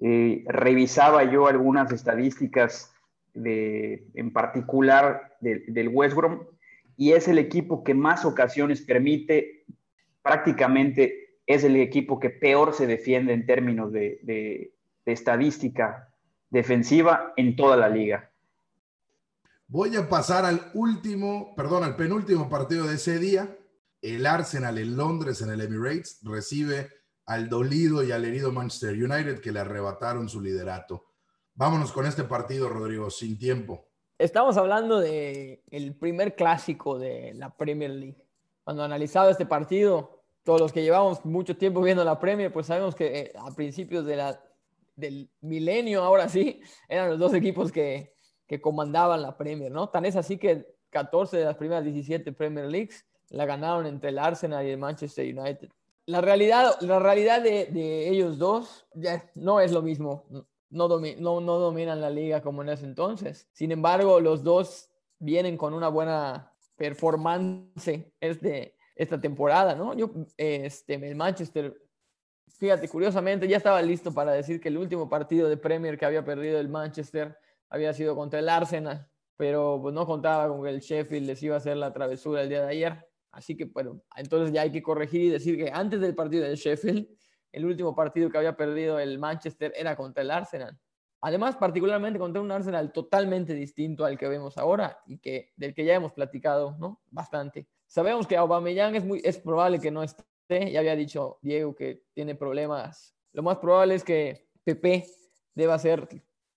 Eh, 0.00 0.44
revisaba 0.48 1.22
yo 1.24 1.46
algunas 1.46 1.92
estadísticas 1.92 2.92
de, 3.34 4.08
en 4.14 4.32
particular 4.32 5.36
del 5.40 5.88
West 5.88 6.14
Brom, 6.14 6.42
y 6.96 7.12
es 7.12 7.28
el 7.28 7.38
equipo 7.38 7.82
que 7.84 7.94
más 7.94 8.24
ocasiones 8.24 8.82
permite, 8.82 9.64
prácticamente 10.22 11.21
es 11.46 11.64
el 11.64 11.76
equipo 11.76 12.18
que 12.20 12.30
peor 12.30 12.74
se 12.74 12.86
defiende 12.86 13.32
en 13.32 13.46
términos 13.46 13.92
de, 13.92 14.20
de 14.22 14.74
estadística 15.04 16.08
defensiva 16.50 17.32
en 17.36 17.56
toda 17.56 17.76
la 17.76 17.88
liga. 17.88 18.30
Voy 19.66 19.96
a 19.96 20.08
pasar 20.08 20.44
al 20.44 20.70
último, 20.74 21.54
perdón, 21.56 21.84
al 21.84 21.96
penúltimo 21.96 22.48
partido 22.50 22.86
de 22.86 22.96
ese 22.96 23.18
día. 23.18 23.56
El 24.02 24.26
Arsenal 24.26 24.76
en 24.76 24.96
Londres, 24.96 25.40
en 25.40 25.50
el 25.50 25.62
Emirates, 25.62 26.20
recibe 26.22 26.90
al 27.24 27.48
dolido 27.48 28.02
y 28.02 28.12
al 28.12 28.24
herido 28.24 28.52
Manchester 28.52 28.92
United 28.92 29.40
que 29.40 29.52
le 29.52 29.60
arrebataron 29.60 30.28
su 30.28 30.40
liderato. 30.40 31.06
Vámonos 31.54 31.92
con 31.92 32.06
este 32.06 32.24
partido, 32.24 32.68
Rodrigo, 32.68 33.10
sin 33.10 33.38
tiempo. 33.38 33.88
Estamos 34.18 34.56
hablando 34.56 35.00
de 35.00 35.62
el 35.70 35.94
primer 35.94 36.36
clásico 36.36 36.98
de 36.98 37.32
la 37.34 37.56
Premier 37.56 37.90
League. 37.90 38.22
Cuando 38.64 38.84
analizaba 38.84 39.30
este 39.30 39.46
partido, 39.46 40.21
todos 40.44 40.60
los 40.60 40.72
que 40.72 40.82
llevamos 40.82 41.24
mucho 41.24 41.56
tiempo 41.56 41.80
viendo 41.80 42.04
la 42.04 42.18
Premier, 42.18 42.52
pues 42.52 42.66
sabemos 42.66 42.94
que 42.94 43.20
eh, 43.20 43.32
a 43.38 43.50
principios 43.54 44.04
de 44.04 44.16
la, 44.16 44.40
del 44.96 45.30
milenio, 45.40 46.02
ahora 46.02 46.28
sí, 46.28 46.60
eran 46.88 47.10
los 47.10 47.18
dos 47.18 47.34
equipos 47.34 47.70
que, 47.70 48.14
que 48.46 48.60
comandaban 48.60 49.22
la 49.22 49.36
Premier, 49.36 49.70
¿no? 49.70 49.88
Tan 49.88 50.04
es 50.04 50.16
así 50.16 50.38
que 50.38 50.66
14 50.90 51.36
de 51.36 51.44
las 51.44 51.56
primeras 51.56 51.84
17 51.84 52.32
Premier 52.32 52.66
Leagues 52.66 53.06
la 53.30 53.46
ganaron 53.46 53.86
entre 53.86 54.10
el 54.10 54.18
Arsenal 54.18 54.66
y 54.66 54.70
el 54.70 54.78
Manchester 54.78 55.26
United. 55.26 55.70
La 56.04 56.20
realidad, 56.20 56.74
la 56.80 56.98
realidad 56.98 57.40
de, 57.42 57.66
de 57.66 58.08
ellos 58.08 58.38
dos 58.38 58.86
ya 58.94 59.30
no 59.34 59.60
es 59.60 59.72
lo 59.72 59.80
mismo. 59.82 60.24
No, 60.68 60.88
no, 60.88 61.40
no 61.40 61.58
dominan 61.58 62.00
la 62.00 62.10
liga 62.10 62.42
como 62.42 62.62
en 62.62 62.70
ese 62.70 62.84
entonces. 62.84 63.48
Sin 63.52 63.72
embargo, 63.72 64.20
los 64.20 64.42
dos 64.42 64.90
vienen 65.18 65.56
con 65.56 65.72
una 65.72 65.88
buena 65.88 66.52
performance 66.76 68.12
este, 68.20 68.74
esta 68.94 69.20
temporada, 69.20 69.74
¿no? 69.74 69.94
Yo, 69.94 70.10
este, 70.36 70.94
el 70.94 71.14
Manchester, 71.14 71.76
fíjate, 72.58 72.88
curiosamente 72.88 73.48
ya 73.48 73.56
estaba 73.56 73.80
listo 73.82 74.12
para 74.12 74.32
decir 74.32 74.60
que 74.60 74.68
el 74.68 74.78
último 74.78 75.08
partido 75.08 75.48
de 75.48 75.56
Premier 75.56 75.98
que 75.98 76.04
había 76.04 76.24
perdido 76.24 76.58
el 76.58 76.68
Manchester 76.68 77.36
había 77.68 77.92
sido 77.94 78.14
contra 78.14 78.38
el 78.38 78.48
Arsenal, 78.48 79.08
pero 79.36 79.78
pues 79.80 79.94
no 79.94 80.06
contaba 80.06 80.48
con 80.48 80.62
que 80.62 80.70
el 80.70 80.80
Sheffield 80.80 81.26
les 81.26 81.42
iba 81.42 81.54
a 81.54 81.58
hacer 81.58 81.76
la 81.76 81.92
travesura 81.92 82.42
el 82.42 82.48
día 82.48 82.62
de 82.62 82.68
ayer. 82.68 83.08
Así 83.30 83.56
que, 83.56 83.64
bueno, 83.64 84.02
entonces 84.16 84.52
ya 84.52 84.62
hay 84.62 84.70
que 84.70 84.82
corregir 84.82 85.22
y 85.22 85.28
decir 85.30 85.56
que 85.56 85.70
antes 85.72 86.00
del 86.00 86.14
partido 86.14 86.44
del 86.44 86.56
Sheffield, 86.56 87.08
el 87.50 87.64
último 87.64 87.94
partido 87.94 88.30
que 88.30 88.38
había 88.38 88.56
perdido 88.56 88.98
el 88.98 89.18
Manchester 89.18 89.72
era 89.74 89.96
contra 89.96 90.22
el 90.22 90.30
Arsenal. 90.30 90.78
Además, 91.22 91.56
particularmente 91.56 92.18
contra 92.18 92.42
un 92.42 92.50
Arsenal 92.50 92.92
totalmente 92.92 93.54
distinto 93.54 94.04
al 94.04 94.18
que 94.18 94.26
vemos 94.26 94.58
ahora 94.58 94.98
y 95.06 95.18
que, 95.18 95.52
del 95.56 95.72
que 95.72 95.84
ya 95.84 95.94
hemos 95.94 96.12
platicado 96.12 96.76
¿no? 96.78 97.00
bastante. 97.10 97.68
Sabemos 97.92 98.26
que 98.26 98.38
Aubameyang 98.38 98.96
es, 98.96 99.04
muy, 99.04 99.20
es 99.22 99.36
probable 99.36 99.78
que 99.78 99.90
no 99.90 100.02
esté. 100.02 100.24
Ya 100.48 100.80
había 100.80 100.96
dicho 100.96 101.38
Diego 101.42 101.74
que 101.74 102.06
tiene 102.14 102.34
problemas. 102.34 103.14
Lo 103.34 103.42
más 103.42 103.58
probable 103.58 103.94
es 103.96 104.02
que 104.02 104.48
Pepe 104.64 105.04
deba 105.54 105.78
ser 105.78 106.08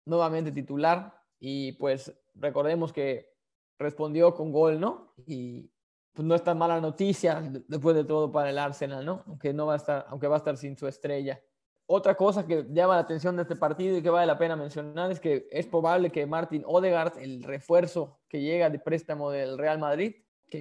nuevamente 0.05 0.53
titular 0.53 1.13
y 1.37 1.73
pues 1.73 2.09
recordemos 2.35 2.93
que 2.93 3.33
respondió 3.77 4.33
con 4.33 4.53
gol, 4.53 4.79
¿no? 4.79 5.13
Y 5.27 5.69
pues 6.13 6.25
no 6.25 6.35
es 6.35 6.43
tan 6.45 6.57
mala 6.57 6.79
noticia 6.79 7.41
después 7.67 7.97
de 7.97 8.05
todo 8.05 8.31
para 8.31 8.49
el 8.49 8.57
Arsenal, 8.57 9.05
¿no? 9.05 9.25
Aunque 9.27 9.51
no 9.51 9.65
va 9.65 9.73
a 9.73 9.77
estar, 9.77 10.05
aunque 10.07 10.29
va 10.29 10.35
a 10.35 10.37
estar 10.37 10.55
sin 10.55 10.77
su 10.77 10.87
estrella. 10.87 11.43
Otra 11.85 12.15
cosa 12.15 12.47
que 12.47 12.65
llama 12.69 12.95
la 12.95 13.01
atención 13.01 13.35
de 13.35 13.41
este 13.41 13.57
partido 13.57 13.97
y 13.97 14.01
que 14.01 14.09
vale 14.09 14.25
la 14.25 14.37
pena 14.37 14.55
mencionar 14.55 15.11
es 15.11 15.19
que 15.19 15.49
es 15.51 15.67
probable 15.67 16.11
que 16.11 16.25
Martin 16.25 16.63
Odegaard, 16.65 17.17
el 17.19 17.43
refuerzo 17.43 18.21
que 18.29 18.39
llega 18.39 18.69
de 18.69 18.79
préstamo 18.79 19.31
del 19.31 19.57
Real 19.57 19.79
Madrid, 19.79 20.15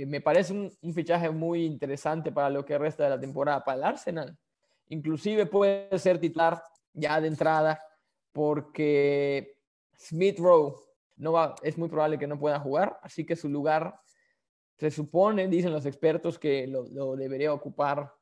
me 0.07 0.21
parece 0.21 0.53
un, 0.53 0.95
fichaje 0.95 1.31
muy 1.31 1.65
interesante 1.65 2.33
para 2.33 2.51
lo 2.51 2.65
que 2.65 2.79
resta 2.79 3.05
de 3.05 3.11
la 3.11 3.21
temporada 3.21 3.65
para 3.65 3.79
el 3.79 3.85
Arsenal. 3.85 4.37
Inclusive 4.89 5.47
puede 5.47 5.99
ser 5.99 6.19
titular 6.19 6.63
ya 6.93 7.21
de 7.21 7.29
entrada 7.29 7.81
porque 8.33 9.57
Smith 9.97 10.39
Rowe 10.39 10.77
no 11.17 11.33
va, 11.33 11.55
es 11.63 11.79
muy 11.79 11.89
probable 11.89 12.19
que 12.19 12.27
no 12.27 12.39
pueda 12.39 12.59
jugar, 12.59 12.99
así 13.03 13.25
que 13.25 13.37
su 13.37 13.49
lugar 13.49 13.99
se 14.77 14.91
supone, 14.91 15.47
dicen 15.49 15.73
los 15.73 15.87
expertos, 15.87 16.39
que 16.39 16.67
lo, 16.67 16.85
lo 16.89 17.15
debería 17.15 17.53
ocupar 17.53 18.13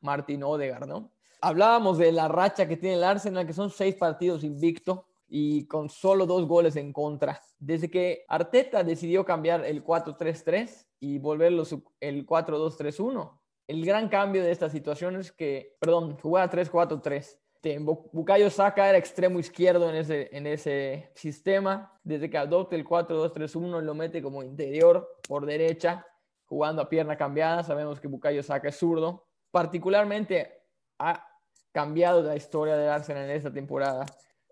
Martin 0.00 0.44
Odegaard, 0.44 0.86
¿no? 0.86 1.12
Hablábamos 1.40 1.98
de 1.98 2.12
la 2.12 2.28
racha 2.28 2.68
que 2.68 2.76
tiene 2.76 2.96
el 2.96 3.04
Arsenal, 3.04 3.46
que 3.46 3.52
son 3.52 3.70
seis 3.70 3.96
partidos 3.96 4.44
invicto 4.44 5.07
y 5.28 5.66
con 5.66 5.90
solo 5.90 6.26
dos 6.26 6.46
goles 6.46 6.76
en 6.76 6.92
contra. 6.92 7.40
Desde 7.58 7.90
que 7.90 8.24
Arteta 8.28 8.82
decidió 8.82 9.24
cambiar 9.24 9.64
el 9.64 9.84
4-3-3 9.84 10.86
y 11.00 11.18
volverlo 11.18 11.64
el 12.00 12.26
4-2-3-1, 12.26 13.38
el 13.68 13.84
gran 13.84 14.08
cambio 14.08 14.42
de 14.42 14.50
esta 14.50 14.70
situación 14.70 15.16
es 15.16 15.30
que, 15.30 15.76
perdón, 15.78 16.16
jugar 16.18 16.50
3-4-3. 16.50 17.38
Bukayo 18.12 18.50
Saka 18.50 18.88
era 18.88 18.96
extremo 18.96 19.38
izquierdo 19.38 19.90
en 19.90 19.96
ese, 19.96 20.34
en 20.34 20.46
ese 20.46 21.10
sistema. 21.14 21.92
Desde 22.02 22.30
que 22.30 22.38
adopte 22.38 22.76
el 22.76 22.86
4-2-3-1 22.86 23.82
lo 23.82 23.94
mete 23.94 24.22
como 24.22 24.42
interior 24.42 25.18
por 25.28 25.44
derecha, 25.44 26.06
jugando 26.46 26.80
a 26.80 26.88
pierna 26.88 27.16
cambiada. 27.16 27.62
Sabemos 27.62 28.00
que 28.00 28.08
Bukayo 28.08 28.42
Saka 28.42 28.68
es 28.68 28.76
zurdo. 28.78 29.26
Particularmente 29.50 30.62
ha 30.98 31.26
cambiado 31.72 32.22
la 32.22 32.36
historia 32.36 32.76
del 32.76 32.88
Arsenal 32.88 33.24
en 33.24 33.36
esta 33.36 33.52
temporada. 33.52 34.06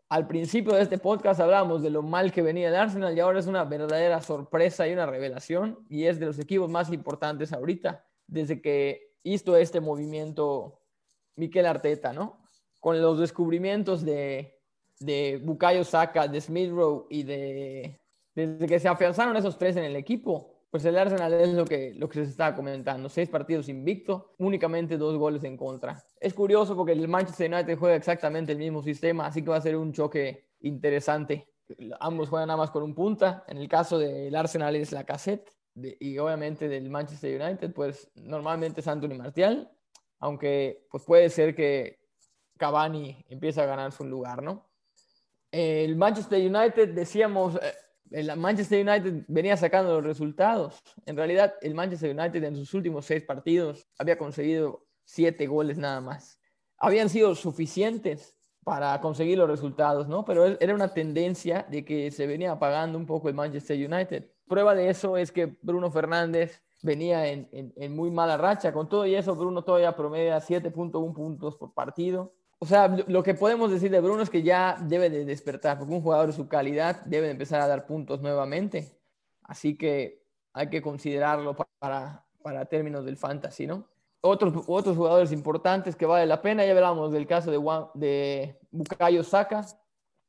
Al 0.08 0.28
principio 0.28 0.74
de 0.74 0.82
este 0.82 0.98
podcast 0.98 1.40
hablábamos 1.40 1.82
de 1.82 1.90
lo 1.90 2.00
mal 2.00 2.30
que 2.30 2.40
venía 2.40 2.68
el 2.68 2.76
Arsenal 2.76 3.16
y 3.16 3.20
ahora 3.20 3.40
es 3.40 3.48
una 3.48 3.64
verdadera 3.64 4.22
sorpresa 4.22 4.86
y 4.86 4.92
una 4.92 5.04
revelación 5.04 5.84
y 5.88 6.04
es 6.04 6.20
de 6.20 6.26
los 6.26 6.38
equipos 6.38 6.70
más 6.70 6.92
importantes 6.92 7.52
ahorita 7.52 8.06
desde 8.28 8.62
que 8.62 9.14
hizo 9.24 9.56
este 9.56 9.80
movimiento 9.80 10.80
Miquel 11.34 11.66
Arteta, 11.66 12.12
¿no? 12.12 12.38
Con 12.78 13.02
los 13.02 13.18
descubrimientos 13.18 14.04
de, 14.04 14.60
de 15.00 15.40
Bukayo 15.42 15.82
Saka, 15.82 16.28
de 16.28 16.40
Smith 16.40 16.70
Rowe 16.70 17.06
y 17.10 17.24
de... 17.24 18.00
Desde 18.32 18.66
que 18.66 18.78
se 18.78 18.86
afianzaron 18.86 19.36
esos 19.36 19.58
tres 19.58 19.76
en 19.76 19.84
el 19.84 19.96
equipo, 19.96 20.55
pues 20.70 20.84
el 20.84 20.98
Arsenal 20.98 21.32
es 21.34 21.54
lo 21.54 21.64
que, 21.64 21.94
lo 21.94 22.08
que 22.08 22.24
se 22.24 22.30
está 22.30 22.54
comentando. 22.54 23.08
Seis 23.08 23.28
partidos 23.28 23.68
invicto, 23.68 24.34
únicamente 24.38 24.98
dos 24.98 25.16
goles 25.16 25.44
en 25.44 25.56
contra. 25.56 26.02
Es 26.20 26.34
curioso 26.34 26.76
porque 26.76 26.92
el 26.92 27.08
Manchester 27.08 27.52
United 27.52 27.78
juega 27.78 27.96
exactamente 27.96 28.52
el 28.52 28.58
mismo 28.58 28.82
sistema, 28.82 29.26
así 29.26 29.42
que 29.42 29.50
va 29.50 29.56
a 29.56 29.60
ser 29.60 29.76
un 29.76 29.92
choque 29.92 30.48
interesante. 30.60 31.48
Ambos 32.00 32.28
juegan 32.28 32.48
nada 32.48 32.58
más 32.58 32.70
con 32.70 32.82
un 32.82 32.94
punta. 32.94 33.44
En 33.48 33.58
el 33.58 33.68
caso 33.68 33.98
del 33.98 34.34
Arsenal 34.34 34.76
es 34.76 34.92
la 34.92 35.04
cassette 35.04 35.50
y 35.74 36.18
obviamente 36.18 36.68
del 36.68 36.88
Manchester 36.90 37.40
United, 37.40 37.72
pues 37.72 38.10
normalmente 38.14 38.80
es 38.80 38.88
Anthony 38.88 39.16
Martial, 39.16 39.70
aunque 40.18 40.86
pues 40.90 41.04
puede 41.04 41.28
ser 41.28 41.54
que 41.54 42.00
Cavani 42.56 43.24
empiece 43.28 43.60
a 43.60 43.66
ganar 43.66 43.92
su 43.92 44.04
lugar, 44.04 44.42
¿no? 44.42 44.66
El 45.50 45.96
Manchester 45.96 46.40
United, 46.40 46.94
decíamos, 46.94 47.56
eh, 47.56 47.72
el 48.10 48.36
Manchester 48.36 48.86
United 48.86 49.24
venía 49.28 49.56
sacando 49.56 49.94
los 49.94 50.04
resultados. 50.04 50.82
En 51.06 51.16
realidad, 51.16 51.54
el 51.62 51.74
Manchester 51.74 52.16
United 52.16 52.42
en 52.44 52.56
sus 52.56 52.74
últimos 52.74 53.06
seis 53.06 53.22
partidos 53.22 53.86
había 53.98 54.18
conseguido 54.18 54.86
siete 55.04 55.46
goles 55.46 55.78
nada 55.78 56.00
más. 56.00 56.40
Habían 56.78 57.08
sido 57.08 57.34
suficientes 57.34 58.36
para 58.64 59.00
conseguir 59.00 59.38
los 59.38 59.48
resultados, 59.48 60.08
¿no? 60.08 60.24
Pero 60.24 60.44
era 60.44 60.74
una 60.74 60.92
tendencia 60.92 61.66
de 61.70 61.84
que 61.84 62.10
se 62.10 62.26
venía 62.26 62.52
apagando 62.52 62.98
un 62.98 63.06
poco 63.06 63.28
el 63.28 63.34
Manchester 63.34 63.76
United. 63.76 64.30
Prueba 64.48 64.74
de 64.74 64.90
eso 64.90 65.16
es 65.16 65.30
que 65.30 65.56
Bruno 65.62 65.90
Fernández 65.90 66.62
venía 66.82 67.26
en, 67.28 67.96
muy 67.96 68.10
mala 68.10 68.36
racha. 68.36 68.72
Con 68.72 68.88
todo 68.88 69.06
y 69.06 69.14
eso, 69.14 69.34
Bruno 69.34 69.62
todavía 69.62 69.94
promedia 69.96 70.38
7.1 70.38 71.14
puntos 71.14 71.56
por 71.56 71.74
partido 71.74 72.34
o 72.58 72.66
sea, 72.66 72.88
lo 72.88 73.22
que 73.22 73.34
podemos 73.34 73.70
decir 73.70 73.90
de 73.90 74.00
Bruno 74.00 74.22
es 74.22 74.30
que 74.30 74.42
ya 74.42 74.78
debe 74.80 75.10
de 75.10 75.24
despertar, 75.24 75.78
porque 75.78 75.92
un 75.92 76.00
jugador 76.00 76.28
de 76.28 76.32
su 76.32 76.48
calidad 76.48 77.04
debe 77.04 77.26
de 77.26 77.32
empezar 77.32 77.60
a 77.60 77.68
dar 77.68 77.86
puntos 77.86 78.22
nuevamente. 78.22 78.98
Así 79.42 79.76
que 79.76 80.24
hay 80.52 80.70
que 80.70 80.80
considerarlo 80.80 81.54
para, 81.78 82.24
para 82.42 82.64
términos 82.64 83.04
del 83.04 83.18
fantasy, 83.18 83.66
¿no? 83.66 83.86
Otros, 84.22 84.64
otros 84.66 84.96
jugadores 84.96 85.32
importantes 85.32 85.94
que 85.94 86.06
vale 86.06 86.26
la 86.26 86.40
pena, 86.40 86.64
ya 86.64 86.72
hablamos 86.72 87.12
del 87.12 87.26
caso 87.26 87.50
de, 87.50 87.58
de 87.94 88.58
Bukayo 88.70 89.22
Saka, 89.22 89.66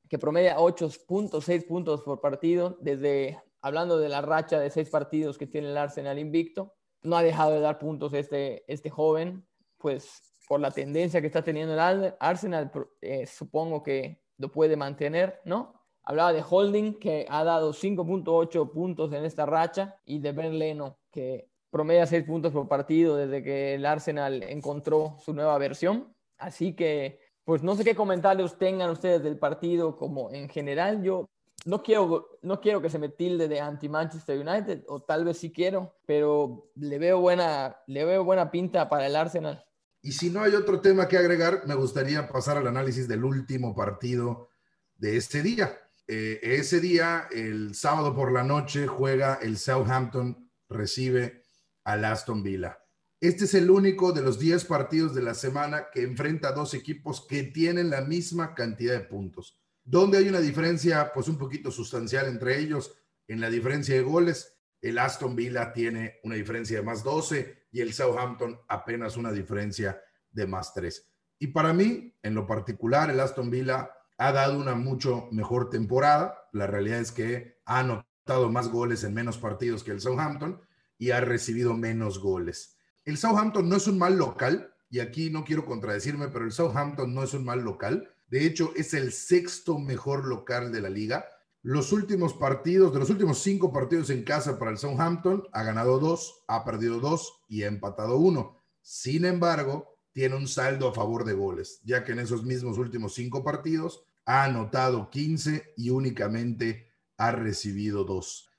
que 0.09 0.19
promedia 0.19 0.57
8.6 0.57 1.67
puntos 1.67 2.01
por 2.01 2.19
partido, 2.19 2.77
desde 2.81 3.41
hablando 3.61 3.97
de 3.97 4.09
la 4.09 4.21
racha 4.21 4.59
de 4.59 4.69
seis 4.69 4.89
partidos 4.89 5.37
que 5.37 5.47
tiene 5.47 5.69
el 5.69 5.77
Arsenal 5.77 6.19
invicto. 6.19 6.75
No 7.01 7.17
ha 7.17 7.23
dejado 7.23 7.51
de 7.53 7.61
dar 7.61 7.79
puntos 7.79 8.13
este, 8.13 8.63
este 8.71 8.89
joven, 8.89 9.45
pues 9.77 10.21
por 10.47 10.59
la 10.61 10.71
tendencia 10.71 11.19
que 11.19 11.27
está 11.27 11.43
teniendo 11.43 11.73
el 11.73 12.13
Arsenal, 12.19 12.71
eh, 13.01 13.27
supongo 13.27 13.83
que 13.83 14.21
lo 14.37 14.49
puede 14.51 14.77
mantener, 14.77 15.41
¿no? 15.43 15.73
Hablaba 16.03 16.31
de 16.31 16.43
Holding, 16.47 16.99
que 16.99 17.25
ha 17.29 17.43
dado 17.43 17.73
5.8 17.73 18.71
puntos 18.71 19.11
en 19.11 19.25
esta 19.25 19.45
racha, 19.45 19.99
y 20.05 20.19
de 20.19 20.31
Ben 20.31 20.57
Leno, 20.57 20.99
que 21.11 21.49
promedia 21.69 22.05
6 22.05 22.23
puntos 22.23 22.53
por 22.53 22.69
partido 22.69 23.17
desde 23.17 23.43
que 23.43 23.75
el 23.75 23.85
Arsenal 23.85 24.41
encontró 24.43 25.17
su 25.19 25.33
nueva 25.33 25.57
versión. 25.57 26.15
Así 26.37 26.73
que, 26.73 27.19
pues 27.43 27.61
no 27.61 27.75
sé 27.75 27.83
qué 27.83 27.93
comentarios 27.93 28.57
tengan 28.57 28.89
ustedes 28.89 29.21
del 29.21 29.37
partido 29.37 29.97
como 29.97 30.31
en 30.31 30.47
general. 30.47 31.03
Yo 31.03 31.25
no 31.65 31.83
quiero, 31.83 32.29
no 32.41 32.61
quiero 32.61 32.81
que 32.81 32.89
se 32.89 32.99
me 32.99 33.09
tilde 33.09 33.49
de 33.49 33.59
anti-Manchester 33.59 34.39
United, 34.47 34.85
o 34.87 35.01
tal 35.01 35.25
vez 35.25 35.39
sí 35.39 35.51
quiero, 35.51 35.93
pero 36.05 36.69
le 36.75 36.99
veo 36.99 37.19
buena, 37.19 37.81
le 37.87 38.05
veo 38.05 38.23
buena 38.23 38.49
pinta 38.49 38.87
para 38.87 39.07
el 39.07 39.15
Arsenal. 39.17 39.66
Y 40.07 40.13
si 40.13 40.29
no 40.29 40.41
hay 40.41 40.55
otro 40.55 40.79
tema 40.79 41.09
que 41.09 41.17
agregar, 41.17 41.63
me 41.67 41.75
gustaría 41.75 42.29
pasar 42.29 42.55
al 42.55 42.67
análisis 42.67 43.09
del 43.09 43.25
último 43.25 43.75
partido 43.75 44.47
de 44.95 45.17
este 45.17 45.43
día. 45.43 45.77
Eh, 46.07 46.39
ese 46.41 46.79
día, 46.79 47.27
el 47.29 47.75
sábado 47.75 48.15
por 48.15 48.31
la 48.31 48.41
noche, 48.41 48.87
juega 48.87 49.37
el 49.41 49.57
Southampton, 49.57 50.49
recibe 50.69 51.43
al 51.83 52.05
Aston 52.05 52.41
Villa. 52.41 52.79
Este 53.19 53.43
es 53.43 53.53
el 53.53 53.69
único 53.69 54.13
de 54.13 54.21
los 54.21 54.39
10 54.39 54.63
partidos 54.63 55.13
de 55.13 55.23
la 55.23 55.33
semana 55.33 55.87
que 55.91 56.03
enfrenta 56.03 56.47
a 56.47 56.53
dos 56.53 56.73
equipos 56.73 57.27
que 57.27 57.43
tienen 57.43 57.89
la 57.89 57.99
misma 57.99 58.55
cantidad 58.55 58.93
de 58.93 59.01
puntos. 59.01 59.59
Donde 59.83 60.19
hay 60.19 60.29
una 60.29 60.39
diferencia, 60.39 61.11
pues 61.13 61.27
un 61.27 61.37
poquito 61.37 61.69
sustancial 61.69 62.27
entre 62.27 62.57
ellos, 62.57 62.93
en 63.27 63.41
la 63.41 63.49
diferencia 63.49 63.95
de 63.95 64.03
goles, 64.03 64.57
el 64.79 64.99
Aston 64.99 65.35
Villa 65.35 65.73
tiene 65.73 66.21
una 66.23 66.35
diferencia 66.35 66.77
de 66.77 66.83
más 66.83 67.03
12, 67.03 67.56
y 67.71 67.81
el 67.81 67.93
Southampton 67.93 68.59
apenas 68.67 69.17
una 69.17 69.31
diferencia 69.31 70.01
de 70.31 70.47
más 70.47 70.73
tres. 70.73 71.09
Y 71.39 71.47
para 71.47 71.73
mí, 71.73 72.15
en 72.23 72.35
lo 72.35 72.47
particular, 72.47 73.09
el 73.09 73.19
Aston 73.19 73.49
Villa 73.49 73.91
ha 74.17 74.31
dado 74.31 74.57
una 74.57 74.75
mucho 74.75 75.27
mejor 75.31 75.69
temporada. 75.69 76.49
La 76.51 76.67
realidad 76.67 76.99
es 76.99 77.11
que 77.11 77.59
ha 77.65 77.79
anotado 77.79 78.51
más 78.51 78.69
goles 78.69 79.03
en 79.03 79.13
menos 79.13 79.37
partidos 79.37 79.83
que 79.83 79.91
el 79.91 80.01
Southampton 80.01 80.61
y 80.97 81.11
ha 81.11 81.21
recibido 81.21 81.75
menos 81.75 82.19
goles. 82.19 82.77
El 83.05 83.17
Southampton 83.17 83.69
no 83.69 83.75
es 83.75 83.87
un 83.87 83.97
mal 83.97 84.17
local, 84.17 84.73
y 84.89 84.99
aquí 84.99 85.29
no 85.29 85.43
quiero 85.43 85.65
contradecirme, 85.65 86.29
pero 86.29 86.45
el 86.45 86.51
Southampton 86.51 87.13
no 87.13 87.23
es 87.23 87.33
un 87.33 87.43
mal 87.43 87.61
local. 87.61 88.09
De 88.29 88.45
hecho, 88.45 88.73
es 88.75 88.93
el 88.93 89.11
sexto 89.11 89.79
mejor 89.79 90.25
local 90.25 90.71
de 90.71 90.81
la 90.81 90.89
liga. 90.89 91.25
Los 91.63 91.91
últimos 91.91 92.33
partidos, 92.33 92.93
de 92.93 92.99
los 92.99 93.09
últimos 93.09 93.39
cinco 93.39 93.73
partidos 93.73 94.09
en 94.09 94.23
casa 94.23 94.57
para 94.57 94.71
el 94.71 94.77
Southampton, 94.77 95.43
ha 95.51 95.63
ganado 95.63 95.99
dos, 95.99 96.43
ha 96.47 96.63
perdido 96.63 96.99
dos 96.99 97.41
y 97.49 97.63
ha 97.63 97.67
empatado 97.67 98.17
uno. 98.17 98.57
Sin 98.81 99.25
embargo, 99.25 99.97
tiene 100.13 100.35
un 100.35 100.47
saldo 100.47 100.87
a 100.87 100.93
favor 100.93 101.25
de 101.25 101.33
goles, 101.33 101.81
ya 101.83 102.03
que 102.03 102.13
en 102.13 102.19
esos 102.19 102.43
mismos 102.43 102.77
últimos 102.77 103.13
cinco 103.13 103.43
partidos 103.43 104.03
ha 104.25 104.45
anotado 104.45 105.09
15 105.09 105.73
y 105.77 105.89
únicamente 105.89 106.87
ha 107.17 107.31
recibido 107.31 108.03
dos. 108.03 108.49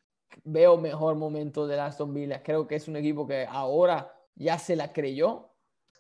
Veo 0.45 0.77
mejor 0.77 1.17
momento 1.17 1.67
de 1.67 1.81
Aston 1.81 2.13
Villa. 2.13 2.43
Creo 2.43 2.67
que 2.67 2.77
es 2.77 2.89
un 2.89 2.97
equipo 2.97 3.27
que 3.27 3.47
ahora 3.49 4.13
ya 4.35 4.59
se 4.59 4.77
la 4.77 4.93
creyó. 4.93 5.51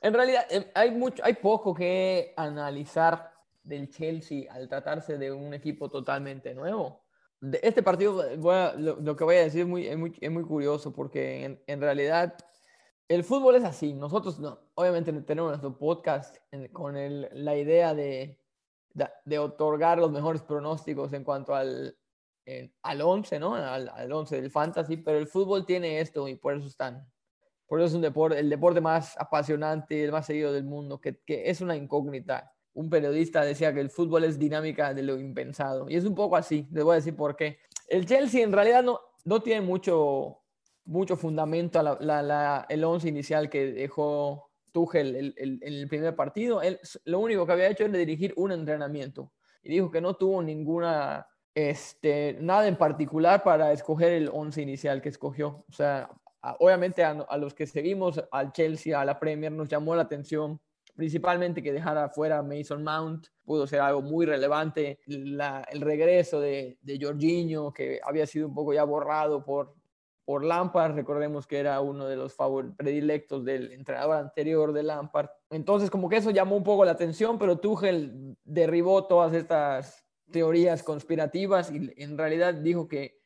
En 0.01 0.15
realidad, 0.15 0.47
em, 0.51 0.65
hay, 0.75 0.91
mucho, 0.91 1.25
hay 1.25 1.35
poco 1.35 1.75
que 1.75 2.33
analizar 2.37 3.33
del 3.69 3.91
Chelsea 3.91 4.53
al 4.53 4.69
tratarse 4.69 5.19
de 5.19 5.31
un 5.31 5.55
equipo 5.55 5.89
totalmente 5.89 6.55
nuevo. 6.55 7.05
De 7.41 7.61
este 7.63 7.83
partido, 7.83 8.25
lo, 8.37 9.17
que 9.17 9.25
voy 9.25 9.37
a 9.37 9.45
decir 9.45 9.61
es 9.61 9.67
muy, 9.67 9.87
es 9.87 10.31
muy, 10.31 10.43
curioso 10.43 10.93
porque 10.93 11.61
en, 11.67 11.81
realidad 11.81 12.37
el 13.07 13.23
fútbol 13.23 13.55
es 13.55 13.65
así. 13.65 13.95
Nosotros, 13.95 14.41
no, 14.41 14.59
obviamente, 14.75 15.13
tenemos 15.23 15.51
nuestro 15.51 15.79
podcast 15.79 16.37
con 16.73 16.95
la 16.97 17.57
idea 17.57 17.95
de, 17.95 18.41
de, 19.25 19.39
otorgar 19.39 19.99
los 19.99 20.11
mejores 20.11 20.43
pronósticos 20.43 21.13
en 21.13 21.23
cuanto 21.23 21.55
al, 21.55 21.97
al 22.83 23.01
11, 23.01 23.39
¿no? 23.39 23.55
Al, 23.55 23.89
al 23.89 24.13
11 24.13 24.41
del 24.41 24.51
fantasy, 24.51 24.97
pero 24.97 25.19
el 25.19 25.29
fútbol 25.29 25.65
tiene 25.65 26.01
esto 26.01 26.27
y 26.27 26.35
por 26.35 26.57
eso 26.57 26.67
están. 26.67 27.09
Por 27.69 27.79
eso 27.79 27.89
es 27.89 27.95
un 27.95 28.01
deporte, 28.01 28.39
el 28.41 28.49
deporte 28.49 28.81
más 28.81 29.17
apasionante, 29.19 30.03
el 30.03 30.11
más 30.11 30.27
seguido 30.27 30.53
del 30.53 30.65
mundo, 30.65 31.01
que, 31.01 31.21
que 31.21 31.51
es 31.51 31.61
una 31.61 31.77
incógnita 31.77 32.51
un 32.79 32.89
periodista 32.89 33.45
decía 33.45 33.75
que 33.75 33.81
el 33.81 33.91
fútbol 33.91 34.23
es 34.23 34.39
dinámica 34.39 34.95
de 34.95 35.03
lo 35.03 35.19
impensado. 35.19 35.91
Y 35.91 35.97
es 35.97 36.05
un 36.05 36.15
poco 36.15 36.37
así, 36.37 36.69
les 36.71 36.85
voy 36.85 36.93
a 36.93 36.97
decir 36.97 37.17
por 37.17 37.35
qué. 37.35 37.59
El 37.89 38.07
Chelsea 38.07 38.45
en 38.45 38.53
realidad 38.53 38.85
no, 38.85 39.01
no 39.25 39.43
tiene 39.43 39.63
mucho, 39.63 40.43
mucho 40.85 41.17
fundamento 41.17 41.83
la, 41.83 42.67
el 42.69 42.85
once 42.85 43.09
inicial 43.09 43.51
que 43.51 43.73
dejó 43.73 44.53
Tuchel 44.71 45.35
en 45.37 45.59
el, 45.61 45.89
primer 45.89 46.15
partido. 46.15 46.63
Él, 46.63 46.79
lo 47.05 47.19
único 47.19 47.45
que 47.45 47.53
había 47.53 47.67
hecho 47.67 47.85
era 47.85 47.99
dirigir 47.99 48.33
un 48.37 48.53
entrenamiento. 48.53 49.33
Y 49.65 49.71
dijo 49.71 49.91
que 49.91 50.01
no 50.01 50.15
tuvo 50.15 50.41
ninguna, 50.41 51.27
este, 51.57 52.37
nada 52.41 52.69
en 52.69 52.77
particular 52.77 53.43
para 53.43 53.73
escoger 53.73 54.13
el 54.13 54.31
once 54.33 54.63
inicial 54.63 55.03
que 55.03 55.09
escogió. 55.09 55.65
O 55.69 55.73
sea, 55.73 56.09
obviamente 56.61 57.03
a, 57.03 57.11
a 57.11 57.39
los 57.39 57.55
que 57.55 57.67
seguimos 57.67 58.23
al 58.31 58.53
Chelsea, 58.53 59.01
a 59.01 59.05
la 59.05 59.19
Premier, 59.19 59.51
nos 59.51 59.69
llamó 59.69 59.97
la 59.97 60.03
atención 60.03 60.61
principalmente 60.99 61.63
que 61.63 61.73
dejara 61.73 62.09
fuera 62.09 62.43
Mason 62.43 62.83
Mount, 62.83 63.29
pudo 63.45 63.69
ser 63.69 63.79
algo 63.79 64.03
muy 64.03 64.27
relevante. 64.27 64.99
el 65.07 65.81
regreso 65.81 66.41
de, 66.41 66.77
de 66.83 66.99
Jorginho, 67.01 67.73
que 67.73 68.01
había 68.03 68.27
sido 68.27 68.49
un 68.49 68.55
poco 68.55 68.75
ya 68.75 68.83
borrado 68.83 69.45
por, 69.45 69.77
por 70.25 70.45
Lampard, 70.45 70.97
recordemos 70.97 71.47
que 71.47 71.61
era 71.61 71.81
uno 71.81 72.07
de 72.07 72.17
los 72.17 72.35
predilectos 72.77 73.45
del 73.45 73.71
entrenador 73.71 74.17
anterior 74.17 74.73
de 74.73 74.83
Lampard. 74.83 75.29
Entonces, 75.51 75.89
como 75.89 76.09
que 76.09 76.17
eso 76.17 76.33
llamó 76.33 76.57
un 76.57 76.65
poco 76.65 76.85
la 76.85 76.91
atención, 76.91 77.39
pero 77.39 77.61
Tuchel 77.61 78.37
derribó 78.43 79.07
todas 79.07 79.35
estas 79.35 80.05
teorías 80.33 80.83
conspirativas 80.83 81.71
y 81.71 81.93
en 81.97 82.19
realidad 82.19 82.55
dijo 82.55 82.89
que 82.89 83.21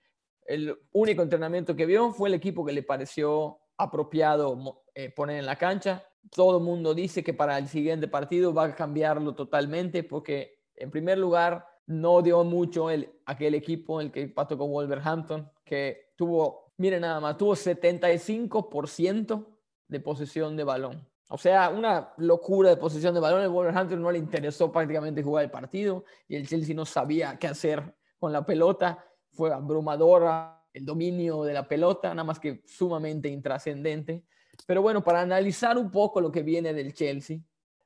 el 0.45 0.79
único 0.93 1.23
entrenamiento 1.23 1.75
que 1.75 1.87
vio 1.87 2.13
fue 2.13 2.29
el 2.29 2.35
equipo 2.35 2.67
que 2.67 2.75
le 2.75 2.83
pareció 2.83 3.61
apropiado 3.79 4.85
eh, 4.95 5.11
poner 5.11 5.39
en 5.39 5.47
la 5.47 5.57
cancha 5.57 6.07
todo 6.31 6.59
el 6.59 6.65
mundo 6.65 6.95
dice 6.95 7.23
que 7.23 7.35
para 7.35 7.59
el 7.59 7.69
siguiente 7.69 8.09
partido 8.09 8.55
va 8.55 8.65
a 8.65 8.75
cambiarlo 8.75 9.35
totalmente 9.35 10.03
porque, 10.03 10.61
en 10.77 10.91
primer 10.91 11.19
lugar, 11.19 11.67
no 11.87 12.23
dio 12.23 12.45
mucho 12.45 12.91
el, 12.91 13.13
aquel 13.27 13.55
equipo, 13.55 14.01
el 14.01 14.11
que 14.11 14.29
pasó 14.29 14.57
con 14.57 14.71
Wolverhampton, 14.71 15.51
que 15.65 16.13
tuvo, 16.17 16.73
miren 16.77 17.03
nada 17.03 17.21
más, 17.21 17.37
tuvo 17.37 17.55
75% 17.55 19.47
de 19.89 20.01
posesión 20.01 20.57
de 20.57 20.65
balón. 20.65 21.07
O 21.29 21.39
sea, 21.39 21.71
una 21.71 22.13
locura 22.19 22.71
de 22.71 22.77
posesión 22.77 23.15
de 23.15 23.21
balón. 23.21 23.43
El 23.43 23.49
Wolverhampton 23.49 24.03
no 24.03 24.13
le 24.13 24.19
interesó 24.19 24.71
prácticamente 24.71 25.23
jugar 25.23 25.45
el 25.45 25.51
partido 25.51 26.05
y 26.29 26.37
el 26.37 26.47
Chelsea 26.47 26.75
no 26.75 26.85
sabía 26.85 27.39
qué 27.39 27.49
hacer 27.49 27.95
con 28.19 28.33
la 28.33 28.45
pelota. 28.45 29.03
Fue 29.31 29.51
abrumadora 29.51 30.63
el 30.75 30.85
dominio 30.85 31.43
de 31.45 31.55
la 31.55 31.67
pelota, 31.67 32.11
nada 32.11 32.25
más 32.25 32.39
que 32.39 32.63
sumamente 32.67 33.31
intrascendente. 33.31 34.25
Pero 34.67 34.83
bueno, 34.83 35.03
para 35.03 35.21
analizar 35.21 35.79
un 35.79 35.91
poco 35.91 36.21
lo 36.21 36.31
que 36.31 36.43
viene 36.43 36.73
del 36.73 36.93
Chelsea, 36.93 37.39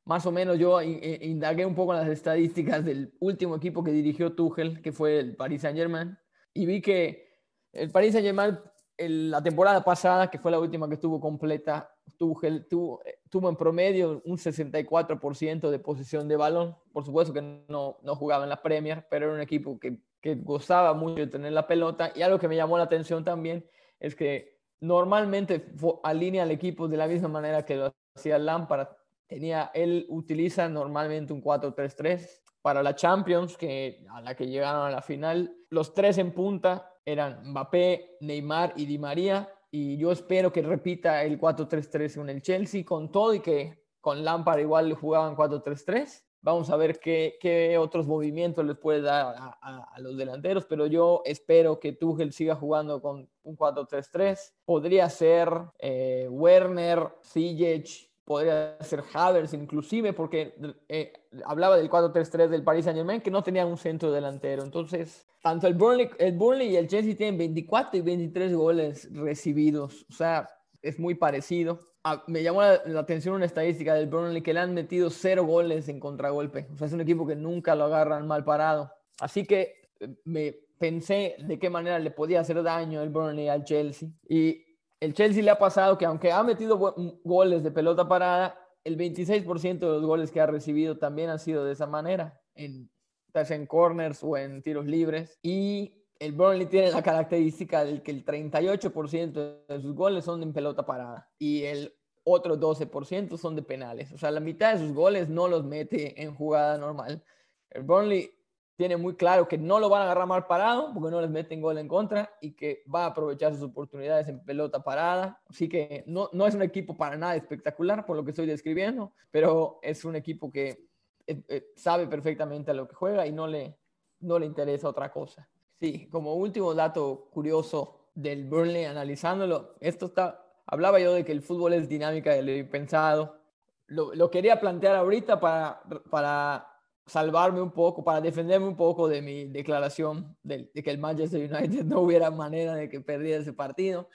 más 0.04 0.24
o 0.26 0.32
menos 0.32 0.58
yo 0.58 0.80
indagué 0.82 1.66
un 1.66 1.74
poco 1.74 1.92
las 1.92 2.08
estadísticas 2.08 2.84
del 2.84 3.12
último 3.18 3.56
equipo 3.56 3.82
que 3.82 3.90
dirigió 3.90 4.34
Tuchel, 4.34 4.80
que 4.80 4.92
fue 4.92 5.18
el 5.18 5.36
Paris 5.36 5.62
Saint-Germain, 5.62 6.16
y 6.54 6.66
vi 6.66 6.80
que 6.80 7.26
el 7.72 7.90
Paris 7.90 8.12
Saint-Germain 8.12 8.58
la 8.98 9.42
temporada 9.42 9.84
pasada, 9.84 10.30
que 10.30 10.38
fue 10.38 10.50
la 10.50 10.58
última 10.58 10.88
que 10.88 10.94
estuvo 10.94 11.20
completa, 11.20 11.90
Tuchel 12.16 12.66
tuvo, 12.66 13.02
tuvo 13.28 13.48
en 13.48 13.56
promedio 13.56 14.22
un 14.24 14.38
64% 14.38 15.70
de 15.70 15.78
posición 15.78 16.28
de 16.28 16.36
balón. 16.36 16.76
Por 16.92 17.04
supuesto 17.04 17.34
que 17.34 17.42
no, 17.68 17.98
no 18.02 18.16
jugaba 18.16 18.44
en 18.44 18.50
la 18.50 18.62
Premier, 18.62 19.06
pero 19.10 19.26
era 19.26 19.34
un 19.34 19.40
equipo 19.40 19.78
que, 19.78 19.98
que 20.20 20.36
gozaba 20.36 20.94
mucho 20.94 21.16
de 21.16 21.26
tener 21.26 21.52
la 21.52 21.66
pelota. 21.66 22.12
Y 22.14 22.22
algo 22.22 22.38
que 22.38 22.48
me 22.48 22.56
llamó 22.56 22.78
la 22.78 22.84
atención 22.84 23.22
también 23.22 23.68
es 24.00 24.14
que 24.14 24.55
normalmente 24.80 25.72
alinea 26.02 26.42
al 26.42 26.50
equipo 26.50 26.88
de 26.88 26.96
la 26.96 27.06
misma 27.06 27.28
manera 27.28 27.64
que 27.64 27.76
lo 27.76 27.94
hacía 28.14 28.38
Lampard. 28.38 28.88
Tenía, 29.26 29.70
él 29.74 30.06
utiliza 30.08 30.68
normalmente 30.68 31.32
un 31.32 31.42
4-3-3 31.42 32.42
para 32.62 32.82
la 32.82 32.94
Champions, 32.94 33.56
que 33.56 34.04
a 34.10 34.20
la 34.20 34.34
que 34.34 34.46
llegaron 34.46 34.86
a 34.86 34.90
la 34.90 35.02
final. 35.02 35.56
Los 35.70 35.94
tres 35.94 36.18
en 36.18 36.32
punta 36.32 36.92
eran 37.04 37.50
Mbappé, 37.50 38.16
Neymar 38.20 38.72
y 38.76 38.86
Di 38.86 38.98
María. 38.98 39.48
Y 39.70 39.96
yo 39.98 40.12
espero 40.12 40.52
que 40.52 40.62
repita 40.62 41.22
el 41.22 41.38
4-3-3 41.38 42.20
en 42.22 42.30
el 42.30 42.42
Chelsea, 42.42 42.84
con 42.84 43.10
todo 43.10 43.34
y 43.34 43.40
que 43.40 43.84
con 44.00 44.24
Lampard 44.24 44.60
igual 44.60 44.94
jugaban 44.94 45.36
4-3-3. 45.36 46.25
Vamos 46.42 46.70
a 46.70 46.76
ver 46.76 47.00
qué, 47.00 47.36
qué, 47.40 47.76
otros 47.78 48.06
movimientos 48.06 48.64
les 48.64 48.76
puede 48.76 49.00
dar 49.00 49.34
a, 49.36 49.94
los 49.98 50.16
delanteros, 50.16 50.64
pero 50.64 50.86
yo 50.86 51.22
espero 51.24 51.80
que 51.80 51.92
Tuchel 51.92 52.32
siga 52.32 52.54
jugando 52.54 53.02
con 53.02 53.28
un 53.42 53.56
4-3-3. 53.56 54.52
Podría 54.64 55.10
ser 55.10 55.50
eh, 55.78 56.28
Werner, 56.30 57.08
Ziyech, 57.24 58.10
podría 58.24 58.76
ser 58.80 59.02
Havers 59.12 59.54
inclusive, 59.54 60.12
porque 60.12 60.54
eh, 60.88 61.12
hablaba 61.44 61.76
del 61.76 61.88
4-3-3 61.88 62.48
del 62.48 62.64
Paris 62.64 62.84
Saint-Germain, 62.84 63.20
que 63.20 63.30
no 63.30 63.42
tenía 63.42 63.64
un 63.64 63.78
centro 63.78 64.12
delantero. 64.12 64.62
Entonces, 64.62 65.26
tanto 65.42 65.66
el 65.66 65.74
Burnley, 65.74 66.10
el 66.18 66.36
Burnley 66.36 66.70
y 66.70 66.76
el 66.76 66.88
Chelsea 66.88 67.16
tienen 67.16 67.38
24 67.38 67.98
y 67.98 68.02
23 68.02 68.54
goles 68.54 69.08
recibidos. 69.12 70.06
O 70.10 70.12
sea, 70.12 70.48
es 70.82 70.98
muy 70.98 71.14
parecido 71.14 71.88
me 72.26 72.42
llamó 72.42 72.62
la, 72.62 73.00
atención 73.00 73.34
una 73.34 73.46
estadística 73.46 73.94
del 73.94 74.06
Burnley 74.06 74.42
que 74.42 74.54
le 74.54 74.60
han 74.60 74.74
metido 74.74 75.10
cero 75.10 75.44
goles 75.44 75.88
en 75.88 76.00
contragolpe. 76.00 76.68
O 76.72 76.76
sea, 76.76 76.86
es 76.86 76.92
un 76.92 77.00
equipo 77.00 77.26
que 77.26 77.36
nunca 77.36 77.74
lo 77.74 77.84
agarran 77.84 78.26
mal 78.26 78.44
parado. 78.44 78.92
Así 79.20 79.44
que 79.44 79.90
eh, 80.00 80.08
me 80.24 80.54
pensé 80.78 81.36
de 81.38 81.58
qué 81.58 81.70
manera 81.70 81.98
le 81.98 82.10
podía 82.10 82.40
hacer 82.40 82.62
daño 82.62 83.02
el 83.02 83.10
Burnley 83.10 83.48
al 83.48 83.64
Chelsea. 83.64 84.08
Y 84.28 84.64
el 85.00 85.14
Chelsea 85.14 85.42
le 85.42 85.50
ha 85.50 85.58
pasado 85.58 85.98
que 85.98 86.06
aunque 86.06 86.32
ha 86.32 86.42
metido 86.42 86.78
goles 87.24 87.62
de 87.62 87.70
pelota 87.70 88.06
parada, 88.08 88.58
el 88.84 88.96
26% 88.96 89.78
de 89.78 89.86
los 89.86 90.04
goles 90.04 90.30
que 90.30 90.40
ha 90.40 90.46
recibido 90.46 90.98
también 90.98 91.30
han 91.30 91.38
sido 91.38 91.64
de 91.64 91.72
esa 91.72 91.86
manera, 91.86 92.40
en, 92.54 92.88
en 93.34 93.66
corners 93.66 94.22
o 94.22 94.36
en 94.36 94.62
tiros 94.62 94.86
libres. 94.86 95.38
Y 95.42 96.05
el 96.18 96.32
Burnley 96.32 96.66
tiene 96.66 96.90
la 96.90 97.02
característica 97.02 97.84
de 97.84 98.02
que 98.02 98.10
el 98.10 98.24
38% 98.24 99.66
de 99.66 99.80
sus 99.80 99.94
goles 99.94 100.24
son 100.24 100.42
en 100.42 100.52
pelota 100.52 100.84
parada 100.86 101.30
y 101.38 101.64
el 101.64 101.94
otro 102.24 102.58
12% 102.58 103.36
son 103.36 103.54
de 103.54 103.62
penales. 103.62 104.12
O 104.12 104.18
sea, 104.18 104.30
la 104.30 104.40
mitad 104.40 104.72
de 104.72 104.80
sus 104.80 104.92
goles 104.92 105.28
no 105.28 105.46
los 105.48 105.64
mete 105.64 106.20
en 106.22 106.34
jugada 106.34 106.76
normal. 106.76 107.22
El 107.70 107.82
Burnley 107.84 108.32
tiene 108.76 108.96
muy 108.96 109.16
claro 109.16 109.48
que 109.48 109.56
no 109.56 109.78
lo 109.78 109.88
van 109.88 110.02
a 110.02 110.04
agarrar 110.04 110.26
mal 110.26 110.46
parado 110.46 110.92
porque 110.92 111.10
no 111.10 111.20
les 111.20 111.30
meten 111.30 111.62
gol 111.62 111.78
en 111.78 111.88
contra 111.88 112.30
y 112.40 112.52
que 112.52 112.82
va 112.92 113.04
a 113.04 113.06
aprovechar 113.06 113.54
sus 113.54 113.62
oportunidades 113.62 114.28
en 114.28 114.44
pelota 114.44 114.82
parada. 114.82 115.40
Así 115.48 115.68
que 115.68 116.04
no, 116.06 116.28
no 116.32 116.46
es 116.46 116.54
un 116.54 116.62
equipo 116.62 116.96
para 116.96 117.16
nada 117.16 117.36
espectacular 117.36 118.04
por 118.04 118.16
lo 118.16 118.24
que 118.24 118.32
estoy 118.32 118.46
describiendo, 118.46 119.12
pero 119.30 119.78
es 119.82 120.04
un 120.04 120.16
equipo 120.16 120.52
que 120.52 120.88
eh, 121.26 121.42
eh, 121.48 121.72
sabe 121.76 122.06
perfectamente 122.06 122.70
a 122.70 122.74
lo 122.74 122.86
que 122.86 122.94
juega 122.94 123.26
y 123.26 123.32
no 123.32 123.46
le, 123.46 123.78
no 124.20 124.38
le 124.38 124.46
interesa 124.46 124.88
otra 124.88 125.10
cosa. 125.10 125.48
Sí, 125.80 126.08
como 126.10 126.34
último 126.34 126.74
dato 126.74 127.28
curioso 127.30 128.10
del 128.14 128.44
Burnley 128.44 128.84
analizándolo, 128.84 129.76
esto 129.80 130.06
está 130.06 130.46
hablaba 130.66 130.98
yo 130.98 131.12
de 131.14 131.24
que 131.24 131.32
el 131.32 131.42
fútbol 131.42 131.72
es 131.74 131.88
dinámica 131.88 132.32
de 132.32 132.42
lo 132.42 132.70
pensado. 132.70 133.40
Lo, 133.86 134.14
lo, 134.14 134.30
quería 134.30 134.58
plantear 134.58 134.96
ahorita 134.96 135.38
para, 135.38 135.80
para 136.10 136.66
salvarme 137.06 137.60
un 137.60 137.70
poco, 137.70 138.02
para 138.02 138.20
defenderme 138.20 138.66
un 138.66 138.76
poco 138.76 139.06
de 139.08 139.22
mi 139.22 139.44
declaración 139.44 140.36
de, 140.42 140.70
de, 140.74 140.82
que 140.82 140.90
el 140.90 140.98
Manchester 140.98 141.40
United 141.40 141.84
no 141.84 142.00
hubiera 142.00 142.30
manera 142.30 142.74
de 142.74 142.88
que 142.88 143.00
perdiera 143.00 143.40
ese 143.40 143.52
partido. 143.52 144.08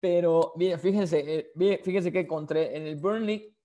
Pero, 0.00 0.52
bien, 0.56 0.78
fíjense, 0.78 1.50
eh, 1.56 1.80
fíjense 1.84 2.12
que 2.12 2.20
encontré 2.20 2.76
en 2.76 2.86
el 2.86 2.96
Burnley, 2.96 3.56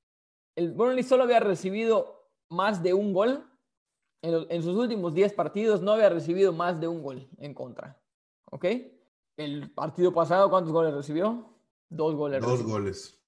el 0.55 0.71
Burnley 0.71 1.03
solo 1.03 1.23
había 1.23 1.39
recibido 1.39 2.29
más 2.49 2.81
de 2.83 2.93
un 2.93 3.13
gol. 3.13 3.49
En, 4.23 4.47
en 4.49 4.63
sus 4.63 4.75
últimos 4.75 5.13
10 5.13 5.33
partidos 5.33 5.81
no 5.81 5.91
había 5.91 6.09
recibido 6.09 6.51
más 6.51 6.79
de 6.79 6.87
un 6.87 7.03
gol 7.03 7.29
en 7.37 7.53
contra. 7.53 8.01
¿Ok? 8.49 8.65
El 9.37 9.71
partido 9.71 10.11
pasado, 10.11 10.49
¿cuántos 10.49 10.73
goles 10.73 10.93
recibió? 10.95 11.53
Dos 11.89 12.15
goles. 12.15 12.41
Dos 12.41 12.63
goles. 12.63 13.19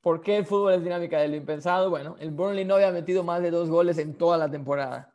¿Por 0.00 0.22
qué 0.22 0.38
el 0.38 0.46
fútbol 0.46 0.74
es 0.74 0.82
dinámica 0.82 1.20
del 1.20 1.34
impensado? 1.34 1.90
Bueno, 1.90 2.16
el 2.18 2.30
Burnley 2.30 2.64
no 2.64 2.74
había 2.76 2.90
metido 2.90 3.22
más 3.22 3.42
de 3.42 3.50
dos 3.50 3.68
goles 3.68 3.98
en 3.98 4.16
toda 4.16 4.38
la 4.38 4.50
temporada. 4.50 5.14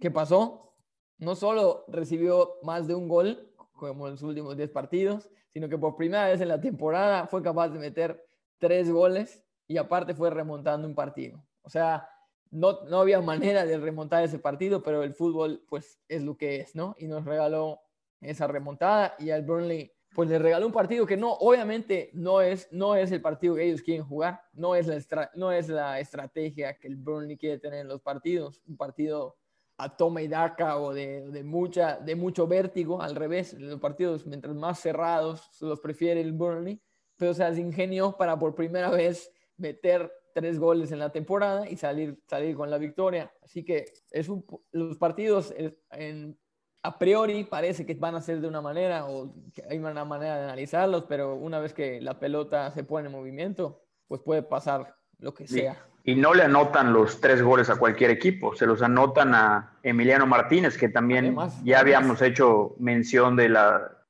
¿Qué 0.00 0.10
pasó? 0.10 0.74
No 1.18 1.36
solo 1.36 1.84
recibió 1.88 2.56
más 2.62 2.88
de 2.88 2.94
un 2.94 3.08
gol, 3.08 3.52
como 3.72 4.08
en 4.08 4.16
sus 4.16 4.30
últimos 4.30 4.56
10 4.56 4.70
partidos, 4.70 5.30
sino 5.48 5.68
que 5.68 5.78
por 5.78 5.96
primera 5.96 6.26
vez 6.28 6.40
en 6.40 6.48
la 6.48 6.60
temporada 6.60 7.26
fue 7.26 7.42
capaz 7.42 7.68
de 7.68 7.78
meter 7.78 8.26
tres 8.58 8.90
goles 8.90 9.42
y 9.68 9.76
aparte 9.76 10.14
fue 10.14 10.30
remontando 10.30 10.88
un 10.88 10.94
partido. 10.94 11.44
O 11.62 11.70
sea, 11.70 12.08
no, 12.50 12.82
no 12.84 13.00
había 13.00 13.20
manera 13.20 13.64
de 13.64 13.78
remontar 13.78 14.24
ese 14.24 14.38
partido, 14.38 14.82
pero 14.82 15.02
el 15.02 15.14
fútbol 15.14 15.64
pues 15.68 16.00
es 16.08 16.22
lo 16.22 16.36
que 16.36 16.56
es, 16.56 16.74
¿no? 16.74 16.96
Y 16.98 17.06
nos 17.06 17.24
regaló 17.24 17.80
esa 18.20 18.46
remontada 18.46 19.14
y 19.18 19.30
al 19.30 19.42
Burnley 19.42 19.92
pues 20.14 20.28
le 20.28 20.38
regaló 20.38 20.66
un 20.66 20.72
partido 20.72 21.06
que 21.06 21.16
no, 21.16 21.32
obviamente 21.34 22.10
no 22.14 22.40
es, 22.40 22.68
no 22.72 22.96
es 22.96 23.12
el 23.12 23.22
partido 23.22 23.54
que 23.54 23.64
ellos 23.64 23.82
quieren 23.82 24.04
jugar, 24.04 24.42
no 24.52 24.74
es, 24.74 24.88
la 24.88 25.30
no 25.34 25.52
es 25.52 25.68
la 25.68 26.00
estrategia 26.00 26.76
que 26.78 26.88
el 26.88 26.96
Burnley 26.96 27.36
quiere 27.36 27.58
tener 27.58 27.80
en 27.80 27.88
los 27.88 28.00
partidos, 28.00 28.60
un 28.66 28.76
partido 28.76 29.36
a 29.76 29.96
toma 29.96 30.20
y 30.20 30.28
daca 30.28 30.76
o 30.78 30.92
de, 30.92 31.30
de, 31.30 31.44
mucha, 31.44 31.98
de 31.98 32.16
mucho 32.16 32.46
vértigo, 32.46 33.00
al 33.00 33.14
revés, 33.14 33.54
los 33.54 33.80
partidos 33.80 34.26
mientras 34.26 34.54
más 34.54 34.80
cerrados 34.80 35.48
los 35.60 35.80
prefiere 35.80 36.20
el 36.20 36.32
Burnley, 36.32 36.82
pero 37.16 37.32
se 37.32 37.44
las 37.44 37.56
ingenió 37.56 38.16
para 38.16 38.38
por 38.38 38.54
primera 38.54 38.90
vez 38.90 39.32
meter 39.56 40.12
tres 40.34 40.58
goles 40.58 40.92
en 40.92 40.98
la 40.98 41.10
temporada 41.10 41.68
y 41.68 41.76
salir, 41.76 42.18
salir 42.26 42.56
con 42.56 42.70
la 42.70 42.78
victoria. 42.78 43.32
Así 43.42 43.64
que 43.64 43.86
es 44.10 44.28
un, 44.28 44.44
los 44.72 44.96
partidos 44.96 45.54
en, 45.90 46.38
a 46.82 46.98
priori 46.98 47.44
parece 47.44 47.84
que 47.84 47.94
van 47.94 48.14
a 48.14 48.20
ser 48.20 48.40
de 48.40 48.48
una 48.48 48.60
manera 48.60 49.06
o 49.06 49.34
que 49.54 49.62
hay 49.68 49.78
una 49.78 50.04
manera 50.04 50.38
de 50.38 50.44
analizarlos, 50.44 51.04
pero 51.08 51.34
una 51.34 51.58
vez 51.58 51.72
que 51.72 52.00
la 52.00 52.18
pelota 52.18 52.70
se 52.72 52.84
pone 52.84 53.06
en 53.06 53.12
movimiento, 53.12 53.82
pues 54.08 54.20
puede 54.22 54.42
pasar 54.42 54.94
lo 55.18 55.34
que 55.34 55.46
sea. 55.46 55.76
Y, 56.02 56.14
no 56.14 56.32
le 56.32 56.42
anotan 56.42 56.92
los 56.92 57.20
tres 57.20 57.42
goles 57.42 57.68
a 57.68 57.76
cualquier 57.76 58.10
equipo, 58.10 58.56
se 58.56 58.66
los 58.66 58.80
anotan 58.80 59.34
a 59.34 59.78
Emiliano 59.82 60.26
Martínez, 60.26 60.78
que 60.78 60.88
también 60.88 61.36
ya 61.62 61.80
habíamos 61.80 62.22
hecho 62.22 62.74
mención 62.78 63.36
de 63.36 63.50
la, 63.50 64.00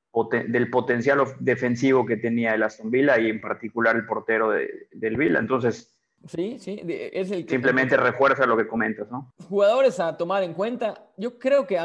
del 0.47 0.69
potencial 0.69 1.19
defensivo 1.39 2.05
que 2.05 2.17
tenía 2.17 2.53
el 2.53 2.63
Aston 2.63 2.89
Villa 2.89 3.19
y 3.19 3.29
en 3.29 3.41
particular 3.41 3.95
el 3.95 4.05
portero 4.05 4.51
del 4.51 5.17
Villa. 5.17 5.39
Entonces, 5.39 5.93
Sí, 6.27 6.57
sí, 6.59 6.79
es 6.85 7.31
el 7.31 7.47
Simplemente 7.47 7.97
refuerza 7.97 8.45
lo 8.45 8.55
que 8.55 8.67
comentas, 8.67 9.09
¿no? 9.09 9.33
Jugadores 9.49 9.99
a 9.99 10.15
tomar 10.17 10.43
en 10.43 10.53
cuenta. 10.53 11.11
Yo 11.17 11.39
creo 11.39 11.65
que 11.65 11.79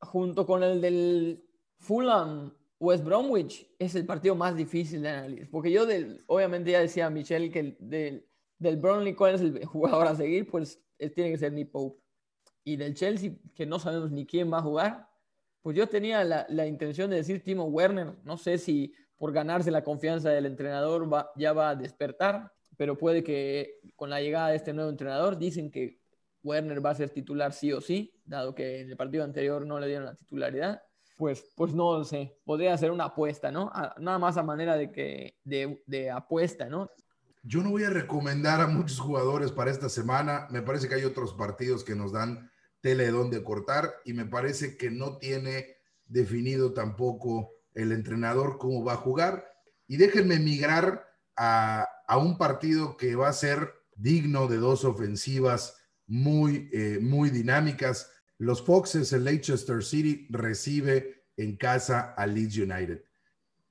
junto 0.00 0.46
con 0.46 0.62
el 0.62 0.80
del 0.80 1.44
Fulham 1.78 2.52
West 2.80 3.04
Bromwich 3.04 3.70
es 3.78 3.94
el 3.94 4.06
partido 4.06 4.34
más 4.34 4.56
difícil 4.56 5.02
de 5.02 5.10
analizar. 5.10 5.48
Porque 5.50 5.70
yo, 5.70 5.86
del, 5.86 6.22
obviamente, 6.26 6.70
ya 6.70 6.80
decía 6.80 7.06
a 7.06 7.10
Michelle 7.10 7.50
que 7.50 7.60
el, 7.60 7.76
del, 7.78 8.26
del 8.58 8.76
Burnley, 8.76 9.14
¿cuál 9.14 9.34
es 9.34 9.40
el 9.40 9.64
jugador 9.66 10.06
a 10.06 10.16
seguir? 10.16 10.50
Pues 10.50 10.82
tiene 11.14 11.30
que 11.30 11.38
ser 11.38 11.52
Nick 11.52 11.70
Pope. 11.70 12.00
Y 12.64 12.76
del 12.76 12.94
Chelsea, 12.94 13.32
que 13.54 13.66
no 13.66 13.78
sabemos 13.78 14.10
ni 14.10 14.24
quién 14.24 14.52
va 14.52 14.58
a 14.58 14.62
jugar, 14.62 15.08
pues 15.62 15.76
yo 15.76 15.88
tenía 15.88 16.24
la, 16.24 16.46
la 16.48 16.66
intención 16.66 17.10
de 17.10 17.16
decir 17.16 17.42
Timo 17.42 17.64
Werner. 17.64 18.14
No 18.24 18.36
sé 18.36 18.58
si 18.58 18.94
por 19.16 19.32
ganarse 19.32 19.70
la 19.70 19.84
confianza 19.84 20.30
del 20.30 20.46
entrenador 20.46 21.12
va, 21.12 21.30
ya 21.36 21.52
va 21.52 21.70
a 21.70 21.76
despertar, 21.76 22.52
pero 22.82 22.98
puede 22.98 23.22
que 23.22 23.78
con 23.94 24.10
la 24.10 24.20
llegada 24.20 24.48
de 24.48 24.56
este 24.56 24.72
nuevo 24.72 24.90
entrenador, 24.90 25.38
dicen 25.38 25.70
que 25.70 26.00
Werner 26.42 26.84
va 26.84 26.90
a 26.90 26.96
ser 26.96 27.10
titular 27.10 27.52
sí 27.52 27.72
o 27.72 27.80
sí, 27.80 28.12
dado 28.24 28.56
que 28.56 28.80
en 28.80 28.90
el 28.90 28.96
partido 28.96 29.22
anterior 29.22 29.64
no 29.64 29.78
le 29.78 29.86
dieron 29.86 30.06
la 30.06 30.16
titularidad, 30.16 30.82
pues, 31.16 31.44
pues 31.54 31.72
no 31.74 32.02
sé, 32.02 32.40
podría 32.44 32.76
ser 32.76 32.90
una 32.90 33.04
apuesta, 33.04 33.52
¿no? 33.52 33.70
nada 34.00 34.18
más 34.18 34.36
a 34.36 34.42
manera 34.42 34.76
de, 34.76 34.90
que, 34.90 35.38
de, 35.44 36.10
apuesta, 36.10 36.68
¿no? 36.68 36.90
Yo 37.44 37.62
no 37.62 37.70
voy 37.70 37.84
a 37.84 37.90
recomendar 37.90 38.60
a 38.60 38.66
muchos 38.66 38.98
jugadores 38.98 39.52
para 39.52 39.70
esta 39.70 39.88
semana. 39.88 40.48
Me 40.50 40.62
parece 40.62 40.88
que 40.88 40.96
hay 40.96 41.04
otros 41.04 41.34
partidos 41.34 41.84
que 41.84 41.94
nos 41.94 42.10
dan 42.10 42.50
tele 42.80 43.04
de 43.04 43.12
dónde 43.12 43.44
cortar 43.44 43.92
y 44.04 44.12
me 44.12 44.26
parece 44.26 44.76
que 44.76 44.90
no 44.90 45.18
tiene 45.18 45.76
definido 46.06 46.72
tampoco 46.72 47.52
el 47.74 47.92
entrenador 47.92 48.58
cómo 48.58 48.82
va 48.82 48.94
a 48.94 48.96
jugar. 48.96 49.46
Y 49.86 49.98
déjenme 49.98 50.40
migrar 50.40 51.06
a, 51.36 51.86
a 52.12 52.18
un 52.18 52.36
partido 52.36 52.98
que 52.98 53.16
va 53.16 53.28
a 53.28 53.32
ser 53.32 53.72
digno 53.96 54.46
de 54.46 54.58
dos 54.58 54.84
ofensivas 54.84 55.82
muy, 56.06 56.68
eh, 56.70 56.98
muy 57.00 57.30
dinámicas. 57.30 58.12
Los 58.36 58.62
Foxes, 58.62 59.14
el 59.14 59.24
Leicester 59.24 59.82
City, 59.82 60.26
recibe 60.28 61.24
en 61.38 61.56
casa 61.56 62.12
a 62.14 62.26
Leeds 62.26 62.58
United. 62.58 63.02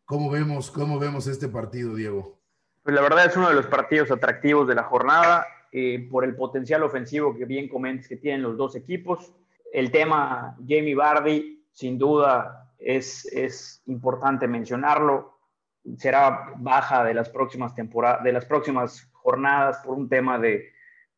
¿Cómo 0.06 0.32
vemos, 0.32 0.72
cómo 0.72 0.98
vemos 0.98 1.28
este 1.28 1.50
partido, 1.50 1.94
Diego? 1.94 2.40
Pues 2.82 2.96
la 2.96 3.04
verdad 3.04 3.28
es 3.28 3.38
uno 3.38 3.48
de 3.48 3.54
los 3.54 3.68
partidos 3.68 4.10
atractivos 4.10 4.68
de 4.68 4.74
la 4.74 4.86
jornada 4.86 5.46
eh, 5.72 6.08
por 6.10 6.26
el 6.26 6.36
potencial 6.36 6.82
ofensivo 6.82 7.38
que 7.38 7.46
bien 7.46 7.70
comentas 7.70 8.08
que 8.08 8.18
tienen 8.18 8.42
los 8.42 8.58
dos 8.58 8.76
equipos. 8.76 9.36
El 9.72 9.92
tema 9.92 10.58
Jamie 10.68 10.96
Bardi, 10.96 11.64
sin 11.74 12.00
duda, 12.00 12.74
es, 12.80 13.24
es 13.26 13.84
importante 13.86 14.48
mencionarlo. 14.48 15.31
Será 15.98 16.54
baja 16.58 17.04
de 17.04 17.14
las 17.14 17.30
próximas 17.30 17.74
temporadas, 17.76 18.24
de 18.24 18.34
las 18.34 18.46
próximas 18.46 19.10
jornadas 19.14 19.78
por 19.84 19.98
un 19.98 20.10
tema 20.10 20.38
de, 20.38 20.72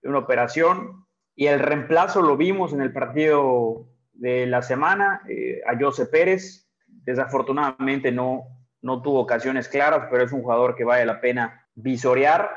una 0.04 0.20
operación 0.20 1.06
y 1.36 1.48
el 1.48 1.60
reemplazo 1.60 2.22
lo 2.22 2.36
vimos 2.36 2.74
en 2.74 2.82
el 2.82 2.92
partido 2.92 3.88
de 4.14 4.46
la 4.46 4.62
semana 4.62 5.22
eh, 5.30 5.62
a 5.66 5.78
José 5.80 6.06
Pérez. 6.06 6.70
Desafortunadamente 6.86 8.12
no, 8.12 8.44
no 8.82 9.02
tuvo 9.02 9.22
ocasiones 9.22 9.68
claras, 9.68 10.08
pero 10.12 10.24
es 10.24 10.32
un 10.32 10.42
jugador 10.42 10.76
que 10.76 10.84
vale 10.84 11.06
la 11.06 11.22
pena 11.22 11.66
visorear, 11.74 12.50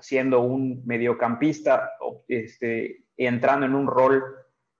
siendo 0.00 0.40
un 0.40 0.82
mediocampista, 0.86 1.92
este, 2.26 3.04
entrando 3.16 3.66
en 3.66 3.74
un 3.74 3.86
rol 3.86 4.24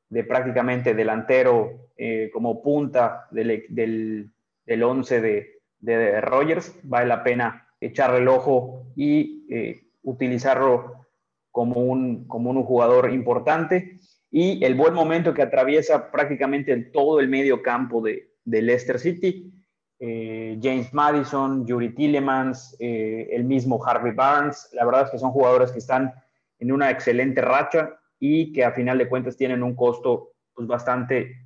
de 0.08 0.24
prácticamente 0.24 0.94
delantero 0.94 1.90
eh, 1.96 2.30
como 2.32 2.62
punta 2.62 3.28
del, 3.30 3.66
del, 3.68 4.30
del 4.64 4.82
once 4.82 5.20
de, 5.20 5.59
de, 5.80 6.20
Rogers. 6.20 6.78
Vale 6.82 7.06
la 7.06 7.22
pena 7.22 7.68
echarle 7.80 8.18
el 8.18 8.28
ojo 8.28 8.92
y 8.96 9.46
eh, 9.50 9.80
utilizarlo 10.02 11.06
como 11.50 11.80
un, 11.80 12.26
como 12.26 12.50
un 12.50 12.62
jugador 12.62 13.12
importante 13.12 13.98
y 14.30 14.64
el 14.64 14.74
buen 14.74 14.94
momento 14.94 15.34
que 15.34 15.42
atraviesa 15.42 16.10
prácticamente 16.10 16.76
todo 16.76 17.20
el 17.20 17.28
medio 17.28 17.62
campo 17.62 18.00
de, 18.00 18.30
de 18.44 18.62
Leicester 18.62 18.98
City. 18.98 19.52
Eh, 19.98 20.58
James 20.62 20.94
Madison, 20.94 21.66
Yuri 21.66 21.94
Tillemans, 21.94 22.74
eh, 22.78 23.28
el 23.32 23.44
mismo 23.44 23.84
Harvey 23.84 24.12
Barnes, 24.12 24.70
la 24.72 24.86
verdad 24.86 25.02
es 25.04 25.10
que 25.10 25.18
son 25.18 25.30
jugadores 25.30 25.72
que 25.72 25.78
están 25.78 26.14
en 26.58 26.72
una 26.72 26.90
excelente 26.90 27.42
racha 27.42 27.98
y 28.18 28.52
que 28.52 28.64
a 28.64 28.72
final 28.72 28.96
de 28.96 29.08
cuentas 29.08 29.36
tienen 29.36 29.62
un 29.62 29.76
costo 29.76 30.32
pues, 30.54 30.66
bastante 30.66 31.36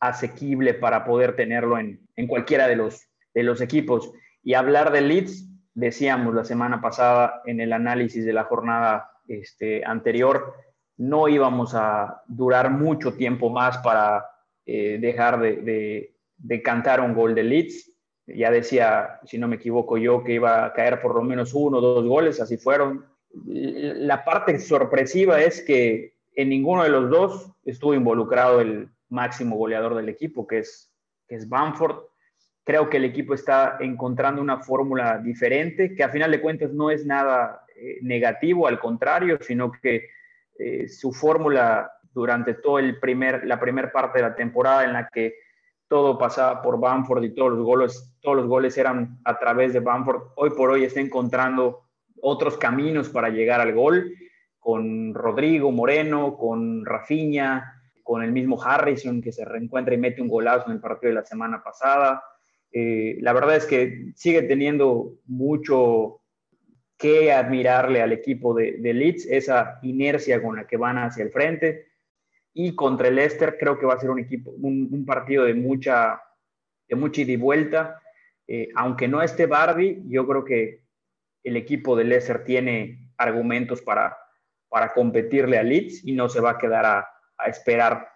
asequible 0.00 0.74
para 0.74 1.04
poder 1.04 1.36
tenerlo 1.36 1.78
en, 1.78 2.00
en 2.16 2.26
cualquiera 2.26 2.66
de 2.66 2.74
los, 2.74 3.07
de 3.34 3.42
los 3.42 3.60
equipos. 3.60 4.12
Y 4.42 4.54
hablar 4.54 4.92
de 4.92 5.00
Leeds, 5.00 5.48
decíamos 5.74 6.34
la 6.34 6.44
semana 6.44 6.80
pasada 6.80 7.42
en 7.46 7.60
el 7.60 7.72
análisis 7.72 8.24
de 8.24 8.32
la 8.32 8.44
jornada 8.44 9.10
este, 9.28 9.84
anterior, 9.84 10.54
no 10.96 11.28
íbamos 11.28 11.74
a 11.74 12.22
durar 12.26 12.70
mucho 12.70 13.14
tiempo 13.14 13.50
más 13.50 13.78
para 13.78 14.26
eh, 14.66 14.98
dejar 15.00 15.40
de, 15.40 16.14
cantar 16.62 17.00
un 17.00 17.14
gol 17.14 17.34
de 17.34 17.44
Leeds. 17.44 17.92
Ya 18.26 18.50
decía, 18.50 19.20
si 19.24 19.38
no 19.38 19.48
me 19.48 19.56
equivoco 19.56 19.96
yo, 19.96 20.22
que 20.22 20.34
iba 20.34 20.66
a 20.66 20.72
caer 20.74 21.00
por 21.00 21.14
lo 21.14 21.22
menos 21.22 21.54
uno 21.54 21.78
o 21.78 21.80
dos 21.80 22.04
goles, 22.04 22.40
así 22.40 22.58
fueron. 22.58 23.06
La 23.32 24.24
parte 24.24 24.58
sorpresiva 24.58 25.40
es 25.40 25.62
que 25.62 26.14
en 26.34 26.50
ninguno 26.50 26.82
de 26.82 26.90
los 26.90 27.08
dos 27.08 27.50
estuvo 27.64 27.94
involucrado 27.94 28.60
el 28.60 28.88
máximo 29.08 29.56
goleador 29.56 29.94
del 29.94 30.08
equipo, 30.08 30.46
que 30.46 30.58
es, 30.58 30.92
que 31.26 31.36
es 31.36 31.48
Bamford. 31.48 32.07
Creo 32.68 32.90
que 32.90 32.98
el 32.98 33.06
equipo 33.06 33.32
está 33.32 33.78
encontrando 33.80 34.42
una 34.42 34.58
fórmula 34.58 35.16
diferente, 35.16 35.94
que 35.94 36.04
a 36.04 36.10
final 36.10 36.30
de 36.30 36.42
cuentas 36.42 36.70
no 36.70 36.90
es 36.90 37.06
nada 37.06 37.64
eh, 37.74 37.96
negativo, 38.02 38.68
al 38.68 38.78
contrario, 38.78 39.38
sino 39.40 39.72
que 39.72 40.10
eh, 40.58 40.86
su 40.86 41.14
fórmula 41.14 41.90
durante 42.12 42.52
todo 42.52 42.78
el 42.78 43.00
primer, 43.00 43.46
la 43.46 43.58
primera 43.58 43.90
parte 43.90 44.18
de 44.18 44.28
la 44.28 44.34
temporada 44.34 44.84
en 44.84 44.92
la 44.92 45.08
que 45.08 45.36
todo 45.88 46.18
pasaba 46.18 46.60
por 46.60 46.78
Bamford 46.78 47.24
y 47.24 47.34
todos 47.34 47.52
los 47.52 47.64
goles, 47.64 48.14
todos 48.20 48.36
los 48.36 48.46
goles 48.46 48.76
eran 48.76 49.18
a 49.24 49.38
través 49.38 49.72
de 49.72 49.80
Bamford. 49.80 50.32
Hoy 50.36 50.50
por 50.50 50.68
hoy 50.68 50.84
está 50.84 51.00
encontrando 51.00 51.88
otros 52.20 52.58
caminos 52.58 53.08
para 53.08 53.30
llegar 53.30 53.62
al 53.62 53.72
gol, 53.72 54.12
con 54.58 55.14
Rodrigo 55.14 55.72
Moreno, 55.72 56.36
con 56.36 56.84
Rafinha, 56.84 57.80
con 58.02 58.22
el 58.22 58.30
mismo 58.30 58.62
Harrison 58.62 59.22
que 59.22 59.32
se 59.32 59.46
reencuentra 59.46 59.94
y 59.94 59.96
mete 59.96 60.20
un 60.20 60.28
golazo 60.28 60.66
en 60.66 60.72
el 60.72 60.80
partido 60.80 61.08
de 61.08 61.20
la 61.20 61.24
semana 61.24 61.62
pasada. 61.64 62.22
Eh, 62.72 63.18
la 63.20 63.32
verdad 63.32 63.56
es 63.56 63.66
que 63.66 64.12
sigue 64.14 64.42
teniendo 64.42 65.18
mucho 65.26 66.20
que 66.98 67.32
admirarle 67.32 68.02
al 68.02 68.12
equipo 68.12 68.54
de, 68.54 68.78
Leeds, 68.80 69.26
esa 69.26 69.78
inercia 69.82 70.42
con 70.42 70.56
la 70.56 70.66
que 70.66 70.76
van 70.76 70.98
hacia 70.98 71.22
el 71.22 71.30
frente 71.30 71.86
y 72.52 72.74
contra 72.74 73.06
el 73.06 73.14
Leicester 73.14 73.56
creo 73.58 73.78
que 73.78 73.86
va 73.86 73.94
a 73.94 74.00
ser 74.00 74.10
un 74.10 74.18
equipo, 74.18 74.50
un, 74.50 75.04
partido 75.06 75.44
de 75.44 75.54
mucha, 75.54 76.20
de 76.88 76.96
mucha 76.96 77.20
ida 77.20 77.32
y 77.32 77.36
vuelta. 77.36 78.02
Eh, 78.48 78.68
aunque 78.74 79.06
no 79.06 79.22
esté 79.22 79.46
Barbie, 79.46 80.02
yo 80.08 80.26
creo 80.26 80.44
que 80.44 80.82
el 81.44 81.56
equipo 81.56 81.94
de 81.94 82.04
Leicester 82.04 82.42
tiene 82.42 83.12
argumentos 83.16 83.80
para, 83.80 84.16
para 84.68 84.92
competirle 84.92 85.56
a 85.56 85.62
Leeds 85.62 86.04
y 86.04 86.12
no 86.12 86.28
se 86.28 86.40
va 86.40 86.50
a 86.52 86.58
quedar 86.58 86.84
a, 86.84 87.08
esperar 87.46 88.08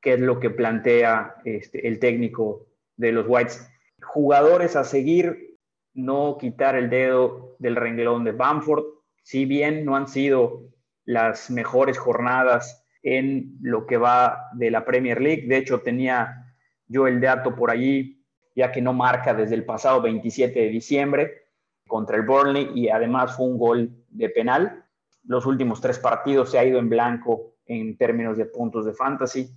qué 0.00 0.12
es 0.12 0.20
lo 0.20 0.38
que 0.38 0.48
plantea 0.48 1.34
este, 1.44 1.88
el 1.88 1.98
técnico 1.98 2.68
de 2.96 3.10
los 3.10 3.26
Whites. 3.26 3.68
Jugadores 4.12 4.74
a 4.74 4.82
seguir, 4.82 5.56
no 5.94 6.36
quitar 6.36 6.74
el 6.74 6.90
dedo 6.90 7.54
del 7.60 7.76
renglón 7.76 8.24
de 8.24 8.32
Bamford, 8.32 8.84
si 9.22 9.44
bien 9.44 9.84
no 9.84 9.94
han 9.94 10.08
sido 10.08 10.62
las 11.04 11.48
mejores 11.48 11.96
jornadas 11.96 12.84
en 13.04 13.56
lo 13.62 13.86
que 13.86 13.98
va 13.98 14.48
de 14.54 14.72
la 14.72 14.84
Premier 14.84 15.20
League. 15.20 15.46
De 15.46 15.58
hecho, 15.58 15.80
tenía 15.80 16.54
yo 16.88 17.06
el 17.06 17.20
dato 17.20 17.54
por 17.54 17.70
allí, 17.70 18.24
ya 18.56 18.72
que 18.72 18.82
no 18.82 18.92
marca 18.92 19.32
desde 19.32 19.54
el 19.54 19.64
pasado 19.64 20.02
27 20.02 20.58
de 20.58 20.68
diciembre 20.70 21.42
contra 21.86 22.16
el 22.16 22.22
Burnley 22.22 22.70
y 22.74 22.88
además 22.88 23.36
fue 23.36 23.46
un 23.46 23.58
gol 23.58 23.90
de 24.08 24.28
penal. 24.28 24.84
Los 25.22 25.46
últimos 25.46 25.80
tres 25.80 26.00
partidos 26.00 26.50
se 26.50 26.58
ha 26.58 26.64
ido 26.64 26.80
en 26.80 26.88
blanco 26.88 27.54
en 27.64 27.96
términos 27.96 28.36
de 28.36 28.46
puntos 28.46 28.84
de 28.84 28.92
fantasy 28.92 29.48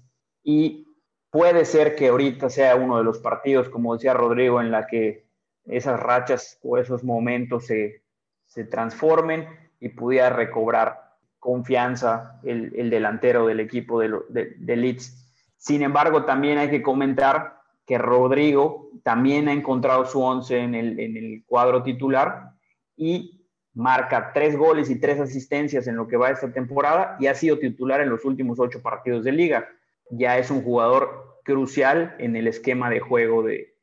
y 0.44 0.93
puede 1.34 1.66
ser 1.66 1.96
que 1.96 2.10
ahorita 2.10 2.52
sea 2.52 2.76
uno 2.76 3.00
de 3.00 3.04
los 3.04 3.18
partidos, 3.18 3.68
como 3.68 3.96
decía 3.96 4.14
Rodrigo, 4.14 4.62
en 4.62 4.70
la 4.70 4.86
que 4.86 5.26
esas 5.66 6.00
rachas 6.00 6.60
o 6.62 6.78
esos 6.78 7.04
momentos 7.04 7.66
se, 7.66 8.04
se 8.46 8.66
transformen 8.66 9.48
y 9.80 9.90
pudiera 9.90 10.30
recobrar 10.30 11.16
confianza 11.40 12.40
el, 12.44 12.88
delantero 12.92 13.48
del 13.48 13.62
equipo 13.62 14.00
de, 14.00 14.16
de, 14.30 14.76
Leeds. 14.76 15.34
Sin 15.58 15.82
embargo, 15.82 16.24
también 16.24 16.60
hay 16.60 16.70
que 16.70 16.84
comentar 16.84 17.58
que 17.88 17.98
Rodrigo 17.98 18.92
también 19.02 19.48
ha 19.48 19.54
encontrado 19.54 20.06
su 20.06 20.22
once 20.22 20.60
en 20.60 20.76
el, 20.76 21.00
en 21.00 21.18
el 21.18 21.44
cuadro 21.48 21.82
titular 21.82 22.52
y 22.96 23.44
marca 23.74 24.34
tres 24.34 24.56
goles 24.56 24.88
y 24.92 25.00
tres 25.00 25.20
asistencias 25.20 25.88
en 25.88 25.96
lo 25.96 26.08
que 26.08 26.16
va 26.16 26.30
esta 26.30 26.54
temporada 26.54 27.18
y 27.20 27.26
ha 27.26 27.34
sido 27.34 27.58
titular 27.58 28.02
en 28.02 28.12
los 28.12 28.24
últimos 28.24 28.60
ocho 28.60 28.84
partidos 28.84 29.24
de 29.24 29.32
liga. 29.32 29.68
Ya 30.10 30.38
es 30.38 30.52
un 30.52 30.64
jugador 30.64 31.40
crucial 31.44 32.16
en 32.20 32.36
el 32.36 32.48
esquema 32.48 32.90
de 32.90 33.00
juego 33.00 33.44
de, 33.44 33.76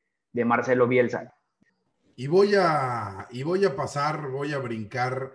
Marcelo 0.44 0.86
Bielsa. 0.88 1.34
Y 2.16 2.26
voy, 2.26 2.54
a, 2.56 3.26
y 3.30 3.42
voy 3.42 3.64
a 3.64 3.74
pasar, 3.74 4.28
voy 4.28 4.52
a 4.52 4.58
brincar 4.58 5.32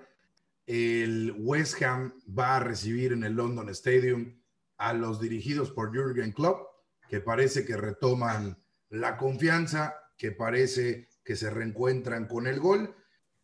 el 0.66 1.34
West 1.38 1.82
Ham 1.84 2.14
va 2.28 2.56
a 2.56 2.60
recibir 2.60 3.14
en 3.14 3.24
el 3.24 3.34
London 3.34 3.70
Stadium 3.70 4.40
a 4.78 4.94
los 4.94 5.20
dirigidos 5.20 5.72
por 5.72 5.92
Jürgen 5.92 6.32
Klopp, 6.32 6.68
que 7.08 7.20
parece 7.20 7.66
que 7.66 7.78
retoman 7.78 8.58
la 8.90 9.18
confianza, 9.18 9.96
que 10.18 10.32
parece 10.32 11.10
que 11.24 11.36
se 11.36 11.50
reencuentran 11.50 12.28
con 12.28 12.48
el 12.48 12.60
gol. 12.60 12.96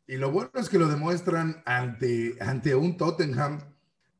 Y 0.07 0.17
lo 0.17 0.31
bueno 0.31 0.51
es 0.55 0.69
que 0.69 0.79
lo 0.79 0.87
demuestran 0.87 1.61
ante, 1.65 2.37
ante 2.41 2.75
un 2.75 2.97
Tottenham. 2.97 3.70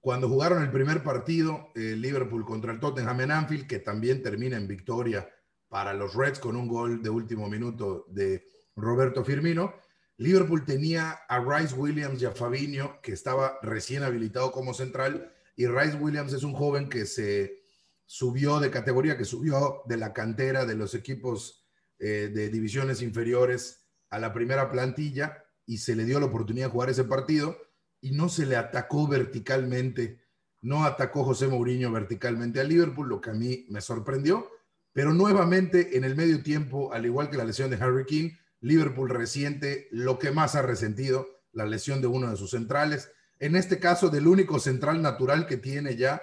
Cuando 0.02 0.28
jugaron 0.28 0.64
el 0.64 0.72
primer 0.72 1.04
partido, 1.04 1.70
el 1.76 2.02
Liverpool 2.02 2.44
contra 2.44 2.74
el 2.74 2.80
Tottenham 2.80 3.22
en 3.22 3.32
Anfield, 3.32 3.68
que 3.68 3.78
también 3.78 4.24
termina 4.24 4.58
en 4.58 4.68
victoria 4.68 5.30
para 5.70 5.94
los 5.94 6.16
Reds 6.16 6.40
con 6.40 6.56
un 6.56 6.68
gol 6.68 7.04
de 7.04 7.12
último 7.12 7.48
minuto 7.48 8.08
de 8.10 8.44
Roberto 8.76 9.24
Firmino. 9.24 9.76
Liverpool 10.18 10.66
tenía 10.66 11.12
a 11.30 11.40
Rice 11.40 11.76
Williams 11.76 12.20
y 12.20 12.26
a 12.26 12.32
Fabinho, 12.32 13.00
que 13.04 13.12
estaba 13.12 13.60
recién 13.62 14.02
habilitado 14.02 14.52
como 14.52 14.74
central, 14.74 15.32
y 15.56 15.68
Rice 15.68 15.98
Williams 15.98 16.34
es 16.34 16.42
un 16.42 16.54
joven 16.54 16.90
que 16.90 17.06
se 17.06 17.62
subió 18.08 18.60
de 18.60 18.72
categoría, 18.72 19.20
que 19.20 19.26
subió 19.26 19.84
de 19.86 19.98
la 19.98 20.14
cantera 20.14 20.66
de 20.66 20.74
los 20.74 20.96
equipos 20.96 21.68
eh, 22.00 22.32
de 22.34 22.50
divisiones 22.50 23.04
inferiores 23.04 23.86
a 24.10 24.18
la 24.18 24.34
primera 24.34 24.72
plantilla 24.72 25.46
y 25.68 25.78
se 25.78 25.96
le 25.96 26.06
dio 26.06 26.20
la 26.20 26.26
oportunidad 26.26 26.66
de 26.66 26.72
jugar 26.72 26.90
ese 26.90 27.04
partido 27.04 27.56
y 28.02 28.12
no 28.12 28.28
se 28.28 28.46
le 28.46 28.56
atacó 28.56 29.08
verticalmente, 29.08 30.20
no 30.62 30.84
atacó 30.84 31.24
José 31.24 31.48
Mourinho 31.48 31.92
verticalmente 31.92 32.60
a 32.60 32.64
Liverpool, 32.64 33.08
lo 33.08 33.22
que 33.22 33.30
a 33.30 33.34
mí 33.34 33.66
me 33.70 33.80
sorprendió, 33.80 34.50
pero 34.92 35.14
nuevamente 35.14 35.96
en 35.98 36.04
el 36.04 36.16
medio 36.16 36.44
tiempo, 36.44 36.92
al 36.92 37.06
igual 37.06 37.30
que 37.30 37.38
la 37.38 37.46
lesión 37.46 37.70
de 37.70 37.78
Harry 37.78 38.06
King, 38.06 38.32
Liverpool 38.60 39.10
reciente 39.10 39.88
lo 39.92 40.20
que 40.20 40.32
más 40.32 40.56
ha 40.56 40.62
resentido, 40.62 41.28
la 41.54 41.66
lesión 41.66 42.02
de 42.02 42.08
uno 42.08 42.30
de 42.30 42.38
sus 42.38 42.52
centrales. 42.52 43.12
En 43.40 43.56
este 43.56 43.80
caso, 43.80 44.10
del 44.10 44.28
único 44.28 44.60
central 44.60 45.02
natural 45.02 45.48
que 45.48 45.58
tiene 45.58 45.96
ya, 45.96 46.22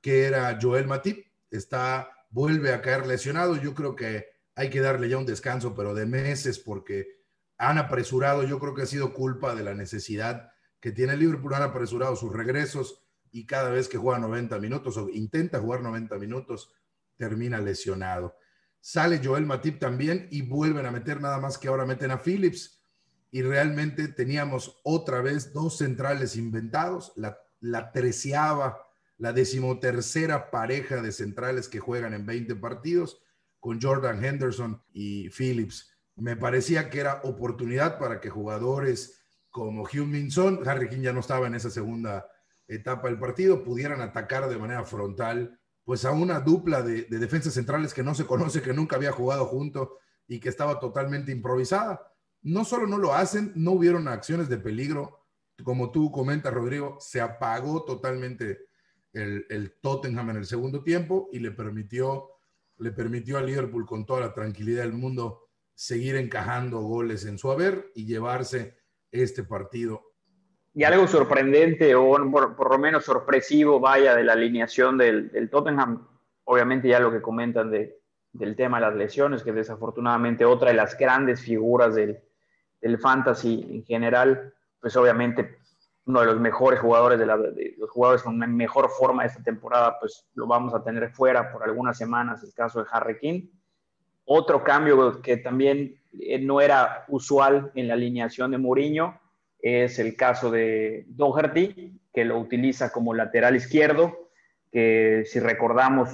que 0.00 0.24
era 0.24 0.58
Joel 0.60 0.86
Matip, 0.86 1.26
está, 1.50 2.10
vuelve 2.30 2.72
a 2.72 2.82
caer 2.82 3.06
lesionado. 3.06 3.56
Yo 3.56 3.74
creo 3.74 3.96
que 3.96 4.26
hay 4.54 4.70
que 4.70 4.80
darle 4.80 5.08
ya 5.08 5.18
un 5.18 5.26
descanso, 5.26 5.74
pero 5.74 5.94
de 5.94 6.04
meses, 6.04 6.58
porque 6.58 7.06
han 7.56 7.78
apresurado, 7.78 8.42
yo 8.44 8.58
creo 8.58 8.74
que 8.74 8.82
ha 8.82 8.86
sido 8.86 9.14
culpa 9.14 9.54
de 9.54 9.64
la 9.64 9.74
necesidad 9.74 10.52
que 10.80 10.92
tiene 10.92 11.16
Liverpool, 11.16 11.54
han 11.54 11.62
apresurado 11.62 12.16
sus 12.16 12.32
regresos 12.32 13.04
y 13.30 13.46
cada 13.46 13.70
vez 13.70 13.88
que 13.88 13.98
juega 13.98 14.18
90 14.18 14.58
minutos 14.58 14.96
o 14.96 15.08
intenta 15.08 15.60
jugar 15.60 15.82
90 15.82 16.18
minutos, 16.18 16.72
termina 17.16 17.60
lesionado. 17.60 18.36
Sale 18.80 19.20
Joel 19.22 19.44
Matip 19.44 19.78
también 19.78 20.28
y 20.30 20.42
vuelven 20.42 20.86
a 20.86 20.90
meter 20.90 21.20
nada 21.20 21.38
más 21.38 21.58
que 21.58 21.68
ahora 21.68 21.84
meten 21.84 22.10
a 22.10 22.18
Phillips. 22.18 22.80
Y 23.30 23.42
realmente 23.42 24.08
teníamos 24.08 24.80
otra 24.84 25.20
vez 25.20 25.52
dos 25.52 25.76
centrales 25.76 26.36
inventados, 26.36 27.12
la, 27.16 27.38
la 27.60 27.92
treceava, 27.92 28.80
la 29.18 29.32
decimotercera 29.32 30.50
pareja 30.50 31.02
de 31.02 31.12
centrales 31.12 31.68
que 31.68 31.80
juegan 31.80 32.14
en 32.14 32.24
20 32.24 32.56
partidos 32.56 33.20
con 33.60 33.80
Jordan 33.80 34.24
Henderson 34.24 34.82
y 34.92 35.28
Phillips. 35.30 35.92
Me 36.16 36.36
parecía 36.36 36.88
que 36.88 37.00
era 37.00 37.20
oportunidad 37.24 37.98
para 37.98 38.20
que 38.20 38.30
jugadores 38.30 39.17
como 39.50 39.82
Hugh 39.82 40.06
Minson, 40.06 40.60
Harry 40.66 40.88
King 40.88 41.00
ya 41.00 41.12
no 41.12 41.20
estaba 41.20 41.46
en 41.46 41.54
esa 41.54 41.70
segunda 41.70 42.26
etapa 42.66 43.08
del 43.08 43.18
partido, 43.18 43.64
pudieran 43.64 44.00
atacar 44.00 44.48
de 44.48 44.58
manera 44.58 44.84
frontal 44.84 45.58
pues 45.88 46.04
a 46.04 46.10
una 46.10 46.40
dupla 46.40 46.82
de, 46.82 47.04
defensas 47.04 47.54
centrales 47.54 47.94
que 47.94 48.02
no 48.02 48.14
se 48.14 48.26
conoce, 48.26 48.60
que 48.60 48.74
nunca 48.74 48.96
había 48.96 49.10
jugado 49.10 49.46
junto 49.46 49.96
y 50.26 50.38
que 50.38 50.50
estaba 50.50 50.78
totalmente 50.78 51.32
improvisada. 51.32 52.12
No 52.42 52.66
solo 52.66 52.86
no 52.86 52.98
lo 52.98 53.14
hacen, 53.14 53.52
no 53.54 53.72
hubieron 53.72 54.06
acciones 54.06 54.50
de 54.50 54.58
peligro. 54.58 55.24
Como 55.64 55.90
tú 55.90 56.12
comentas, 56.12 56.52
Rodrigo, 56.52 56.98
se 57.00 57.22
apagó 57.22 57.86
totalmente 57.86 58.66
el, 59.14 59.46
el 59.48 59.80
Tottenham 59.80 60.28
en 60.28 60.36
el 60.36 60.44
segundo 60.44 60.82
tiempo 60.82 61.30
y 61.32 61.38
le 61.38 61.52
permitió, 61.52 62.32
le 62.76 62.92
permitió 62.92 63.38
a 63.38 63.42
Liverpool 63.42 63.86
con 63.86 64.04
toda 64.04 64.20
la 64.20 64.34
tranquilidad 64.34 64.82
del 64.82 64.92
mundo 64.92 65.48
seguir 65.74 66.16
encajando 66.16 66.80
goles 66.80 67.24
en 67.24 67.38
su 67.38 67.50
haber 67.50 67.90
y 67.94 68.04
llevarse 68.04 68.77
este 69.10 69.44
partido 69.44 70.08
y 70.78 70.84
algo 70.84 71.08
sorprendente 71.08 71.92
o 71.96 72.12
por, 72.30 72.70
lo 72.70 72.78
menos 72.78 73.04
sorpresivo, 73.04 73.80
vaya, 73.80 74.14
de 74.14 74.22
la 74.22 74.34
alineación 74.34 74.96
del, 74.96 75.48
Tottenham, 75.50 76.06
obviamente 76.44 76.86
ya 76.86 77.00
lo 77.00 77.10
que 77.10 77.20
comentan 77.20 77.68
de, 77.68 77.98
del 78.32 78.54
tema 78.54 78.78
de 78.78 78.86
las 78.86 78.94
lesiones, 78.94 79.42
que 79.42 79.52
desafortunadamente 79.52 80.44
otra 80.44 80.68
de 80.68 80.76
las 80.76 80.96
grandes 80.96 81.40
figuras 81.40 81.96
del, 81.96 82.20
del 82.80 82.96
fantasy 83.00 83.66
en 83.70 83.84
general, 83.84 84.54
pues 84.80 84.96
obviamente 84.96 85.58
uno 86.04 86.20
de 86.20 86.26
los 86.26 86.38
mejores 86.38 86.78
jugadores, 86.78 87.18
de, 87.18 87.26
la, 87.26 87.36
los 87.36 87.90
jugadores 87.90 88.22
con 88.22 88.38
mejor 88.38 88.88
forma 88.88 89.24
esta 89.24 89.42
temporada, 89.42 89.98
pues 89.98 90.28
lo 90.34 90.46
vamos 90.46 90.74
a 90.74 90.84
tener 90.84 91.10
fuera 91.10 91.50
por 91.50 91.64
algunas 91.64 91.98
semanas, 91.98 92.44
el 92.44 92.54
caso 92.54 92.84
de 92.84 92.88
Harry 92.92 93.18
King. 93.18 93.48
Otro 94.24 94.62
cambio 94.62 95.20
que 95.22 95.38
también 95.38 95.97
no 96.40 96.60
era 96.60 97.04
usual 97.08 97.70
en 97.74 97.88
la 97.88 97.94
alineación 97.94 98.50
de 98.50 98.58
Mourinho, 98.58 99.20
es 99.60 99.98
el 99.98 100.16
caso 100.16 100.50
de 100.50 101.04
Doherty, 101.08 102.00
que 102.12 102.24
lo 102.24 102.38
utiliza 102.38 102.90
como 102.90 103.14
lateral 103.14 103.56
izquierdo, 103.56 104.30
que 104.70 105.24
si 105.26 105.40
recordamos 105.40 106.08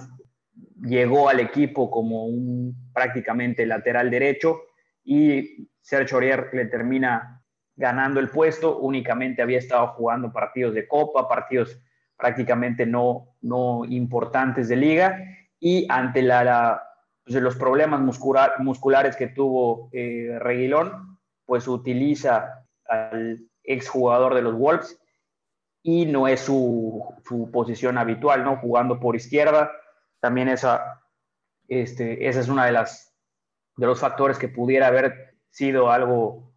llegó 0.81 1.29
al 1.29 1.41
equipo 1.41 1.91
como 1.91 2.27
un 2.27 2.91
prácticamente 2.93 3.67
lateral 3.67 4.11
derecho 4.11 4.61
y 5.03 5.69
Sergio 5.81 6.17
Aurier 6.17 6.51
le 6.53 6.67
termina 6.67 7.43
ganando 7.77 8.21
el 8.21 8.29
puesto, 8.29 8.79
únicamente 8.79 9.43
había 9.43 9.59
estado 9.59 9.89
jugando 9.89 10.33
partidos 10.33 10.75
de 10.75 10.87
copa, 10.87 11.29
partidos 11.29 11.79
prácticamente 12.17 12.87
no, 12.87 13.37
no 13.43 13.85
importantes 13.85 14.69
de 14.69 14.77
liga. 14.77 15.19
Y 15.59 15.87
ante 15.91 16.23
la, 16.23 16.84
pues, 17.25 17.41
los 17.43 17.57
problemas 17.57 18.01
musculares 18.01 19.17
que 19.17 19.29
tuvo 19.29 19.89
eh, 19.93 20.39
Reguilón, 20.41 21.19
pues 21.47 21.67
utiliza 21.69 22.67
al 22.87 23.49
exjugador 23.63 24.35
de 24.35 24.43
los 24.43 24.55
Wolves 24.55 25.01
y 25.83 26.07
no 26.07 26.29
es 26.29 26.41
su, 26.41 27.15
posición 27.53 27.99
habitual, 27.99 28.45
¿no? 28.45 28.57
Jugando 28.57 29.01
por 29.01 29.17
izquierda, 29.17 29.73
también 30.21 30.49
esa, 30.49 31.03
este, 31.69 32.29
esa 32.29 32.41
es 32.41 32.49
una 32.49 32.67
de 32.67 32.73
las 32.73 33.11
de 33.77 33.87
los 33.87 34.01
factores 34.01 34.39
que 34.39 34.49
pudiera 34.49 34.87
haber 34.87 35.35
sido 35.51 35.91
algo 35.91 36.55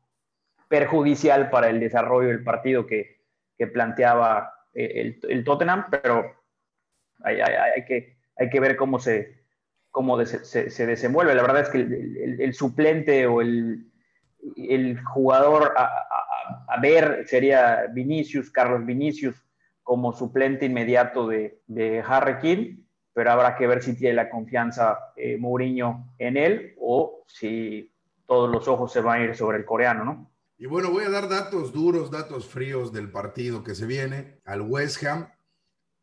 perjudicial 0.67 1.49
para 1.49 1.69
el 1.69 1.79
desarrollo 1.79 2.27
del 2.27 2.43
partido 2.43 2.85
que, 2.85 3.17
planteaba 3.73 4.53
el, 4.73 5.19
el, 5.27 5.43
Tottenham, 5.43 5.87
pero 5.89 6.31
hay, 7.23 7.85
que, 7.85 8.17
hay 8.37 8.49
que 8.51 8.59
ver 8.59 8.77
cómo 8.77 8.99
se, 8.99 9.36
cómo 9.97 10.23
se, 10.23 10.85
desenvuelve. 10.85 11.33
La 11.33 11.41
verdad 11.41 11.63
es 11.63 11.69
que 11.69 11.79
el, 11.79 12.53
suplente 12.53 13.25
o 13.25 13.41
el, 13.41 13.83
jugador 15.05 15.73
a, 15.75 16.79
ver 16.79 17.25
sería 17.25 17.87
Vinicius, 17.91 18.51
Carlos 18.51 18.85
Vinicius, 18.85 19.43
como 19.81 20.13
suplente 20.13 20.67
inmediato 20.67 21.27
de, 21.27 21.61
de 21.65 22.03
Harry 22.07 22.37
King, 22.37 22.83
pero 23.11 23.31
habrá 23.31 23.55
que 23.55 23.65
ver 23.65 23.81
si 23.81 23.97
tiene 23.97 24.13
la 24.13 24.29
confianza 24.29 24.99
eh, 25.15 25.35
Mourinho 25.39 26.13
en 26.19 26.37
él 26.37 26.75
o 26.79 27.23
si 27.25 27.91
todos 28.27 28.51
los 28.51 28.67
ojos 28.67 28.93
se 28.93 29.01
van 29.01 29.21
a 29.21 29.23
ir 29.23 29.35
sobre 29.35 29.57
el 29.57 29.65
coreano, 29.65 30.05
¿no? 30.05 30.31
Y 30.59 30.67
bueno, 30.67 30.91
voy 30.91 31.05
a 31.05 31.09
dar 31.09 31.27
datos 31.27 31.73
duros, 31.73 32.11
datos 32.11 32.45
fríos 32.45 32.93
del 32.93 33.09
partido 33.09 33.63
que 33.63 33.73
se 33.73 33.87
viene 33.87 34.41
al 34.45 34.61
West 34.61 35.03
Ham. 35.03 35.29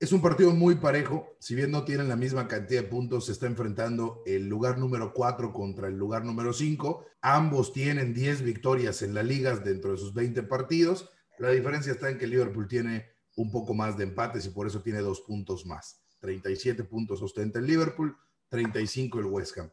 Es 0.05 0.13
un 0.13 0.21
partido 0.21 0.51
muy 0.51 0.75
parejo, 0.75 1.35
si 1.41 1.55
bien 1.55 1.71
no 1.71 1.87
tienen 1.87 2.11
la 2.11 2.17
misma 2.17 2.47
cantidad 2.47 2.83
de 2.83 2.89
puntos, 2.89 3.25
se 3.25 3.33
está 3.33 3.47
enfrentando 3.47 4.23
el 4.27 4.47
lugar 4.51 4.77
número 4.77 5.15
4 5.15 5.51
contra 5.51 5.89
el 5.89 5.97
lugar 5.97 6.27
número 6.27 6.53
5. 6.53 7.07
Ambos 7.23 7.73
tienen 7.73 8.13
10 8.13 8.43
victorias 8.43 9.01
en 9.01 9.15
las 9.15 9.25
ligas 9.25 9.65
dentro 9.65 9.93
de 9.93 9.97
sus 9.97 10.13
20 10.13 10.43
partidos. 10.43 11.09
La 11.39 11.49
diferencia 11.53 11.93
está 11.93 12.11
en 12.11 12.19
que 12.19 12.27
Liverpool 12.27 12.69
tiene 12.69 13.07
un 13.37 13.51
poco 13.51 13.73
más 13.73 13.97
de 13.97 14.05
empates 14.05 14.45
y 14.45 14.51
por 14.51 14.67
eso 14.67 14.83
tiene 14.83 14.99
dos 14.99 15.23
puntos 15.23 15.65
más. 15.65 16.03
37 16.21 16.85
puntos 16.85 17.23
ostenta 17.23 17.59
el 17.59 17.67
Liverpool, 17.67 18.15
35 18.51 19.21
el 19.21 19.25
West 19.25 19.57
Ham. 19.57 19.71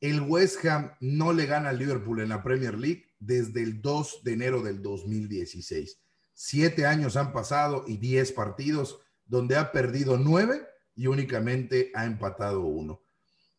El 0.00 0.20
West 0.20 0.64
Ham 0.66 0.92
no 1.00 1.32
le 1.32 1.46
gana 1.46 1.70
al 1.70 1.80
Liverpool 1.80 2.20
en 2.20 2.28
la 2.28 2.44
Premier 2.44 2.78
League 2.78 3.06
desde 3.18 3.64
el 3.64 3.82
2 3.82 4.20
de 4.22 4.34
enero 4.34 4.62
del 4.62 4.80
2016. 4.80 5.98
Siete 6.32 6.86
años 6.86 7.16
han 7.16 7.32
pasado 7.32 7.84
y 7.88 7.96
10 7.96 8.30
partidos 8.30 9.00
donde 9.26 9.56
ha 9.56 9.72
perdido 9.72 10.16
9 10.16 10.66
y 10.94 11.06
únicamente 11.06 11.90
ha 11.94 12.04
empatado 12.04 12.60
uno. 12.60 13.02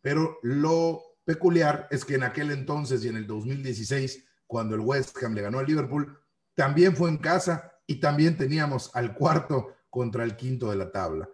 Pero 0.01 0.37
lo 0.43 1.01
peculiar 1.25 1.87
es 1.91 2.05
que 2.05 2.15
en 2.15 2.23
aquel 2.23 2.51
entonces 2.51 3.03
y 3.03 3.09
en 3.09 3.17
el 3.17 3.27
2016, 3.27 4.23
cuando 4.47 4.75
el 4.75 4.81
West 4.81 5.21
Ham 5.23 5.33
le 5.33 5.41
ganó 5.41 5.59
al 5.59 5.65
Liverpool, 5.65 6.17
también 6.53 6.95
fue 6.95 7.09
en 7.09 7.17
casa 7.17 7.73
y 7.87 7.99
también 7.99 8.37
teníamos 8.37 8.91
al 8.95 9.15
cuarto 9.15 9.75
contra 9.89 10.23
el 10.23 10.35
quinto 10.35 10.69
de 10.69 10.77
la 10.77 10.91
tabla. 10.91 11.29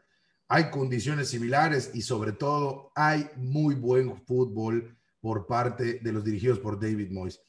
Hay 0.47 0.69
condiciones 0.69 1.29
similares 1.29 1.91
y 1.93 2.01
sobre 2.01 2.34
todo 2.34 2.91
hay 2.95 3.29
muy 3.38 3.75
buen 3.75 4.21
fútbol 4.25 4.97
por 5.19 5.47
parte 5.47 5.99
de 5.99 6.11
los 6.11 6.23
dirigidos 6.23 6.59
por 6.59 6.79
David 6.79 7.11
Moyes. 7.11 7.41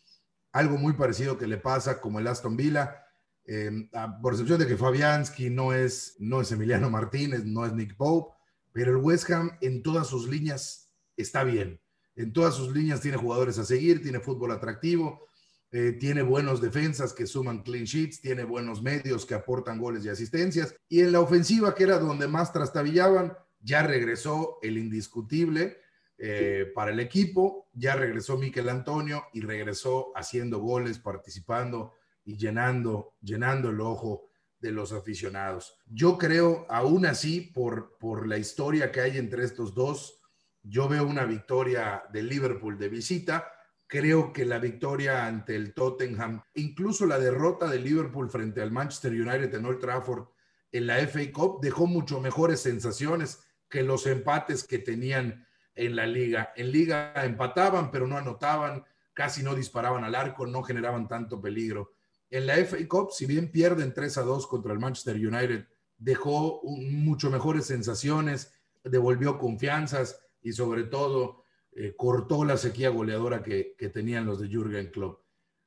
Algo 0.53 0.77
muy 0.77 0.93
parecido 0.93 1.39
que 1.39 1.47
le 1.47 1.57
pasa 1.57 2.01
como 2.01 2.21
el 2.21 2.27
Aston 2.27 2.57
Villa, 2.57 3.02
eh, 3.45 3.89
por 4.21 4.35
excepción 4.35 4.59
de 4.59 4.67
que 4.67 4.77
Fabianski 4.77 5.51
no 5.51 5.73
es, 5.73 6.17
no 6.19 6.41
es 6.41 6.53
Emiliano 6.53 6.91
Martínez, 6.91 7.45
no 7.45 7.67
es 7.67 7.73
Nick 7.73 7.97
Pope, 7.97 8.35
pero 8.73 8.93
el 8.93 8.99
West 8.99 9.31
Ham 9.31 9.59
en 9.61 9.83
todas 9.83 10.07
sus 10.07 10.29
líneas 10.29 10.91
está 11.17 11.45
bien. 11.45 11.81
En 12.15 12.33
todas 12.33 12.55
sus 12.55 12.75
líneas 12.75 13.01
tiene 13.01 13.17
jugadores 13.17 13.59
a 13.59 13.65
seguir, 13.65 14.03
tiene 14.03 14.21
fútbol 14.21 14.53
atractivo, 14.53 15.27
eh, 15.71 15.93
tiene 15.99 16.23
buenos 16.23 16.61
defensas 16.61 17.13
que 17.15 17.27
suman 17.27 17.63
clean 17.63 17.85
sheets, 17.85 18.21
tiene 18.21 18.45
buenos 18.45 18.83
medios 18.83 19.25
que 19.25 19.35
aportan 19.35 19.79
goles 19.79 20.05
y 20.05 20.11
asistencias. 20.11 20.75
Y 20.89 21.01
en 21.01 21.13
la 21.13 21.21
ofensiva, 21.21 21.75
que 21.75 21.85
era 21.85 21.99
donde 21.99 22.29
más 22.29 22.53
trastabillaban, 22.53 23.33
ya 23.61 23.83
regresó 23.83 24.59
el 24.61 24.77
indiscutible 24.77 25.79
eh, 26.19 26.71
para 26.75 26.91
el 26.91 27.01
equipo, 27.01 27.69
ya 27.73 27.97
regresó 27.97 28.37
Miquel 28.37 28.69
Antonio 28.69 29.25
y 29.33 29.41
regresó 29.41 30.13
haciendo 30.15 30.59
goles, 30.61 30.99
participando 30.99 31.95
y 32.25 32.37
llenando, 32.37 33.15
llenando 33.21 33.71
el 33.71 33.81
ojo 33.81 34.29
de 34.59 34.71
los 34.71 34.93
aficionados. 34.93 35.77
Yo 35.87 36.17
creo, 36.17 36.67
aún 36.69 37.05
así, 37.05 37.41
por, 37.41 37.99
por 37.99 38.29
la 38.29 38.39
historia 38.39 38.93
que 38.93 39.01
hay 39.01 39.19
entre 39.19 39.45
estos 39.45 39.75
dos, 39.75 40.21
yo 40.63 40.89
veo 40.89 41.05
una 41.05 41.25
victoria 41.25 42.05
de 42.13 42.23
Liverpool 42.23 42.79
de 42.79 42.89
visita. 42.89 43.51
Creo 43.89 44.33
que 44.33 44.45
la 44.45 44.59
victoria 44.59 45.27
ante 45.27 45.57
el 45.57 45.75
Tottenham, 45.75 46.41
incluso 46.55 47.07
la 47.07 47.19
derrota 47.19 47.69
de 47.69 47.81
Liverpool 47.81 48.31
frente 48.31 48.63
al 48.63 48.71
Manchester 48.71 49.13
United 49.13 49.53
en 49.53 49.67
Old 49.67 49.81
Trafford 49.81 50.29
en 50.71 50.87
la 50.87 50.97
FA 51.07 51.33
Cup, 51.33 51.61
dejó 51.61 51.87
mucho 51.87 52.21
mejores 52.21 52.61
sensaciones 52.61 53.41
que 53.69 53.83
los 53.83 54.07
empates 54.07 54.65
que 54.65 54.79
tenían 54.79 55.47
en 55.75 55.97
la 55.97 56.07
liga. 56.07 56.53
En 56.57 56.71
liga 56.71 57.13
empataban, 57.25 57.91
pero 57.91 58.07
no 58.07 58.17
anotaban, 58.17 58.85
casi 59.13 59.43
no 59.43 59.55
disparaban 59.55 60.05
al 60.05 60.15
arco, 60.15 60.47
no 60.47 60.63
generaban 60.63 61.09
tanto 61.09 61.41
peligro. 61.41 61.93
En 62.33 62.47
la 62.47 62.55
FA 62.65 62.79
Cup, 62.89 63.11
si 63.13 63.27
bien 63.27 63.53
pierden 63.53 63.93
3 63.93 64.17
a 64.17 64.23
2 64.23 64.47
contra 64.47 64.73
el 64.73 64.79
Manchester 64.79 65.17
United, 65.17 65.67
dejó 65.99 66.63
mucho 66.65 67.31
mejores 67.31 67.67
sensaciones, 67.67 68.55
devolvió 68.83 69.39
confianzas 69.39 70.19
y 70.41 70.55
sobre 70.55 70.85
todo 70.85 71.45
eh, 71.73 71.95
cortó 71.95 72.47
la 72.47 72.57
sequía 72.57 72.89
goleadora 72.89 73.43
que, 73.43 73.77
tenían 73.93 74.25
los 74.25 74.41
de 74.41 74.49
Jürgen 74.49 74.91
Klopp. 74.91 75.21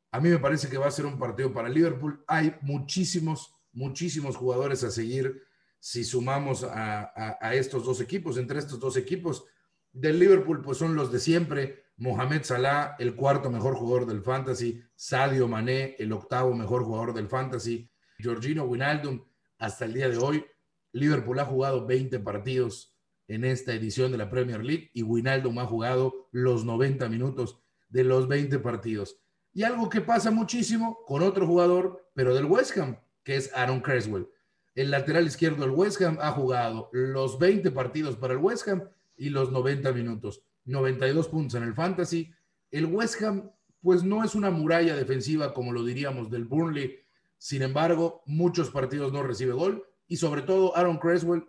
A 0.09 0.19
mí 0.19 0.29
me 0.29 0.39
parece 0.39 0.67
que 0.67 0.79
va 0.79 0.87
a 0.87 0.91
ser 0.91 1.05
un 1.05 1.19
partido 1.19 1.53
para 1.53 1.69
Liverpool. 1.69 2.23
Hay 2.25 2.55
muchísimos, 2.61 3.53
muchísimos 3.71 4.35
jugadores 4.35 4.83
a 4.83 4.89
seguir 4.89 5.43
si 5.79 6.03
sumamos 6.03 6.63
a, 6.63 7.37
a 7.39 7.53
estos 7.53 7.85
dos 7.85 8.01
equipos. 8.01 8.39
Entre 8.39 8.57
estos 8.57 8.79
dos 8.79 8.97
equipos 8.97 9.45
del 9.93 10.17
Liverpool, 10.17 10.63
pues 10.63 10.79
son 10.79 10.95
los 10.95 11.11
de 11.11 11.19
siempre. 11.19 11.84
Mohamed 11.97 12.43
Salah, 12.43 12.95
el 12.99 13.15
cuarto 13.15 13.49
mejor 13.49 13.75
jugador 13.75 14.05
del 14.05 14.21
fantasy, 14.21 14.81
Sadio 14.95 15.47
Mané, 15.47 15.95
el 15.97 16.11
octavo 16.11 16.53
mejor 16.53 16.83
jugador 16.83 17.13
del 17.13 17.29
fantasy, 17.29 17.89
Georgino 18.17 18.65
Wijnaldum, 18.65 19.23
hasta 19.57 19.85
el 19.85 19.93
día 19.93 20.09
de 20.09 20.17
hoy, 20.17 20.45
Liverpool 20.91 21.39
ha 21.39 21.45
jugado 21.45 21.85
20 21.85 22.19
partidos 22.19 22.95
en 23.27 23.43
esta 23.43 23.73
edición 23.73 24.11
de 24.11 24.17
la 24.17 24.29
Premier 24.29 24.63
League 24.63 24.91
y 24.93 25.03
Wijnaldum 25.03 25.57
ha 25.59 25.65
jugado 25.65 26.27
los 26.31 26.65
90 26.65 27.09
minutos 27.09 27.59
de 27.89 28.03
los 28.03 28.27
20 28.27 28.59
partidos. 28.59 29.17
Y 29.53 29.63
algo 29.63 29.89
que 29.89 30.01
pasa 30.01 30.31
muchísimo 30.31 30.99
con 31.05 31.23
otro 31.23 31.47
jugador, 31.47 32.09
pero 32.13 32.35
del 32.35 32.45
West 32.45 32.77
Ham, 32.77 32.99
que 33.23 33.37
es 33.37 33.51
Aaron 33.55 33.79
Creswell. 33.79 34.27
El 34.75 34.91
lateral 34.91 35.25
izquierdo 35.25 35.61
del 35.61 35.71
West 35.71 36.01
Ham 36.01 36.17
ha 36.19 36.31
jugado 36.31 36.89
los 36.91 37.39
20 37.39 37.71
partidos 37.71 38.17
para 38.17 38.33
el 38.33 38.39
West 38.39 38.67
Ham 38.67 38.83
y 39.15 39.29
los 39.29 39.51
90 39.51 39.93
minutos. 39.93 40.43
92 40.65 41.27
puntos 41.29 41.55
en 41.55 41.63
el 41.63 41.73
fantasy. 41.73 42.33
El 42.71 42.85
West 42.85 43.21
Ham, 43.21 43.51
pues 43.81 44.03
no 44.03 44.23
es 44.23 44.35
una 44.35 44.49
muralla 44.49 44.95
defensiva 44.95 45.53
como 45.53 45.71
lo 45.71 45.83
diríamos 45.83 46.29
del 46.29 46.45
Burnley. 46.45 46.99
Sin 47.37 47.61
embargo, 47.61 48.23
muchos 48.25 48.69
partidos 48.69 49.13
no 49.13 49.23
recibe 49.23 49.53
gol 49.53 49.85
y 50.07 50.17
sobre 50.17 50.41
todo 50.41 50.75
Aaron 50.75 50.97
Creswell 50.97 51.45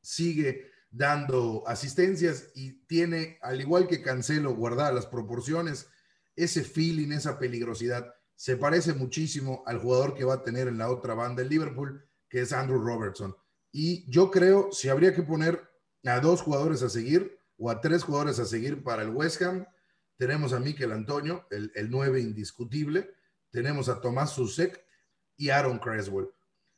sigue 0.00 0.70
dando 0.90 1.64
asistencias 1.66 2.50
y 2.54 2.84
tiene, 2.86 3.38
al 3.42 3.60
igual 3.60 3.86
que 3.86 4.02
Cancelo, 4.02 4.54
guardadas 4.54 4.94
las 4.94 5.06
proporciones, 5.06 5.88
ese 6.34 6.64
feeling, 6.64 7.12
esa 7.12 7.38
peligrosidad. 7.38 8.14
Se 8.34 8.56
parece 8.56 8.94
muchísimo 8.94 9.62
al 9.66 9.78
jugador 9.78 10.14
que 10.14 10.24
va 10.24 10.34
a 10.34 10.44
tener 10.44 10.68
en 10.68 10.78
la 10.78 10.90
otra 10.90 11.14
banda 11.14 11.42
el 11.42 11.48
Liverpool, 11.48 12.08
que 12.28 12.40
es 12.40 12.52
Andrew 12.52 12.80
Robertson. 12.80 13.36
Y 13.72 14.10
yo 14.10 14.30
creo, 14.30 14.70
si 14.72 14.88
habría 14.88 15.14
que 15.14 15.22
poner 15.22 15.68
a 16.04 16.20
dos 16.20 16.40
jugadores 16.40 16.82
a 16.82 16.88
seguir, 16.88 17.37
o 17.58 17.70
a 17.70 17.80
tres 17.80 18.04
jugadores 18.04 18.38
a 18.38 18.44
seguir 18.44 18.82
para 18.82 19.02
el 19.02 19.10
West 19.10 19.42
Ham. 19.42 19.66
Tenemos 20.16 20.52
a 20.52 20.60
Miquel 20.60 20.92
Antonio, 20.92 21.46
el, 21.50 21.70
el 21.74 21.90
9 21.90 22.20
indiscutible. 22.20 23.12
Tenemos 23.50 23.88
a 23.88 24.00
Tomás 24.00 24.30
Susek 24.30 24.82
y 25.36 25.50
Aaron 25.50 25.78
Creswell. 25.78 26.30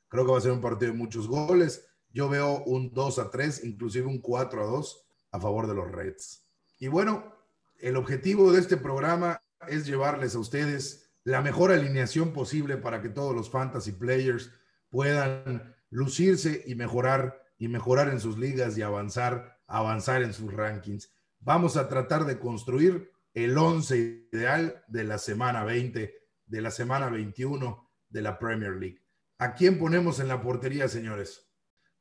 Creo 0.08 0.26
que 0.26 0.32
va 0.32 0.38
a 0.38 0.42
ser 0.42 0.52
un 0.52 0.60
partido 0.60 0.92
de 0.92 0.98
muchos 0.98 1.28
goles. 1.28 1.86
Yo 2.12 2.28
veo 2.28 2.64
un 2.64 2.92
2 2.92 3.18
a 3.18 3.30
3, 3.30 3.64
inclusive 3.64 4.06
un 4.06 4.20
4 4.20 4.62
a 4.62 4.66
2 4.66 5.06
a 5.32 5.40
favor 5.40 5.68
de 5.68 5.74
los 5.74 5.90
Reds. 5.90 6.44
Y 6.78 6.88
bueno, 6.88 7.36
el 7.78 7.96
objetivo 7.96 8.52
de 8.52 8.60
este 8.60 8.76
programa 8.76 9.42
es 9.68 9.86
llevarles 9.86 10.34
a 10.34 10.40
ustedes 10.40 11.10
la 11.24 11.42
mejor 11.42 11.70
alineación 11.70 12.32
posible 12.32 12.76
para 12.76 13.00
que 13.02 13.08
todos 13.08 13.34
los 13.34 13.50
fantasy 13.50 13.92
players 13.92 14.50
puedan 14.88 15.74
lucirse 15.90 16.62
y 16.66 16.74
mejorar 16.74 17.40
y 17.58 17.68
mejorar 17.68 18.08
en 18.08 18.20
sus 18.20 18.38
ligas 18.38 18.76
y 18.78 18.82
avanzar 18.82 19.59
avanzar 19.70 20.22
en 20.22 20.32
sus 20.32 20.52
rankings. 20.52 21.12
Vamos 21.38 21.76
a 21.76 21.88
tratar 21.88 22.24
de 22.26 22.38
construir 22.38 23.10
el 23.32 23.56
11 23.56 24.28
ideal 24.32 24.84
de 24.88 25.04
la 25.04 25.16
semana 25.16 25.64
20, 25.64 26.14
de 26.46 26.60
la 26.60 26.70
semana 26.70 27.08
21 27.08 27.88
de 28.08 28.22
la 28.22 28.38
Premier 28.38 28.72
League. 28.72 28.98
¿A 29.38 29.54
quién 29.54 29.78
ponemos 29.78 30.20
en 30.20 30.28
la 30.28 30.42
portería, 30.42 30.88
señores? 30.88 31.48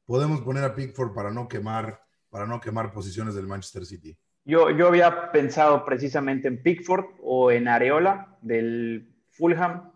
Podemos 0.06 0.42
poner 0.42 0.64
a 0.64 0.76
Pickford 0.76 1.14
para 1.14 1.32
no 1.32 1.48
quemar, 1.48 2.02
para 2.30 2.48
no 2.48 2.60
quemar 2.60 2.92
posiciones 2.92 3.36
del 3.36 3.48
Manchester 3.48 3.86
City. 3.86 4.18
Yo, 4.44 4.72
yo 4.72 4.88
había 4.88 5.32
pensado 5.32 5.86
precisamente 5.86 6.48
en 6.48 6.62
Pickford 6.62 7.06
o 7.22 7.52
en 7.52 7.68
Areola 7.68 8.38
del 8.42 9.16
Fulham, 9.30 9.92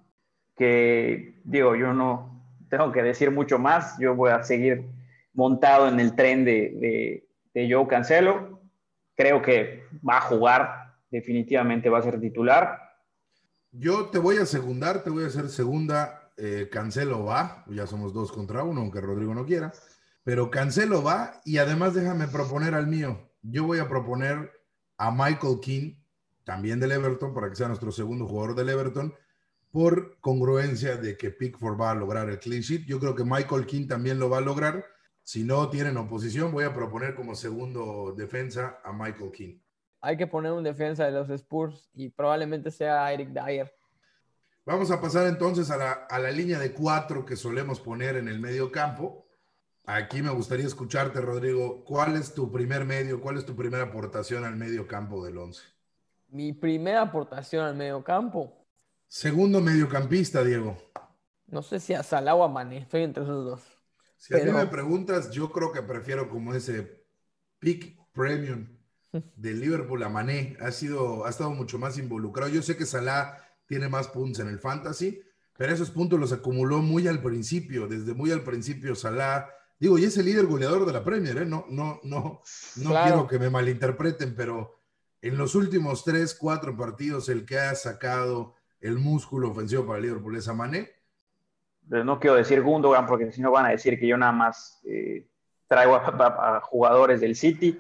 que 0.56 1.42
digo, 1.44 1.76
yo 1.76 1.92
no 1.92 2.46
tengo 2.70 2.92
que 2.92 3.02
decir 3.02 3.32
mucho 3.32 3.58
más, 3.58 3.98
yo 4.00 4.16
voy 4.16 4.30
a 4.30 4.44
seguir 4.44 4.86
montado 5.34 5.88
en 5.88 6.00
el 6.00 6.16
tren 6.16 6.46
de, 6.46 6.52
de, 6.80 7.28
Joe 7.54 7.88
Cancelo, 7.88 8.62
creo 9.16 9.42
que 9.42 9.84
va 10.08 10.18
a 10.18 10.22
jugar, 10.22 10.96
definitivamente 11.10 11.90
va 11.90 12.00
a 12.00 12.04
ser 12.04 12.20
titular. 12.20 12.80
Yo 13.72 14.08
te 14.08 14.20
voy 14.20 14.38
a 14.38 14.46
segundar, 14.46 15.04
te 15.04 15.10
voy 15.10 15.24
a 15.24 15.28
hacer 15.28 15.50
segunda, 15.50 16.32
eh, 16.38 16.70
Cancelo 16.72 17.26
va, 17.26 17.64
ya 17.68 17.88
somos 17.88 18.14
dos 18.14 18.32
contra 18.32 18.64
uno, 18.64 18.82
aunque 18.82 19.02
Rodrigo 19.02 19.34
no 19.34 19.46
quiera, 19.46 19.72
pero 20.24 20.50
Cancelo 20.50 21.04
va 21.04 21.42
y 21.46 21.58
además 21.58 21.94
déjame 21.94 22.28
proponer 22.28 22.74
al 22.74 22.88
mío, 22.88 23.30
yo 23.42 23.66
voy 23.66 23.80
a 23.80 23.88
proponer 23.88 24.52
a 24.98 25.12
Michael 25.12 25.60
King, 25.62 25.96
también 26.44 26.80
del 26.80 26.92
Everton, 26.92 27.34
para 27.34 27.50
que 27.50 27.56
sea 27.56 27.68
nuestro 27.68 27.92
segundo 27.92 28.28
jugador 28.28 28.56
del 28.56 28.70
Everton, 28.70 29.14
por 29.72 30.20
congruencia 30.20 30.98
de 30.98 31.18
que 31.18 31.32
Pickford 31.32 31.80
va 31.80 31.92
a 31.92 31.96
lograr 31.96 32.30
el 32.30 32.40
clean 32.40 32.62
sheet. 32.62 32.86
Yo 32.86 33.00
creo 33.00 33.16
que 33.16 33.24
Michael 33.24 33.66
King 33.66 33.88
también 33.88 34.20
lo 34.20 34.30
va 34.30 34.38
a 34.38 34.42
lograr. 34.42 34.86
Si 35.24 35.44
no 35.44 35.70
tienen 35.70 35.98
oposición, 35.98 36.52
voy 36.52 36.66
a 36.66 36.74
proponer 36.74 37.16
como 37.16 37.36
segundo 37.36 38.14
defensa 38.16 38.80
a 38.84 38.92
Michael 38.92 39.32
King. 39.32 39.58
Hay 40.02 40.18
que 40.18 40.28
poner 40.28 40.52
un 40.52 40.64
defensa 40.64 41.06
de 41.06 41.12
los 41.12 41.30
Spurs 41.30 41.90
y 41.94 42.10
probablemente 42.10 42.70
sea 42.72 43.12
Eric 43.14 43.30
Dyer. 43.30 43.74
Vamos 44.66 44.92
a 44.92 45.00
pasar 45.00 45.28
entonces 45.28 45.72
a 45.72 45.78
la, 45.78 45.92
a 45.92 46.20
la 46.20 46.32
línea 46.32 46.60
de 46.60 46.74
cuatro 46.74 47.26
que 47.26 47.38
solemos 47.38 47.80
poner 47.80 48.18
en 48.18 48.28
el 48.28 48.40
medio 48.40 48.72
campo. 48.72 49.26
Aquí 49.86 50.22
me 50.22 50.30
gustaría 50.30 50.66
escucharte, 50.66 51.20
Rodrigo. 51.20 51.84
¿Cuál 51.84 52.16
es 52.16 52.34
tu 52.34 52.52
primer 52.52 52.86
medio? 52.86 53.22
¿Cuál 53.22 53.38
es 53.38 53.46
tu 53.46 53.56
primera 53.56 53.84
aportación 53.84 54.46
al 54.46 54.56
medio 54.56 54.88
campo 54.88 55.26
del 55.26 55.38
11? 55.38 55.62
Mi 56.30 56.54
primera 56.54 57.02
aportación 57.02 57.66
al 57.66 57.76
medio 57.76 58.04
campo. 58.04 58.66
Segundo 59.08 59.62
mediocampista, 59.62 60.44
Diego. 60.44 60.78
No 61.48 61.62
sé 61.62 61.80
si 61.80 61.94
a 61.94 62.02
Salah 62.02 62.36
o 62.36 62.44
a 62.44 62.48
Mané. 62.48 62.80
Estoy 62.80 63.04
entre 63.04 63.24
esos 63.24 63.46
dos. 63.46 63.83
Si 64.26 64.34
a 64.34 64.38
mí 64.38 64.52
me 64.54 64.68
preguntas, 64.68 65.32
yo 65.32 65.52
creo 65.52 65.74
que 65.74 65.82
prefiero 65.82 66.30
como 66.30 66.54
ese 66.54 67.06
pick 67.60 68.00
premium 68.14 68.70
de 69.12 69.54
Liverpool 69.54 70.02
a 70.02 70.08
Mané. 70.08 70.56
Ha, 70.62 70.72
sido, 70.72 71.26
ha 71.26 71.30
estado 71.30 71.50
mucho 71.50 71.78
más 71.78 71.98
involucrado. 71.98 72.50
Yo 72.50 72.62
sé 72.62 72.78
que 72.78 72.86
Salah 72.86 73.38
tiene 73.66 73.90
más 73.90 74.08
puntos 74.08 74.40
en 74.40 74.48
el 74.48 74.60
fantasy, 74.60 75.22
pero 75.58 75.74
esos 75.74 75.92
puntos 75.92 76.18
los 76.18 76.32
acumuló 76.32 76.82
muy 76.82 77.06
al 77.10 77.22
principio. 77.22 77.86
Desde 77.86 78.14
muy 78.14 78.32
al 78.32 78.46
principio 78.46 78.96
Salah 78.96 79.50
Digo, 79.78 79.98
y 79.98 80.06
es 80.06 80.16
el 80.16 80.24
líder 80.24 80.46
goleador 80.46 80.86
de 80.86 80.94
la 80.94 81.04
Premier, 81.04 81.40
¿eh? 81.40 81.46
No, 81.46 81.66
no, 81.68 82.00
no, 82.04 82.40
no 82.78 83.04
quiero 83.04 83.28
que 83.28 83.38
me 83.38 83.50
malinterpreten, 83.50 84.34
pero 84.34 84.80
en 85.22 85.38
los 85.38 85.56
últimos 85.56 86.06
tres, 86.06 86.36
cuatro 86.36 86.78
partidos, 86.78 87.28
el 87.28 87.46
que 87.46 87.60
ha 87.60 87.76
sacado 87.76 88.56
el 88.80 88.98
músculo 88.98 89.50
ofensivo 89.50 89.86
para 89.86 89.98
el 89.98 90.06
Liverpool 90.06 90.38
es 90.38 90.48
a 90.48 90.54
Mané. 90.54 90.93
No 91.88 92.20
quiero 92.20 92.36
decir 92.36 92.62
Gundogan, 92.62 93.06
porque 93.06 93.32
si 93.32 93.42
no 93.42 93.52
van 93.52 93.66
a 93.66 93.70
decir 93.70 94.00
que 94.00 94.08
yo 94.08 94.18
nada 94.18 94.32
más 94.32 94.82
eh, 94.86 95.28
traigo 95.68 95.96
a, 95.96 96.62
jugadores 96.62 97.22
del 97.22 97.36
City. 97.36 97.80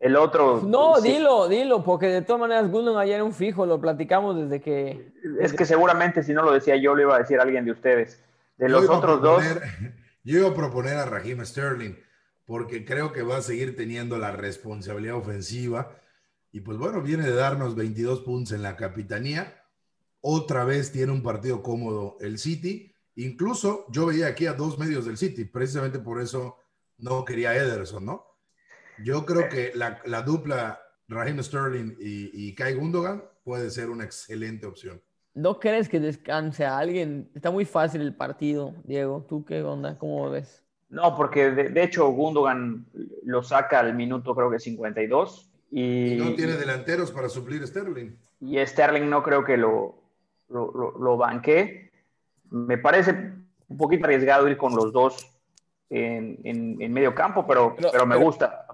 El 0.00 0.16
otro. 0.16 0.60
No, 0.62 1.00
dilo, 1.00 1.48
dilo, 1.48 1.82
porque 1.82 2.06
de 2.06 2.22
todas 2.22 2.40
maneras 2.40 2.70
Gundogan 2.70 3.02
ayer 3.02 3.16
era 3.16 3.24
un 3.24 3.32
fijo, 3.32 3.64
lo 3.64 3.80
platicamos 3.80 4.36
desde 4.36 4.60
que. 4.60 5.12
Es 5.40 5.52
que 5.52 5.64
seguramente 5.64 6.22
si 6.22 6.32
no 6.32 6.42
lo 6.42 6.52
decía 6.52 6.76
yo, 6.76 6.94
lo 6.94 7.02
iba 7.02 7.16
a 7.16 7.20
decir 7.20 7.40
alguien 7.40 7.64
de 7.64 7.70
ustedes. 7.70 8.22
De 8.56 8.68
los 8.68 8.88
otros 8.88 9.20
dos. 9.20 9.42
Yo 10.24 10.38
iba 10.38 10.48
a 10.48 10.54
proponer 10.54 10.96
a 10.96 11.04
Raheem 11.04 11.44
Sterling 11.44 11.96
porque 12.46 12.84
creo 12.84 13.12
que 13.12 13.22
va 13.22 13.38
a 13.38 13.42
seguir 13.42 13.76
teniendo 13.76 14.18
la 14.18 14.32
responsabilidad 14.32 15.16
ofensiva. 15.16 15.98
Y 16.50 16.60
pues 16.60 16.78
bueno, 16.78 17.02
viene 17.02 17.24
de 17.24 17.34
darnos 17.34 17.74
22 17.74 18.20
puntos 18.20 18.52
en 18.52 18.62
la 18.62 18.76
capitanía. 18.76 19.62
Otra 20.20 20.64
vez 20.64 20.92
tiene 20.92 21.12
un 21.12 21.22
partido 21.22 21.62
cómodo 21.62 22.16
el 22.20 22.38
City. 22.38 22.93
Incluso 23.16 23.86
yo 23.90 24.06
veía 24.06 24.26
aquí 24.26 24.46
a 24.46 24.54
dos 24.54 24.78
medios 24.78 25.06
del 25.06 25.16
City, 25.16 25.44
precisamente 25.44 25.98
por 25.98 26.20
eso 26.20 26.58
no 26.98 27.24
quería 27.24 27.54
Ederson, 27.54 28.04
¿no? 28.04 28.26
Yo 29.02 29.24
creo 29.26 29.48
que 29.48 29.72
la, 29.74 30.22
dupla 30.22 30.80
Raheem 31.08 31.42
Sterling 31.42 31.96
y, 31.98 32.48
y 32.48 32.54
Kai 32.54 32.74
Gundogan 32.74 33.24
puede 33.42 33.70
ser 33.70 33.90
una 33.90 34.04
excelente 34.04 34.66
opción. 34.66 35.00
¿No 35.34 35.58
crees 35.58 35.88
que 35.88 35.98
descanse 35.98 36.64
a 36.64 36.78
alguien? 36.78 37.28
Está 37.34 37.50
muy 37.50 37.64
fácil 37.64 38.00
el 38.00 38.14
partido, 38.14 38.72
Diego. 38.84 39.26
¿Tú 39.28 39.44
qué 39.44 39.62
onda? 39.62 39.98
¿Cómo 39.98 40.30
ves? 40.30 40.62
No, 40.88 41.16
porque 41.16 41.50
de, 41.50 41.82
hecho 41.82 42.08
Gundogan 42.10 42.86
lo 43.24 43.42
saca 43.42 43.80
al 43.80 43.94
minuto 43.94 44.34
creo 44.34 44.48
que 44.48 44.60
52. 44.60 45.50
Y, 45.72 46.16
no 46.18 46.34
tiene 46.34 46.52
delanteros 46.52 47.10
para 47.10 47.28
suplir 47.28 47.66
Sterling. 47.66 48.12
Y 48.40 48.64
Sterling 48.64 49.10
no 49.10 49.24
creo 49.24 49.44
que 49.44 49.56
lo, 49.56 49.96
lo, 50.48 50.70
lo, 50.96 51.16
banque. 51.16 51.90
Me 52.54 52.78
parece 52.78 53.10
un 53.68 53.76
poquito 53.76 54.04
arriesgado 54.04 54.48
ir 54.48 54.56
con 54.56 54.74
los 54.74 54.92
dos 54.92 55.26
en, 55.90 56.38
en, 56.44 56.92
medio 56.92 57.14
campo, 57.14 57.44
pero, 57.46 57.74
pero, 57.76 58.06
me 58.06 58.16
gusta. 58.16 58.66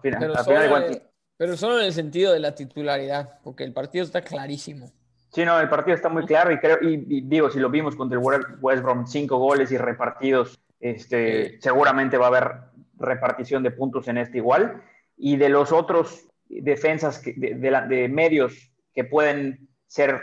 pero 1.36 1.56
solo 1.56 1.80
en 1.80 1.86
el 1.86 1.92
sentido 1.92 2.32
de 2.32 2.40
la 2.40 2.54
titularidad, 2.54 3.38
porque 3.42 3.64
el 3.64 3.72
partido 3.72 4.04
está 4.04 4.22
clarísimo. 4.22 4.92
Sí, 5.32 5.44
no, 5.44 5.58
el 5.60 5.68
partido 5.68 5.94
está 5.94 6.08
muy 6.08 6.26
claro 6.26 6.52
y 6.52 6.58
creo, 6.58 6.78
y, 6.82 7.22
digo, 7.22 7.50
si 7.50 7.58
lo 7.58 7.70
vimos 7.70 7.96
contra 7.96 8.18
el 8.18 8.24
West 8.60 8.82
Brom, 8.82 9.06
cinco 9.06 9.38
goles 9.38 9.70
y 9.72 9.78
repartidos, 9.78 10.60
este, 10.78 11.60
seguramente 11.60 12.18
va 12.18 12.26
a 12.26 12.28
haber 12.28 12.52
repartición 12.98 13.62
de 13.62 13.70
puntos 13.70 14.08
en 14.08 14.18
este 14.18 14.38
igual. 14.38 14.82
Y 15.16 15.36
de 15.36 15.48
los 15.48 15.72
otros 15.72 16.26
defensas 16.48 17.22
de, 17.22 17.54
de, 17.88 18.08
medios 18.08 18.72
que 18.94 19.04
pueden 19.04 19.68
ser 19.86 20.22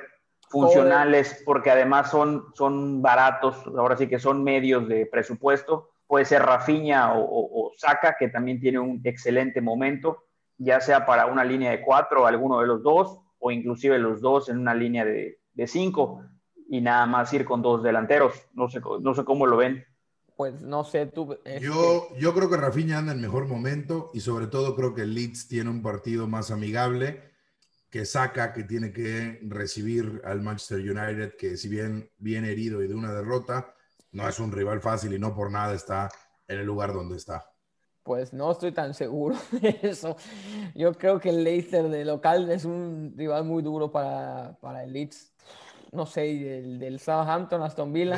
funcionales 0.50 1.42
porque 1.46 1.72
además 1.72 2.10
son, 2.10 2.46
son 2.54 3.02
baratos, 3.02 3.56
ahora 3.78 3.98
sí 3.98 4.08
que 4.08 4.20
son 4.20 4.44
medios 4.44 4.88
de 4.88 5.06
presupuesto, 5.06 5.90
puede 6.08 6.26
ser 6.26 6.44
Rafinha 6.44 7.14
o, 7.14 7.22
o, 7.22 7.68
o 7.68 7.72
Saka, 7.78 8.16
que 8.18 8.30
también 8.30 8.60
tiene 8.60 8.80
un 8.80 9.02
excelente 9.04 9.62
momento, 9.62 10.24
ya 10.58 10.80
sea 10.80 11.06
para 11.06 11.26
una 11.26 11.44
línea 11.44 11.72
de 11.72 11.82
cuatro, 11.82 12.26
alguno 12.26 12.60
de 12.62 12.68
los 12.68 12.82
dos, 12.82 13.20
o 13.40 13.52
inclusive 13.52 14.00
los 14.00 14.22
dos 14.22 14.50
en 14.50 14.58
una 14.58 14.74
línea 14.74 15.06
de, 15.06 15.40
cinco 15.66 16.24
y 16.70 16.82
nada 16.82 17.06
más 17.06 17.34
ir 17.34 17.46
con 17.46 17.62
dos 17.62 17.84
delanteros. 17.84 18.34
No 18.54 18.70
sé, 18.70 18.82
no 19.02 19.14
sé 19.14 19.24
cómo 19.24 19.46
lo 19.46 19.58
ven. 19.58 19.86
Pues 20.36 20.62
no 20.62 20.84
sé, 20.84 21.08
tú. 21.08 21.36
Yo, 21.60 22.10
yo 22.20 22.34
creo 22.34 22.50
que 22.50 22.58
Rafinha 22.58 23.00
anda 23.00 23.12
en 23.12 23.22
mejor 23.22 23.48
momento 23.48 24.12
y 24.14 24.20
sobre 24.20 24.48
todo 24.48 24.76
creo 24.76 24.94
que 24.94 25.02
el 25.02 25.16
Leeds 25.16 25.48
tiene 25.48 25.70
un 25.72 25.82
partido 25.82 26.28
más 26.28 26.52
amigable 26.52 27.27
que 27.90 28.06
saca 28.06 28.54
que 28.54 28.64
tiene 28.64 28.92
que 28.92 29.40
recibir 29.44 30.22
al 30.26 30.42
Manchester 30.42 30.80
United, 30.80 31.36
que 31.38 31.58
si 31.58 31.70
bien 31.70 32.12
viene 32.18 32.52
herido 32.52 32.84
y 32.84 32.88
de 32.88 32.96
una 32.96 33.14
derrota, 33.14 33.74
no 34.12 34.28
es 34.28 34.40
un 34.40 34.52
rival 34.52 34.82
fácil 34.82 35.14
y 35.14 35.20
no 35.20 35.36
por 35.36 35.52
nada 35.52 35.74
está 35.74 36.10
en 36.48 36.60
el 36.60 36.66
lugar 36.66 36.94
donde 36.94 37.18
está 37.18 37.46
pues 38.08 38.32
no 38.32 38.50
estoy 38.50 38.72
tan 38.72 38.94
seguro 38.94 39.36
de 39.52 39.80
eso. 39.84 40.16
Yo 40.74 40.94
creo 40.94 41.20
que 41.20 41.30
el 41.30 41.44
Leicester 41.44 41.90
de 41.90 42.06
local 42.06 42.50
es 42.50 42.64
un 42.64 43.14
rival 43.18 43.44
muy 43.44 43.62
duro 43.62 43.92
para, 43.92 44.58
para 44.62 44.86
el 44.86 44.94
Leeds. 44.94 45.34
No 45.92 46.06
sé, 46.06 46.22
del, 46.22 46.80
del 46.80 47.00
Southampton, 47.00 47.62
Aston 47.62 47.92
Villa. 47.92 48.18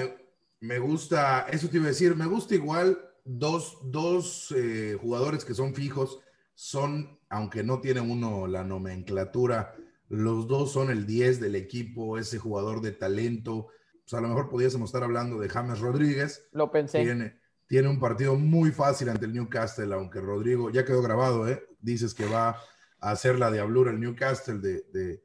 Me, 0.59 0.77
gusta, 0.77 1.47
eso 1.49 1.67
te 1.69 1.77
iba 1.77 1.85
a 1.85 1.89
decir, 1.89 2.15
me 2.15 2.27
gusta 2.27 2.53
igual 2.53 2.99
dos, 3.25 3.79
dos 3.83 4.53
eh, 4.55 4.95
jugadores 4.99 5.43
que 5.43 5.55
son 5.55 5.73
fijos, 5.73 6.19
son, 6.53 7.18
aunque 7.29 7.63
no 7.63 7.79
tienen 7.79 8.09
uno 8.09 8.47
la 8.47 8.63
nomenclatura, 8.63 9.75
los 10.09 10.47
dos 10.47 10.71
son 10.71 10.89
el 10.89 11.05
10 11.05 11.39
del 11.39 11.55
equipo, 11.55 12.17
ese 12.17 12.39
jugador 12.39 12.81
de 12.81 12.91
talento. 12.91 13.67
Pues 14.03 14.13
a 14.15 14.21
lo 14.21 14.27
mejor 14.27 14.49
pudiésemos 14.49 14.89
estar 14.89 15.03
hablando 15.03 15.39
de 15.39 15.49
James 15.49 15.79
Rodríguez. 15.79 16.49
Lo 16.51 16.71
pensé. 16.71 17.03
Tiene, 17.03 17.39
tiene 17.67 17.87
un 17.87 17.99
partido 17.99 18.35
muy 18.35 18.71
fácil 18.71 19.09
ante 19.09 19.25
el 19.25 19.33
Newcastle, 19.33 19.93
aunque 19.93 20.19
Rodrigo, 20.19 20.71
ya 20.71 20.83
quedó 20.83 21.03
grabado, 21.03 21.47
¿eh? 21.47 21.63
Dices 21.79 22.15
que 22.15 22.25
va 22.25 22.57
a 22.99 23.11
hacer 23.11 23.37
la 23.37 23.51
diablura 23.51 23.91
el 23.91 23.99
Newcastle 23.99 24.57
de... 24.57 25.21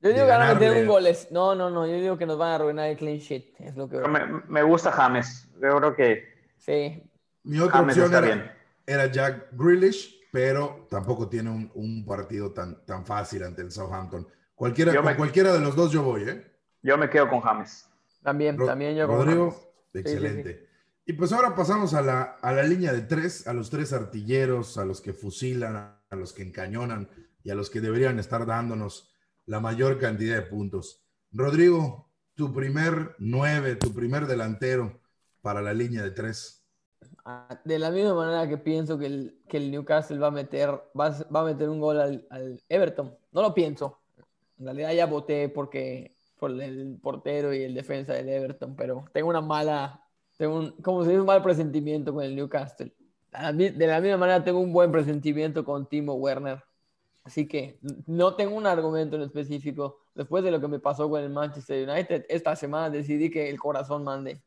yo 0.00 0.08
digo 0.08 0.24
que 0.24 0.30
van 0.30 0.42
a 0.42 0.54
meter 0.54 0.82
un 0.82 0.86
goles. 0.86 1.28
No, 1.32 1.56
no, 1.56 1.68
no. 1.70 1.84
Yo 1.88 1.94
digo 1.94 2.16
que 2.16 2.26
nos 2.26 2.38
van 2.38 2.52
a 2.52 2.54
arruinar 2.54 2.88
el 2.90 2.96
clean 2.96 3.18
sheet. 3.18 3.56
Es 3.58 3.74
lo 3.74 3.88
que 3.88 3.98
me, 4.46 4.62
gusta 4.62 4.92
James. 4.92 5.48
Yo 5.60 5.76
creo 5.78 5.96
que. 5.96 6.24
Sí. 6.58 7.02
Mi 7.42 7.58
otra 7.58 7.80
opción 7.80 8.14
era, 8.14 8.56
era, 8.86 9.06
Jack 9.10 9.48
Grealish, 9.52 10.13
pero 10.34 10.88
tampoco 10.90 11.28
tiene 11.28 11.70
un, 11.74 12.04
partido 12.04 12.50
tan, 12.50 12.84
tan 12.84 13.06
fácil 13.06 13.44
ante 13.44 13.62
el 13.62 13.70
Southampton. 13.70 14.26
Cualquiera, 14.56 15.00
con 15.00 15.14
cualquiera 15.14 15.52
de 15.52 15.60
los 15.60 15.76
dos 15.76 15.92
yo 15.92 16.02
voy, 16.02 16.28
¿eh? 16.28 16.44
Yo 16.82 16.98
me 16.98 17.08
quedo 17.08 17.30
con 17.30 17.40
James. 17.40 17.88
También, 18.20 18.56
también 18.56 18.96
yo 18.96 19.06
Rodrigo, 19.06 19.56
excelente. 19.92 20.68
Y 21.06 21.12
pues 21.12 21.32
ahora 21.32 21.54
pasamos 21.54 21.94
a 21.94 22.02
la, 22.02 22.22
a 22.42 22.52
la 22.52 22.64
línea 22.64 22.92
de 22.92 23.02
tres, 23.02 23.46
a 23.46 23.52
los 23.52 23.70
tres 23.70 23.92
artilleros, 23.92 24.76
a 24.76 24.84
los 24.84 25.00
que 25.00 25.12
fusilan, 25.12 25.76
a 25.76 26.16
los 26.16 26.32
que 26.32 26.42
encañonan 26.42 27.08
y 27.44 27.50
a 27.50 27.54
los 27.54 27.70
que 27.70 27.80
deberían 27.80 28.18
estar 28.18 28.44
dándonos 28.44 29.14
la 29.46 29.60
mayor 29.60 30.00
cantidad 30.00 30.34
de 30.34 30.42
puntos. 30.42 31.06
Rodrigo, 31.30 32.10
tu 32.34 32.52
primer 32.52 33.14
nueve, 33.20 33.76
tu 33.76 33.94
primer 33.94 34.26
delantero 34.26 35.00
para 35.42 35.62
la 35.62 35.72
línea 35.72 36.02
de 36.02 36.10
tres. 36.10 36.63
Ah, 37.26 37.58
de 37.64 37.78
la 37.78 37.90
misma 37.90 38.14
manera 38.14 38.46
que 38.46 38.58
pienso 38.58 38.98
que 38.98 39.06
el, 39.06 39.38
que 39.48 39.56
el 39.56 39.70
Newcastle 39.70 40.18
va 40.18 40.26
a 40.26 40.30
meter, 40.30 40.68
va, 40.98 41.10
va 41.34 41.40
a 41.40 41.44
meter 41.44 41.70
un 41.70 41.80
gol 41.80 41.98
al, 41.98 42.26
al, 42.28 42.62
Everton. 42.68 43.16
No 43.32 43.40
lo 43.40 43.54
pienso. 43.54 43.98
En 44.58 44.66
realidad 44.66 44.92
ya 44.92 45.06
voté 45.06 45.48
porque, 45.48 46.14
por 46.38 46.50
el 46.50 46.98
portero 47.02 47.54
y 47.54 47.62
el 47.62 47.74
defensa 47.74 48.12
del 48.12 48.28
Everton, 48.28 48.76
pero 48.76 49.06
tengo 49.12 49.30
una 49.30 49.40
mala, 49.40 50.04
tengo 50.36 50.56
un, 50.58 50.72
como 50.82 51.02
se 51.02 51.10
dice, 51.10 51.20
un 51.20 51.26
mal 51.26 51.42
presentimiento 51.42 52.12
con 52.12 52.24
el 52.24 52.36
Newcastle. 52.36 52.92
De 53.54 53.86
la 53.86 54.00
misma 54.00 54.18
manera 54.18 54.44
tengo 54.44 54.60
un 54.60 54.72
buen 54.72 54.92
presentimiento 54.92 55.64
con 55.64 55.86
Timo 55.88 56.14
Werner. 56.14 56.62
Así 57.24 57.48
que 57.48 57.78
no 58.06 58.34
tengo 58.36 58.54
un 58.54 58.66
argumento 58.66 59.16
en 59.16 59.22
específico. 59.22 60.02
Después 60.14 60.44
de 60.44 60.50
lo 60.50 60.60
que 60.60 60.68
me 60.68 60.78
pasó 60.78 61.08
con 61.08 61.22
el 61.22 61.30
Manchester 61.30 61.88
United, 61.88 62.26
esta 62.28 62.54
semana 62.54 62.90
decidí 62.90 63.30
que 63.30 63.48
el 63.48 63.58
corazón 63.58 64.04
mande. 64.04 64.42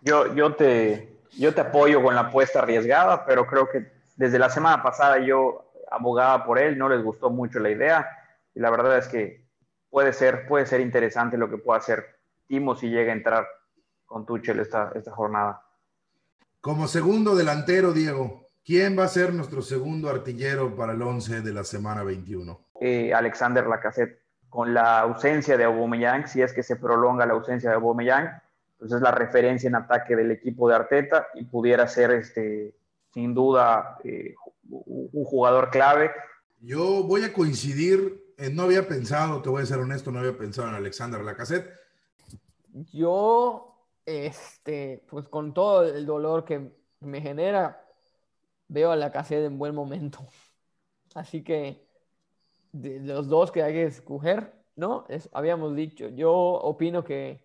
Yo, 0.00 0.34
yo 0.34 0.54
te, 0.54 1.13
yo 1.38 1.54
te 1.54 1.60
apoyo 1.60 2.02
con 2.02 2.14
la 2.14 2.22
apuesta 2.22 2.60
arriesgada, 2.60 3.24
pero 3.26 3.46
creo 3.46 3.68
que 3.68 3.90
desde 4.16 4.38
la 4.38 4.50
semana 4.50 4.82
pasada 4.82 5.18
yo 5.18 5.72
abogaba 5.90 6.44
por 6.44 6.58
él, 6.58 6.78
no 6.78 6.88
les 6.88 7.02
gustó 7.02 7.30
mucho 7.30 7.58
la 7.60 7.70
idea 7.70 8.08
y 8.54 8.60
la 8.60 8.70
verdad 8.70 8.98
es 8.98 9.08
que 9.08 9.44
puede 9.90 10.12
ser, 10.12 10.46
puede 10.46 10.66
ser 10.66 10.80
interesante 10.80 11.36
lo 11.36 11.50
que 11.50 11.58
pueda 11.58 11.78
hacer 11.78 12.16
Timo 12.46 12.74
si 12.74 12.88
llega 12.88 13.12
a 13.12 13.16
entrar 13.16 13.46
con 14.04 14.26
Tuchel 14.26 14.60
esta, 14.60 14.92
esta 14.94 15.10
jornada. 15.12 15.62
Como 16.60 16.86
segundo 16.88 17.34
delantero, 17.34 17.92
Diego, 17.92 18.48
¿quién 18.64 18.98
va 18.98 19.04
a 19.04 19.08
ser 19.08 19.32
nuestro 19.32 19.62
segundo 19.62 20.08
artillero 20.10 20.74
para 20.74 20.92
el 20.92 21.02
11 21.02 21.40
de 21.42 21.52
la 21.52 21.64
semana 21.64 22.02
21? 22.02 22.58
Eh, 22.80 23.12
Alexander 23.12 23.66
Lacazette. 23.66 24.22
Con 24.48 24.72
la 24.72 25.00
ausencia 25.00 25.56
de 25.56 25.64
Aubameyang, 25.64 26.28
si 26.28 26.40
es 26.40 26.52
que 26.52 26.62
se 26.62 26.76
prolonga 26.76 27.26
la 27.26 27.32
ausencia 27.32 27.70
de 27.70 27.76
Aubameyang, 27.76 28.40
pues 28.84 28.92
es 28.92 29.00
la 29.00 29.12
referencia 29.12 29.66
en 29.66 29.76
ataque 29.76 30.14
del 30.14 30.30
equipo 30.30 30.68
de 30.68 30.74
Arteta 30.74 31.28
y 31.32 31.44
pudiera 31.44 31.88
ser 31.88 32.10
este, 32.10 32.76
sin 33.14 33.32
duda 33.32 33.96
eh, 34.04 34.34
un 34.68 35.24
jugador 35.24 35.70
clave. 35.70 36.10
Yo 36.60 37.02
voy 37.02 37.24
a 37.24 37.32
coincidir, 37.32 38.34
no 38.52 38.64
había 38.64 38.86
pensado, 38.86 39.40
te 39.40 39.48
voy 39.48 39.62
a 39.62 39.66
ser 39.66 39.78
honesto, 39.78 40.12
no 40.12 40.18
había 40.18 40.36
pensado 40.36 40.68
en 40.68 40.74
Alexander 40.74 41.22
Lacazette. 41.22 41.70
Yo, 42.92 43.88
este, 44.04 45.02
pues 45.08 45.28
con 45.28 45.54
todo 45.54 45.84
el 45.84 46.04
dolor 46.04 46.44
que 46.44 46.70
me 47.00 47.22
genera, 47.22 47.86
veo 48.68 48.90
a 48.90 48.96
Lacazette 48.96 49.46
en 49.46 49.56
buen 49.56 49.74
momento. 49.74 50.18
Así 51.14 51.42
que 51.42 51.88
de 52.72 53.00
los 53.00 53.28
dos 53.28 53.50
que 53.50 53.62
hay 53.62 53.72
que 53.72 53.84
escoger, 53.84 54.52
¿no? 54.76 55.06
Es, 55.08 55.30
habíamos 55.32 55.74
dicho, 55.74 56.10
yo 56.10 56.34
opino 56.34 57.02
que 57.02 57.43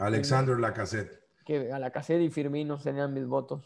Alexander 0.00 0.58
Lacazette. 0.58 1.20
Que 1.44 1.72
a 1.72 1.78
Lacazette 1.78 2.22
y 2.22 2.30
Firmino 2.30 2.78
serían 2.78 3.12
mis 3.12 3.26
votos. 3.26 3.64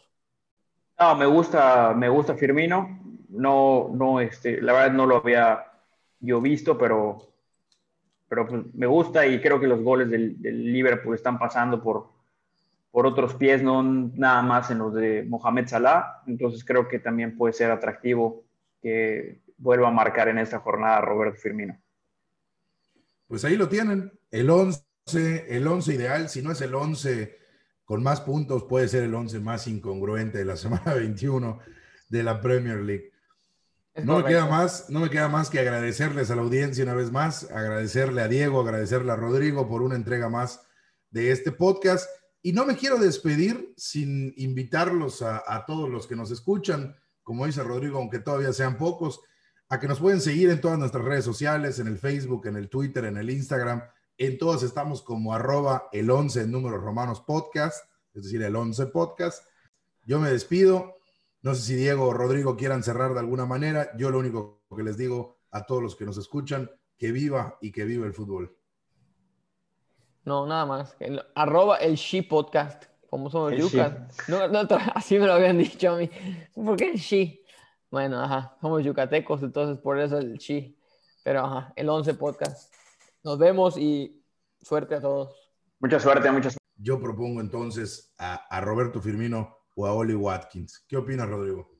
No, 0.99 1.15
me 1.15 1.25
gusta, 1.25 1.93
me 1.93 2.09
gusta 2.09 2.35
Firmino. 2.35 2.99
No, 3.29 3.89
no, 3.93 4.19
este, 4.19 4.61
la 4.61 4.73
verdad 4.73 4.93
no 4.93 5.05
lo 5.05 5.17
había 5.17 5.65
yo 6.19 6.41
visto, 6.41 6.77
pero, 6.77 7.33
pero 8.27 8.47
pues, 8.47 8.63
me 8.73 8.85
gusta 8.85 9.25
y 9.25 9.41
creo 9.41 9.59
que 9.59 9.67
los 9.67 9.81
goles 9.81 10.09
del, 10.09 10.37
Liverpool 10.41 11.15
están 11.15 11.37
pasando 11.37 11.81
por, 11.81 12.09
por 12.91 13.05
otros 13.05 13.33
pies, 13.35 13.61
no 13.61 13.83
nada 13.83 14.41
más 14.41 14.71
en 14.71 14.79
los 14.79 14.93
de 14.93 15.23
Mohamed 15.23 15.67
Salah. 15.67 16.21
Entonces 16.27 16.63
creo 16.63 16.87
que 16.87 16.99
también 16.99 17.37
puede 17.37 17.53
ser 17.53 17.71
atractivo 17.71 18.43
que 18.81 19.41
vuelva 19.57 19.87
a 19.87 19.91
marcar 19.91 20.27
en 20.27 20.37
esta 20.37 20.59
jornada 20.59 21.01
Roberto 21.01 21.39
Firmino. 21.39 21.77
Pues 23.27 23.43
ahí 23.43 23.55
lo 23.55 23.67
tienen, 23.67 24.11
el 24.31 24.49
11 24.49 24.85
el 25.13 25.67
11 25.67 25.93
ideal, 25.93 26.29
si 26.29 26.41
no 26.41 26.51
es 26.51 26.61
el 26.61 26.73
11 26.73 27.37
con 27.83 28.01
más 28.01 28.21
puntos, 28.21 28.63
puede 28.63 28.87
ser 28.87 29.03
el 29.03 29.13
11 29.13 29.39
más 29.39 29.67
incongruente 29.67 30.39
de 30.39 30.45
la 30.45 30.57
semana 30.57 30.95
21 30.95 31.59
de 32.09 32.23
la 32.23 32.41
Premier 32.41 32.79
League. 32.79 33.11
No 34.03 34.17
me, 34.17 34.25
queda 34.25 34.45
más, 34.45 34.89
no 34.89 34.99
me 34.99 35.09
queda 35.09 35.29
más 35.29 35.49
que 35.49 35.59
agradecerles 35.59 36.29
a 36.29 36.35
la 36.35 36.41
audiencia 36.41 36.83
una 36.83 36.95
vez 36.95 37.11
más, 37.11 37.49
agradecerle 37.49 38.21
a 38.21 38.27
Diego, 38.27 38.59
agradecerle 38.59 39.11
a 39.11 39.15
Rodrigo 39.15 39.69
por 39.69 39.81
una 39.81 39.95
entrega 39.95 40.27
más 40.27 40.61
de 41.11 41.31
este 41.31 41.53
podcast. 41.53 42.09
Y 42.41 42.51
no 42.51 42.65
me 42.65 42.75
quiero 42.75 42.97
despedir 42.97 43.73
sin 43.77 44.33
invitarlos 44.35 45.21
a, 45.21 45.43
a 45.47 45.65
todos 45.65 45.89
los 45.89 46.07
que 46.07 46.17
nos 46.17 46.29
escuchan, 46.31 46.95
como 47.23 47.45
dice 47.45 47.63
Rodrigo, 47.63 47.99
aunque 47.99 48.19
todavía 48.19 48.51
sean 48.51 48.77
pocos, 48.77 49.21
a 49.69 49.79
que 49.79 49.87
nos 49.87 49.99
pueden 49.99 50.19
seguir 50.19 50.49
en 50.49 50.59
todas 50.59 50.77
nuestras 50.77 51.05
redes 51.05 51.23
sociales, 51.23 51.79
en 51.79 51.87
el 51.87 51.97
Facebook, 51.97 52.47
en 52.47 52.57
el 52.57 52.69
Twitter, 52.69 53.05
en 53.05 53.15
el 53.15 53.29
Instagram 53.29 53.81
en 54.17 54.37
todas 54.37 54.63
estamos 54.63 55.01
como 55.01 55.33
arroba 55.33 55.89
el 55.91 56.09
11 56.09 56.41
en 56.41 56.51
números 56.51 56.81
romanos 56.81 57.21
podcast, 57.21 57.85
es 58.13 58.23
decir, 58.23 58.41
el 58.41 58.55
11 58.55 58.87
podcast. 58.87 59.45
Yo 60.05 60.19
me 60.19 60.29
despido. 60.29 60.95
No 61.41 61.53
sé 61.53 61.61
si 61.61 61.75
Diego 61.75 62.07
o 62.07 62.13
Rodrigo 62.13 62.55
quieran 62.55 62.83
cerrar 62.83 63.13
de 63.13 63.19
alguna 63.19 63.45
manera. 63.45 63.95
Yo 63.97 64.09
lo 64.09 64.19
único 64.19 64.63
que 64.75 64.83
les 64.83 64.97
digo 64.97 65.39
a 65.51 65.65
todos 65.65 65.81
los 65.81 65.95
que 65.95 66.05
nos 66.05 66.17
escuchan, 66.17 66.69
que 66.97 67.11
viva 67.11 67.57
y 67.61 67.71
que 67.71 67.85
viva 67.85 68.05
el 68.05 68.13
fútbol. 68.13 68.55
No, 70.23 70.45
nada 70.47 70.65
más. 70.65 70.95
El, 70.99 71.21
arroba 71.35 71.77
el 71.77 71.95
She 71.95 72.23
Podcast, 72.23 72.85
como 73.09 73.29
somos 73.29 73.55
yucas. 73.55 74.17
No, 74.27 74.47
no, 74.47 74.61
así 74.95 75.19
me 75.19 75.27
lo 75.27 75.33
habían 75.33 75.57
dicho 75.57 75.91
a 75.91 75.97
mí. 75.97 76.09
¿Por 76.53 76.75
qué 76.77 76.91
el 76.91 76.97
She? 76.97 77.41
Bueno, 77.91 78.19
ajá, 78.19 78.57
somos 78.59 78.83
yucatecos, 78.83 79.43
entonces 79.43 79.77
por 79.77 79.99
eso 79.99 80.17
el 80.17 80.37
She. 80.37 80.75
Pero 81.23 81.45
ajá, 81.45 81.73
el 81.75 81.89
11 81.89 82.15
Podcast. 82.15 82.73
Nos 83.25 83.39
vemos 83.39 83.75
y 83.75 84.23
suerte 84.61 84.93
a 84.93 85.01
todos. 85.01 85.35
Mucha 85.79 85.99
suerte, 85.99 86.29
mucha 86.29 86.51
suerte. 86.51 86.59
Yo 86.75 87.01
propongo 87.01 87.41
entonces 87.41 88.13
a, 88.19 88.35
a 88.35 88.61
Roberto 88.61 89.01
Firmino 89.01 89.57
o 89.73 89.87
a 89.87 89.93
Oli 89.93 90.13
Watkins. 90.13 90.85
¿Qué 90.87 90.95
opinas, 90.95 91.27
Rodrigo? 91.27 91.74